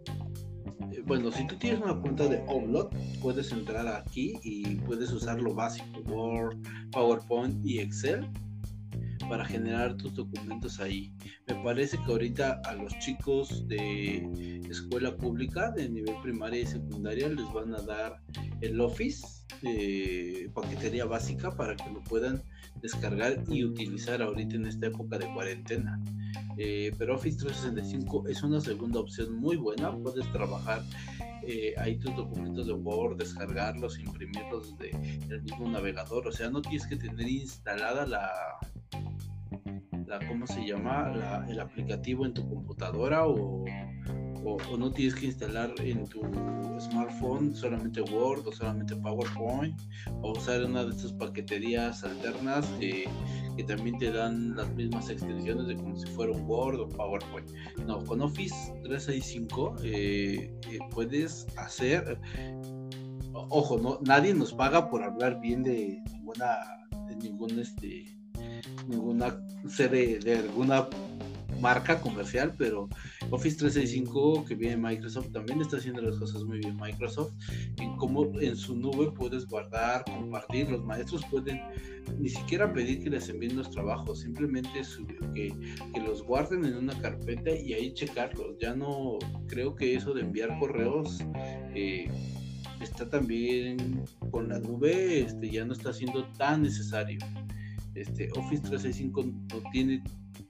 bueno, 1.05 1.31
si 1.31 1.45
tú 1.47 1.57
tienes 1.57 1.81
una 1.81 1.99
cuenta 1.99 2.27
de 2.27 2.39
Outlook, 2.47 2.91
puedes 3.21 3.51
entrar 3.51 3.87
aquí 3.87 4.33
y 4.43 4.75
puedes 4.75 5.11
usar 5.11 5.41
lo 5.41 5.53
básico, 5.53 5.99
Word, 6.07 6.57
PowerPoint 6.91 7.65
y 7.65 7.79
Excel 7.79 8.27
para 9.29 9.45
generar 9.45 9.95
tus 9.95 10.13
documentos 10.15 10.79
ahí. 10.79 11.13
Me 11.47 11.55
parece 11.63 11.97
que 11.97 12.11
ahorita 12.11 12.61
a 12.65 12.75
los 12.75 12.97
chicos 12.99 13.67
de 13.67 14.61
escuela 14.69 15.15
pública 15.15 15.71
de 15.71 15.89
nivel 15.89 16.15
primaria 16.21 16.61
y 16.61 16.65
secundaria 16.65 17.29
les 17.29 17.51
van 17.53 17.73
a 17.73 17.81
dar 17.81 18.21
el 18.61 18.79
Office 18.81 19.45
de 19.61 20.49
paquetería 20.53 21.05
básica 21.05 21.51
para 21.51 21.75
que 21.75 21.89
lo 21.91 22.01
puedan 22.03 22.41
descargar 22.81 23.43
y 23.47 23.63
utilizar 23.63 24.21
ahorita 24.21 24.55
en 24.55 24.65
esta 24.67 24.87
época 24.87 25.17
de 25.17 25.31
cuarentena. 25.33 25.99
Eh, 26.57 26.91
pero 26.97 27.15
Office 27.15 27.37
365 27.37 28.27
es 28.27 28.43
una 28.43 28.59
segunda 28.59 28.99
opción 28.99 29.35
muy 29.35 29.55
buena. 29.57 29.95
Puedes 29.97 30.29
trabajar 30.31 30.83
eh, 31.43 31.73
ahí 31.77 31.97
tus 31.97 32.15
documentos 32.15 32.67
de 32.67 32.73
Word, 32.73 33.17
descargarlos, 33.17 33.99
imprimirlos 33.99 34.77
desde 34.77 35.35
el 35.35 35.43
mismo 35.43 35.69
navegador. 35.69 36.27
O 36.27 36.31
sea, 36.31 36.49
no 36.49 36.61
tienes 36.61 36.85
que 36.87 36.95
tener 36.95 37.27
instalada 37.27 38.05
la, 38.05 38.29
¿cómo 40.27 40.47
se 40.47 40.65
llama? 40.65 41.45
el 41.47 41.59
aplicativo 41.59 42.25
en 42.25 42.33
tu 42.33 42.47
computadora 42.47 43.25
o 43.27 43.65
o, 44.43 44.77
no 44.77 44.91
tienes 44.91 45.15
que 45.15 45.27
instalar 45.27 45.73
en 45.79 46.07
tu 46.07 46.21
smartphone 46.79 47.53
solamente 47.53 48.01
Word 48.01 48.47
o 48.47 48.51
solamente 48.51 48.95
PowerPoint 48.95 49.79
o 50.21 50.31
usar 50.31 50.63
una 50.63 50.83
de 50.83 50.91
estas 50.91 51.13
paqueterías 51.13 52.03
alternas 52.03 52.65
que 52.79 53.07
también 53.67 53.97
te 53.99 54.11
dan 54.11 54.55
las 54.55 54.69
mismas 54.73 55.09
extensiones 55.09 55.67
de 55.67 55.75
como 55.75 55.95
si 55.95 56.07
fuera 56.07 56.31
un 56.31 56.41
Word 56.47 56.79
o 56.79 56.89
PowerPoint. 56.89 57.47
No, 57.85 58.03
con 58.03 58.21
Office 58.21 58.55
365 58.83 59.75
eh, 59.83 60.51
eh, 60.71 60.79
puedes 60.89 61.45
hacer, 61.57 62.19
ojo, 63.33 63.77
no, 63.77 63.99
nadie 64.01 64.33
nos 64.33 64.53
paga 64.53 64.89
por 64.89 65.03
hablar 65.03 65.39
bien 65.41 65.61
de 65.61 66.01
ninguna, 66.11 66.57
ningún 67.21 67.59
este, 67.59 68.17
ninguna 68.87 69.37
sede 69.67 70.19
de 70.19 70.37
alguna 70.39 70.87
marca 71.59 72.01
comercial, 72.01 72.53
pero 72.57 72.89
Office 73.29 73.57
365 73.57 74.45
que 74.45 74.55
viene 74.55 74.77
Microsoft 74.77 75.31
también 75.31 75.61
está 75.61 75.77
haciendo 75.77 76.01
las 76.01 76.17
cosas 76.17 76.43
muy 76.43 76.57
bien 76.57 76.75
Microsoft 76.75 77.33
en 77.77 77.95
cómo 77.97 78.27
en 78.39 78.55
su 78.55 78.75
nube 78.75 79.11
puedes 79.11 79.45
guardar, 79.45 80.03
compartir, 80.05 80.69
los 80.69 80.83
maestros 80.83 81.23
pueden 81.29 81.61
ni 82.19 82.29
siquiera 82.29 82.73
pedir 82.73 83.03
que 83.03 83.11
les 83.11 83.29
envíen 83.29 83.57
los 83.57 83.69
trabajos, 83.69 84.21
simplemente 84.21 84.81
que, 85.33 85.53
que 85.93 85.99
los 86.01 86.23
guarden 86.23 86.65
en 86.65 86.75
una 86.75 86.99
carpeta 86.99 87.51
y 87.51 87.73
ahí 87.73 87.93
checarlos. 87.93 88.57
Ya 88.59 88.73
no 88.73 89.19
creo 89.47 89.75
que 89.75 89.95
eso 89.95 90.13
de 90.13 90.21
enviar 90.21 90.57
correos 90.59 91.19
eh, 91.75 92.09
está 92.81 93.07
también 93.09 94.03
con 94.31 94.49
la 94.49 94.59
nube, 94.59 95.21
este, 95.21 95.49
ya 95.49 95.63
no 95.63 95.73
está 95.73 95.93
siendo 95.93 96.25
tan 96.37 96.63
necesario. 96.63 97.19
Este, 97.95 98.29
Office 98.31 98.61
365 98.61 99.23
no 99.23 99.71
tiene 99.71 100.03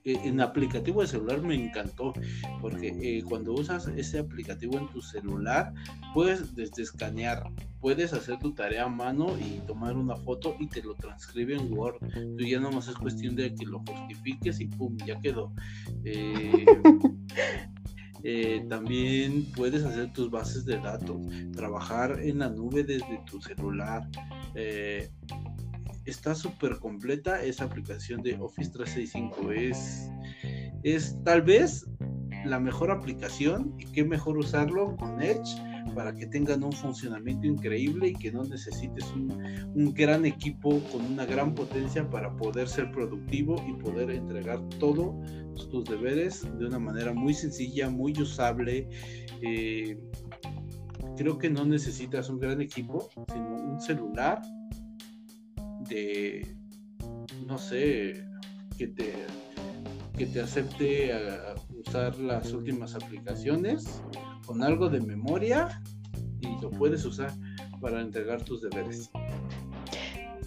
eh, 0.04 0.18
en 0.24 0.40
aplicativo 0.40 1.00
de 1.00 1.06
celular 1.06 1.42
me 1.42 1.54
encantó 1.54 2.12
porque 2.60 2.88
eh, 2.88 3.22
cuando 3.22 3.52
usas 3.52 3.86
ese 3.88 4.18
aplicativo 4.18 4.78
en 4.78 4.88
tu 4.88 5.00
celular 5.00 5.72
puedes 6.14 6.54
desde 6.54 6.82
escanear 6.82 7.44
puedes 7.80 8.12
hacer 8.12 8.38
tu 8.38 8.52
tarea 8.52 8.84
a 8.84 8.88
mano 8.88 9.36
y 9.38 9.60
tomar 9.66 9.96
una 9.96 10.16
foto 10.16 10.56
y 10.60 10.68
te 10.68 10.82
lo 10.82 10.94
transcribe 10.94 11.56
en 11.56 11.72
Word. 11.76 11.98
Tú 12.38 12.44
ya 12.44 12.60
nomás 12.60 12.86
es 12.86 12.94
cuestión 12.94 13.34
de 13.34 13.52
que 13.54 13.66
lo 13.66 13.80
justifiques 13.80 14.60
y 14.60 14.66
pum 14.66 14.96
ya 15.04 15.18
quedó. 15.20 15.52
Eh, 16.04 16.64
también 18.68 19.46
puedes 19.56 19.82
hacer 19.82 20.12
tus 20.12 20.30
bases 20.30 20.64
de 20.64 20.78
datos, 20.78 21.20
trabajar 21.56 22.20
en 22.22 22.38
la 22.38 22.48
nube 22.48 22.84
desde 22.84 23.20
tu 23.28 23.42
celular, 23.42 24.08
está 26.04 26.34
súper 26.34 26.78
completa 26.78 27.42
esa 27.42 27.64
aplicación 27.64 28.22
de 28.22 28.34
Office 28.34 28.70
365. 28.70 29.52
Es, 29.52 30.10
es 30.82 31.18
tal 31.24 31.42
vez 31.42 31.86
la 32.44 32.58
mejor 32.58 32.90
aplicación 32.90 33.74
y 33.78 33.86
qué 33.86 34.04
mejor 34.04 34.38
usarlo 34.38 34.96
con 34.96 35.22
Edge 35.22 35.56
para 35.94 36.14
que 36.14 36.26
tengan 36.26 36.64
un 36.64 36.72
funcionamiento 36.72 37.46
increíble 37.46 38.08
y 38.08 38.14
que 38.14 38.32
no 38.32 38.44
necesites 38.44 39.04
un, 39.12 39.92
gran 39.94 40.24
equipo 40.24 40.80
con 40.90 41.04
una 41.04 41.26
gran 41.26 41.54
potencia 41.54 42.08
para 42.08 42.34
poder 42.36 42.68
ser 42.68 42.90
productivo 42.92 43.56
y 43.68 43.74
poder 43.74 44.10
entregar 44.10 44.60
todos 44.78 45.14
tus 45.70 45.84
deberes 45.84 46.42
de 46.58 46.66
una 46.66 46.78
manera 46.78 47.12
muy 47.12 47.34
sencilla, 47.34 47.90
muy 47.90 48.12
usable. 48.20 48.88
Eh, 49.42 49.98
creo 51.16 51.36
que 51.36 51.50
no 51.50 51.64
necesitas 51.64 52.30
un 52.30 52.38
gran 52.38 52.60
equipo, 52.60 53.10
sino 53.28 53.54
un 53.56 53.80
celular 53.80 54.40
de, 55.88 56.56
no 57.46 57.58
sé, 57.58 58.24
que 58.76 58.88
te, 58.88 59.12
que 60.16 60.26
te 60.26 60.40
acepte 60.40 61.12
a 61.12 61.54
usar 61.86 62.18
las 62.18 62.52
últimas 62.52 62.94
aplicaciones 62.94 64.02
con 64.46 64.62
algo 64.62 64.88
de 64.88 65.00
memoria 65.00 65.82
y 66.40 66.60
lo 66.60 66.70
puedes 66.70 67.04
usar 67.04 67.32
para 67.80 68.00
entregar 68.00 68.42
tus 68.42 68.62
deberes. 68.62 69.10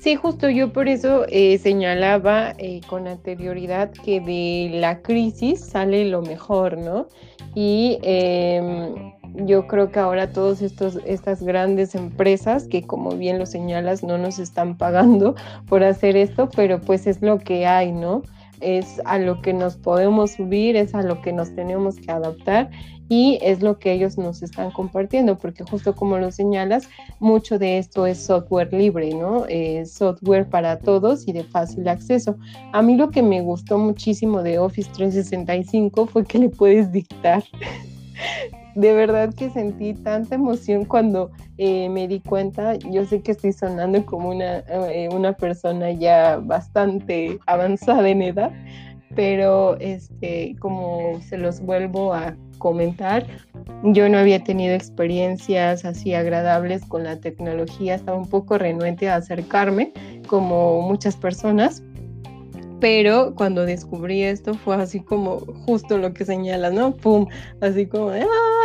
Sí, 0.06 0.16
justo 0.16 0.50
yo 0.50 0.72
por 0.72 0.88
eso 0.88 1.26
eh, 1.30 1.58
señalaba 1.58 2.54
eh, 2.60 2.82
con 2.88 3.08
anterioridad 3.08 3.92
que 3.92 4.22
de 4.22 4.80
la 4.80 5.02
crisis 5.02 5.60
sale 5.62 6.06
lo 6.06 6.22
mejor, 6.22 6.78
¿no? 6.78 7.08
Y 7.56 7.98
em, 8.04 9.15
yo 9.38 9.68
creo 9.68 9.92
que 9.92 10.00
ahora 10.00 10.32
todas 10.32 10.62
estas 10.62 11.44
grandes 11.44 11.96
empresas 11.96 12.68
que 12.68 12.84
como 12.84 13.12
bien 13.12 13.40
lo 13.40 13.46
señalas 13.46 14.04
no 14.04 14.18
nos 14.18 14.40
están 14.40 14.78
pagando 14.78 15.36
por 15.68 15.84
hacer 15.84 16.16
esto, 16.18 16.50
pero 16.56 16.80
pues 16.82 17.08
es 17.08 17.22
lo 17.22 17.40
que 17.40 17.66
hay, 17.66 17.92
¿no? 17.92 18.24
Es 18.62 19.02
a 19.06 19.20
lo 19.20 19.42
que 19.42 19.54
nos 19.54 19.76
podemos 19.76 20.32
subir, 20.32 20.76
es 20.76 20.96
a 20.96 21.02
lo 21.02 21.22
que 21.22 21.34
nos 21.34 21.54
tenemos 21.54 21.98
que 21.98 22.12
adaptar 22.12 22.70
y 23.10 23.38
es 23.42 23.62
lo 23.62 23.78
que 23.78 23.92
ellos 23.92 24.18
nos 24.18 24.42
están 24.42 24.72
compartiendo, 24.72 25.38
porque 25.38 25.64
justo 25.64 25.94
como 25.94 26.18
lo 26.18 26.32
señalas, 26.32 26.90
mucho 27.20 27.60
de 27.60 27.78
esto 27.78 28.08
es 28.08 28.18
software 28.18 28.74
libre, 28.74 29.14
¿no? 29.14 29.46
Es 29.48 29.94
software 29.94 30.50
para 30.50 30.80
todos 30.80 31.28
y 31.28 31.34
de 31.34 31.44
fácil 31.44 31.88
acceso. 31.88 32.38
A 32.72 32.82
mí 32.82 32.96
lo 32.96 33.12
que 33.12 33.22
me 33.22 33.42
gustó 33.42 33.78
muchísimo 33.78 34.42
de 34.42 34.58
Office 34.58 34.90
365 34.94 36.08
fue 36.08 36.26
que 36.26 36.40
le 36.40 36.50
puedes 36.50 36.92
dictar 36.92 37.44
de 38.76 38.94
verdad 38.94 39.34
que 39.34 39.50
sentí 39.50 39.94
tanta 39.94 40.36
emoción 40.36 40.86
cuando 40.86 41.32
eh, 41.58 41.90
me 41.90 42.08
di 42.08 42.20
cuenta. 42.20 42.76
Yo 42.76 43.06
sé 43.06 43.22
que 43.22 43.32
estoy 43.32 43.54
sonando 43.54 44.06
como 44.06 44.30
una, 44.30 44.60
eh, 44.68 45.10
una 45.12 45.34
persona 45.34 45.92
ya 45.92 46.38
bastante 46.38 47.40
avanzada 47.48 48.08
en 48.10 48.22
edad, 48.22 48.52
pero 49.16 49.78
este, 49.80 50.56
como 50.60 51.20
se 51.22 51.38
los 51.38 51.62
vuelvo 51.62 52.14
a 52.14 52.36
comentar, 52.58 53.26
yo 53.84 54.10
no 54.10 54.18
había 54.18 54.44
tenido 54.44 54.74
experiencias 54.74 55.86
así 55.86 56.14
agradables 56.14 56.84
con 56.86 57.04
la 57.04 57.18
tecnología, 57.20 57.96
estaba 57.96 58.18
un 58.18 58.30
poco 58.30 58.58
renuente 58.58 59.10
a 59.10 59.16
acercarme, 59.16 59.94
como 60.28 60.82
muchas 60.82 61.16
personas 61.16 61.84
pero 62.86 63.34
cuando 63.34 63.66
descubrí 63.66 64.22
esto 64.22 64.54
fue 64.54 64.76
así 64.76 65.00
como 65.00 65.40
justo 65.66 65.98
lo 65.98 66.14
que 66.14 66.24
señala, 66.24 66.70
¿no? 66.70 66.96
¡Pum! 66.96 67.26
Así 67.60 67.88
como 67.88 68.10
¡ah! 68.10 68.20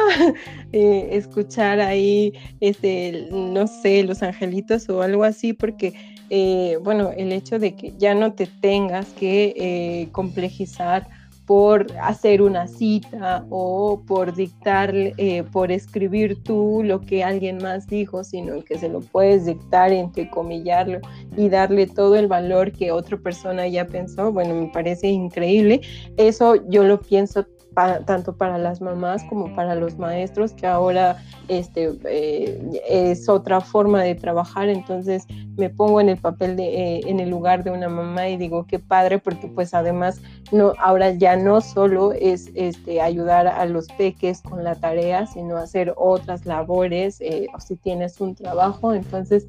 Eh, 0.72 1.08
escuchar 1.12 1.80
ahí, 1.80 2.34
este, 2.60 3.28
no 3.32 3.66
sé, 3.66 4.04
los 4.04 4.22
angelitos 4.22 4.90
o 4.90 5.00
algo 5.00 5.24
así, 5.24 5.54
porque, 5.54 5.94
eh, 6.28 6.76
bueno, 6.82 7.12
el 7.16 7.32
hecho 7.32 7.58
de 7.58 7.74
que 7.74 7.94
ya 7.96 8.14
no 8.14 8.34
te 8.34 8.46
tengas 8.46 9.06
que 9.14 9.54
eh, 9.56 10.08
complejizar 10.12 11.08
por 11.50 11.84
hacer 12.00 12.42
una 12.42 12.68
cita 12.68 13.44
o 13.50 14.00
por 14.06 14.32
dictar, 14.32 14.94
eh, 14.94 15.42
por 15.50 15.72
escribir 15.72 16.40
tú 16.44 16.82
lo 16.84 17.00
que 17.00 17.24
alguien 17.24 17.58
más 17.58 17.88
dijo, 17.88 18.22
sino 18.22 18.62
que 18.62 18.78
se 18.78 18.88
lo 18.88 19.00
puedes 19.00 19.46
dictar, 19.46 19.90
entrecomillarlo 19.90 21.00
y 21.36 21.48
darle 21.48 21.88
todo 21.88 22.14
el 22.14 22.28
valor 22.28 22.70
que 22.70 22.92
otra 22.92 23.16
persona 23.16 23.66
ya 23.66 23.84
pensó. 23.84 24.30
Bueno, 24.30 24.54
me 24.54 24.68
parece 24.68 25.08
increíble. 25.08 25.80
Eso 26.16 26.54
yo 26.68 26.84
lo 26.84 27.00
pienso 27.00 27.44
tanto 27.74 28.36
para 28.36 28.58
las 28.58 28.80
mamás 28.80 29.22
como 29.24 29.54
para 29.54 29.74
los 29.74 29.98
maestros, 29.98 30.52
que 30.52 30.66
ahora 30.66 31.16
este, 31.48 31.98
eh, 32.04 32.80
es 32.88 33.28
otra 33.28 33.60
forma 33.60 34.02
de 34.02 34.14
trabajar, 34.14 34.68
entonces 34.68 35.26
me 35.56 35.70
pongo 35.70 36.00
en 36.00 36.08
el 36.08 36.16
papel 36.16 36.56
de, 36.56 36.64
eh, 36.64 37.00
en 37.06 37.20
el 37.20 37.30
lugar 37.30 37.64
de 37.64 37.70
una 37.70 37.88
mamá 37.88 38.28
y 38.28 38.36
digo, 38.36 38.66
qué 38.66 38.78
padre, 38.78 39.18
porque 39.18 39.48
pues 39.48 39.74
además 39.74 40.20
no, 40.52 40.72
ahora 40.78 41.12
ya 41.12 41.36
no 41.36 41.60
solo 41.60 42.12
es 42.12 42.50
este, 42.54 43.00
ayudar 43.00 43.46
a 43.46 43.64
los 43.66 43.86
peques 43.88 44.42
con 44.42 44.64
la 44.64 44.74
tarea, 44.74 45.26
sino 45.26 45.56
hacer 45.56 45.94
otras 45.96 46.46
labores, 46.46 47.20
eh, 47.20 47.46
o 47.54 47.60
si 47.60 47.76
tienes 47.76 48.20
un 48.20 48.34
trabajo, 48.34 48.92
entonces 48.92 49.46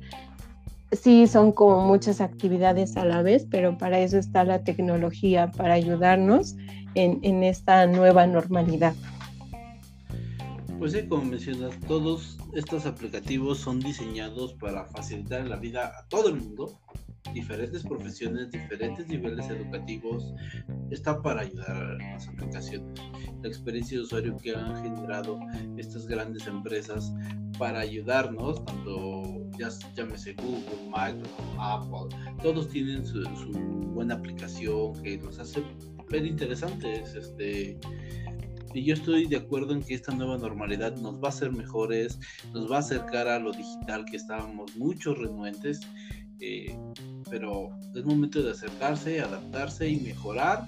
sí 0.92 1.28
son 1.28 1.52
como 1.52 1.86
muchas 1.86 2.22
actividades 2.22 2.98
a 2.98 3.06
la 3.06 3.22
vez, 3.22 3.48
pero 3.50 3.78
para 3.78 4.00
eso 4.00 4.18
está 4.18 4.44
la 4.44 4.64
tecnología, 4.64 5.52
para 5.52 5.74
ayudarnos 5.74 6.56
en, 6.96 7.44
esta 7.44 7.88
nueva 7.88 8.28
normalidad. 8.28 8.94
Pues 10.80 10.94
sí, 10.94 11.08
como 11.08 11.26
mencionas, 11.26 11.80
todos 11.88 12.38
estos 12.54 12.86
aplicativos 12.86 13.60
son 13.60 13.80
diseñados 13.80 14.54
para 14.56 14.86
facilitar 14.86 15.48
la 15.48 15.58
vida 15.58 15.94
a 15.98 16.08
todo 16.08 16.30
el 16.30 16.36
mundo, 16.36 16.80
diferentes 17.34 17.84
profesiones, 17.84 18.52
diferentes 18.52 19.08
niveles 19.08 19.50
educativos, 19.50 20.34
está 20.90 21.22
para 21.22 21.42
ayudar 21.42 21.72
a 21.72 21.98
las 22.14 22.28
aplicaciones. 22.28 23.00
La 23.42 23.48
experiencia 23.48 23.98
de 23.98 24.04
usuario 24.04 24.38
que 24.38 24.56
han 24.56 24.76
generado 24.84 25.40
estas 25.78 26.08
grandes 26.08 26.48
empresas 26.48 27.14
para 27.58 27.80
ayudarnos, 27.82 28.64
tanto 28.66 29.50
ya 29.58 29.70
llámese 29.96 30.34
Google, 30.34 30.90
Microsoft, 30.90 31.56
Apple, 31.60 32.36
todos 32.42 32.70
tienen 32.70 33.06
su, 33.06 33.24
su 33.24 33.52
buena 33.94 34.16
aplicación 34.16 35.02
que 35.04 35.18
nos 35.18 35.40
hace 35.40 35.64
interesantes. 36.20 37.16
Este, 37.16 37.78
y 38.74 38.84
yo 38.84 38.94
estoy 38.94 39.28
de 39.28 39.38
acuerdo 39.38 39.74
en 39.74 39.82
que 39.82 39.94
esta 39.94 40.14
nueva 40.14 40.38
normalidad 40.38 40.96
nos 40.98 41.16
va 41.16 41.28
a 41.28 41.30
hacer 41.30 41.52
mejores, 41.52 42.20
nos 42.54 42.72
va 42.72 42.78
a 42.78 42.80
acercar 42.80 43.28
a 43.28 43.40
lo 43.40 43.52
digital 43.52 44.06
que 44.06 44.18
estábamos 44.18 44.76
muchos 44.78 45.18
renuentes, 45.18 45.82
pero 47.30 47.70
es 47.96 48.06
momento 48.06 48.42
de 48.42 48.52
acercarse, 48.52 49.22
adaptarse 49.22 49.88
y 49.88 50.00
mejorar. 50.02 50.66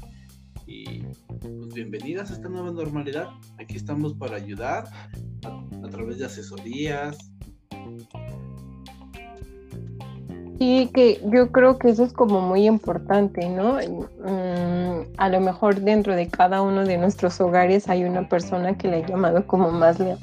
Y 0.65 1.01
pues 1.39 1.73
bienvenidas 1.73 2.31
a 2.31 2.35
esta 2.35 2.49
nueva 2.49 2.71
normalidad. 2.71 3.29
Aquí 3.59 3.75
estamos 3.75 4.13
para 4.13 4.37
ayudar 4.37 4.85
a 5.43 5.89
través 5.89 6.19
de 6.19 6.25
asesorías, 6.25 7.17
Sí, 10.59 10.89
que 10.93 11.19
yo 11.25 11.51
creo 11.51 11.77
que 11.77 11.89
eso 11.89 12.05
es 12.05 12.13
como 12.13 12.39
muy 12.39 12.67
importante, 12.67 13.49
¿no? 13.49 13.79
Mm, 13.79 15.11
a 15.17 15.27
lo 15.27 15.41
mejor 15.41 15.81
dentro 15.81 16.15
de 16.15 16.29
cada 16.29 16.61
uno 16.61 16.85
de 16.85 16.97
nuestros 16.97 17.41
hogares 17.41 17.89
hay 17.89 18.05
una 18.05 18.29
persona 18.29 18.77
que 18.77 18.87
le 18.87 19.03
ha 19.03 19.05
llamado 19.05 19.45
como 19.45 19.71
más 19.71 19.99
la, 19.99 20.17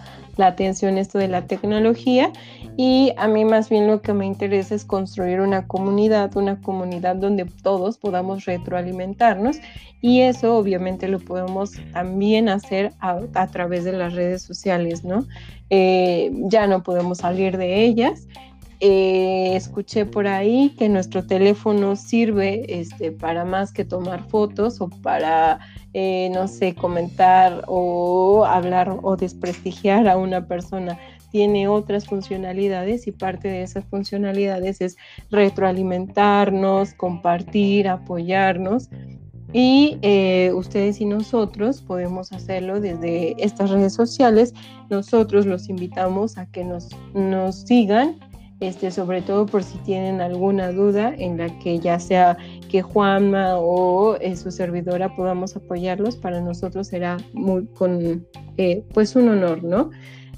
atención 0.48 0.98
esto 0.98 1.18
de 1.18 1.28
la 1.28 1.46
tecnología 1.46 2.32
y 2.76 3.12
a 3.16 3.28
mí 3.28 3.44
más 3.44 3.68
bien 3.68 3.86
lo 3.86 4.02
que 4.02 4.12
me 4.12 4.26
interesa 4.26 4.74
es 4.74 4.84
construir 4.84 5.40
una 5.40 5.66
comunidad, 5.66 6.36
una 6.36 6.60
comunidad 6.60 7.16
donde 7.16 7.44
todos 7.62 7.98
podamos 7.98 8.44
retroalimentarnos 8.44 9.58
y 10.00 10.20
eso 10.20 10.56
obviamente 10.56 11.08
lo 11.08 11.18
podemos 11.18 11.72
también 11.92 12.48
hacer 12.48 12.92
a, 13.00 13.46
través 13.48 13.84
de 13.84 13.92
las 13.92 14.14
redes 14.14 14.42
sociales, 14.42 15.04
¿no? 15.04 15.26
Eh, 15.68 16.30
ya 16.44 16.66
no 16.66 16.82
podemos 16.82 17.18
salir 17.18 17.56
de 17.56 17.84
ellas 17.84 18.26
eh, 18.80 19.56
escuché 19.56 20.06
por 20.06 20.26
ahí 20.26 20.74
que 20.78 20.88
nuestro 20.88 21.26
teléfono 21.26 21.96
sirve 21.96 22.80
este, 22.80 23.12
para 23.12 23.44
más 23.44 23.72
que 23.72 23.84
tomar 23.84 24.26
fotos 24.28 24.80
o 24.80 24.88
para, 24.88 25.60
eh, 25.92 26.30
no 26.32 26.48
sé, 26.48 26.74
comentar 26.74 27.64
o 27.66 28.46
hablar 28.46 28.98
o 29.02 29.16
desprestigiar 29.16 30.08
a 30.08 30.16
una 30.16 30.46
persona. 30.46 30.98
tiene 31.30 31.68
otras 31.68 32.06
funcionalidades 32.06 33.06
y 33.06 33.12
parte 33.12 33.46
de 33.46 33.62
esas 33.62 33.84
funcionalidades 33.84 34.80
es 34.80 34.96
retroalimentarnos, 35.30 36.92
compartir, 36.94 37.86
apoyarnos. 37.86 38.88
Y 39.52 39.98
eh, 40.02 40.52
ustedes 40.54 41.00
y 41.00 41.04
nosotros 41.04 41.82
podemos 41.82 42.32
hacerlo 42.32 42.80
desde 42.80 43.36
estas 43.38 43.70
redes 43.70 43.94
sociales. 43.94 44.54
Nosotros 44.88 45.46
los 45.46 45.68
invitamos 45.68 46.36
a 46.36 46.46
que 46.46 46.64
nos, 46.64 46.88
nos 47.14 47.60
sigan 47.60 48.18
este, 48.60 48.90
sobre 48.90 49.22
todo 49.22 49.46
por 49.46 49.64
si 49.64 49.78
tienen 49.78 50.20
alguna 50.20 50.70
duda 50.70 51.14
en 51.16 51.38
la 51.38 51.58
que 51.60 51.78
ya 51.78 51.98
sea 51.98 52.36
que 52.68 52.82
Juanma 52.82 53.56
o 53.56 54.16
eh, 54.16 54.36
su 54.36 54.50
servidora 54.50 55.16
podamos 55.16 55.56
apoyarlos, 55.56 56.16
para 56.16 56.42
nosotros 56.42 56.88
será 56.88 57.16
muy 57.32 57.66
con 57.66 58.26
eh, 58.58 58.84
pues 58.92 59.16
un 59.16 59.30
honor, 59.30 59.64
¿no? 59.64 59.90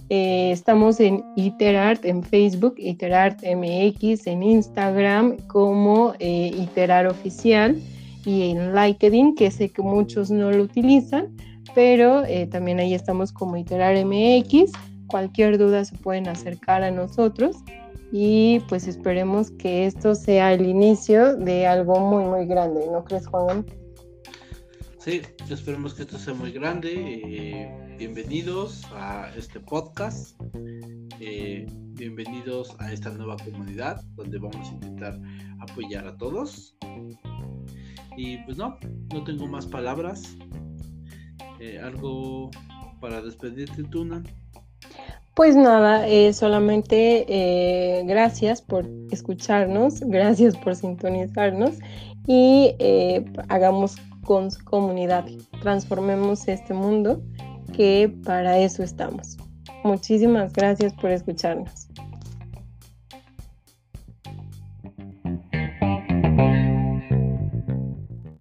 Eh, 0.09 0.53
estamos 0.53 1.01
en 1.01 1.25
Iterart 1.37 2.05
en 2.05 2.23
Facebook, 2.23 2.75
Iterart 2.77 3.43
MX 3.43 4.27
en 4.27 4.43
Instagram 4.43 5.39
como 5.49 6.15
Iterar 6.21 7.07
Oficial 7.07 7.81
y 8.25 8.51
en 8.51 8.75
LinkedIn, 8.75 9.35
que 9.35 9.51
sé 9.51 9.71
que 9.71 9.83
muchos 9.83 10.31
no 10.31 10.51
lo 10.53 10.63
utilizan, 10.63 11.35
pero 11.75 12.23
también 12.51 12.79
ahí 12.79 12.95
estamos 12.95 13.33
como 13.33 13.57
Iterar 13.57 13.97
MX. 14.05 14.71
Cualquier 15.07 15.57
duda 15.57 15.85
se 15.85 15.97
pueden 15.97 16.29
acercar 16.29 16.83
a 16.83 16.91
nosotros 16.91 17.57
y 18.13 18.61
pues 18.69 18.87
esperemos 18.87 19.51
que 19.53 19.87
esto 19.87 20.15
sea 20.15 20.53
el 20.53 20.67
inicio 20.67 21.35
de 21.35 21.67
algo 21.67 21.99
muy 21.99 22.25
muy 22.25 22.47
grande, 22.47 22.87
¿no 22.93 23.03
crees 23.05 23.27
Juan? 23.27 23.65
Sí, 24.99 25.23
esperemos 25.49 25.95
que 25.95 26.03
esto 26.03 26.19
sea 26.19 26.35
muy 26.35 26.53
grande. 26.53 26.93
Eh, 26.95 27.97
bienvenidos 27.99 28.85
a 28.93 29.33
este 29.35 29.59
podcast. 29.59 30.39
Eh, 31.19 31.67
bienvenidos 31.95 32.77
a 32.79 32.93
esta 32.93 33.11
nueva 33.11 33.37
comunidad 33.39 34.05
donde 34.15 34.39
vamos 34.39 34.69
a 34.69 34.73
intentar 34.75 35.19
apoyar 35.61 36.07
a 36.07 36.17
todos. 36.19 36.77
Y 38.17 38.37
pues 38.45 38.59
no, 38.59 38.79
no 39.13 39.25
tengo 39.25 39.47
más 39.47 39.67
palabras. 39.67 40.37
Eh, 41.59 41.81
algo 41.83 42.51
para 43.01 43.23
despedirte, 43.23 43.83
Tuna. 43.85 44.23
Pues 45.35 45.57
nada, 45.57 46.07
eh, 46.07 46.35
solamente 46.35 47.25
eh, 47.27 48.03
gracias 48.05 48.61
por 48.61 48.87
escucharnos, 49.11 50.01
gracias 50.01 50.55
por 50.59 50.77
sintonizarnos 50.77 51.79
y 52.27 52.75
eh, 52.79 53.25
hagamos 53.49 53.97
con 54.25 54.51
comunidad, 54.65 55.25
transformemos 55.63 56.47
este 56.49 56.75
mundo 56.75 57.23
que 57.73 58.15
para 58.25 58.59
eso 58.59 58.83
estamos. 58.83 59.39
Muchísimas 59.85 60.53
gracias 60.53 60.93
por 60.93 61.11
escucharnos. 61.11 61.89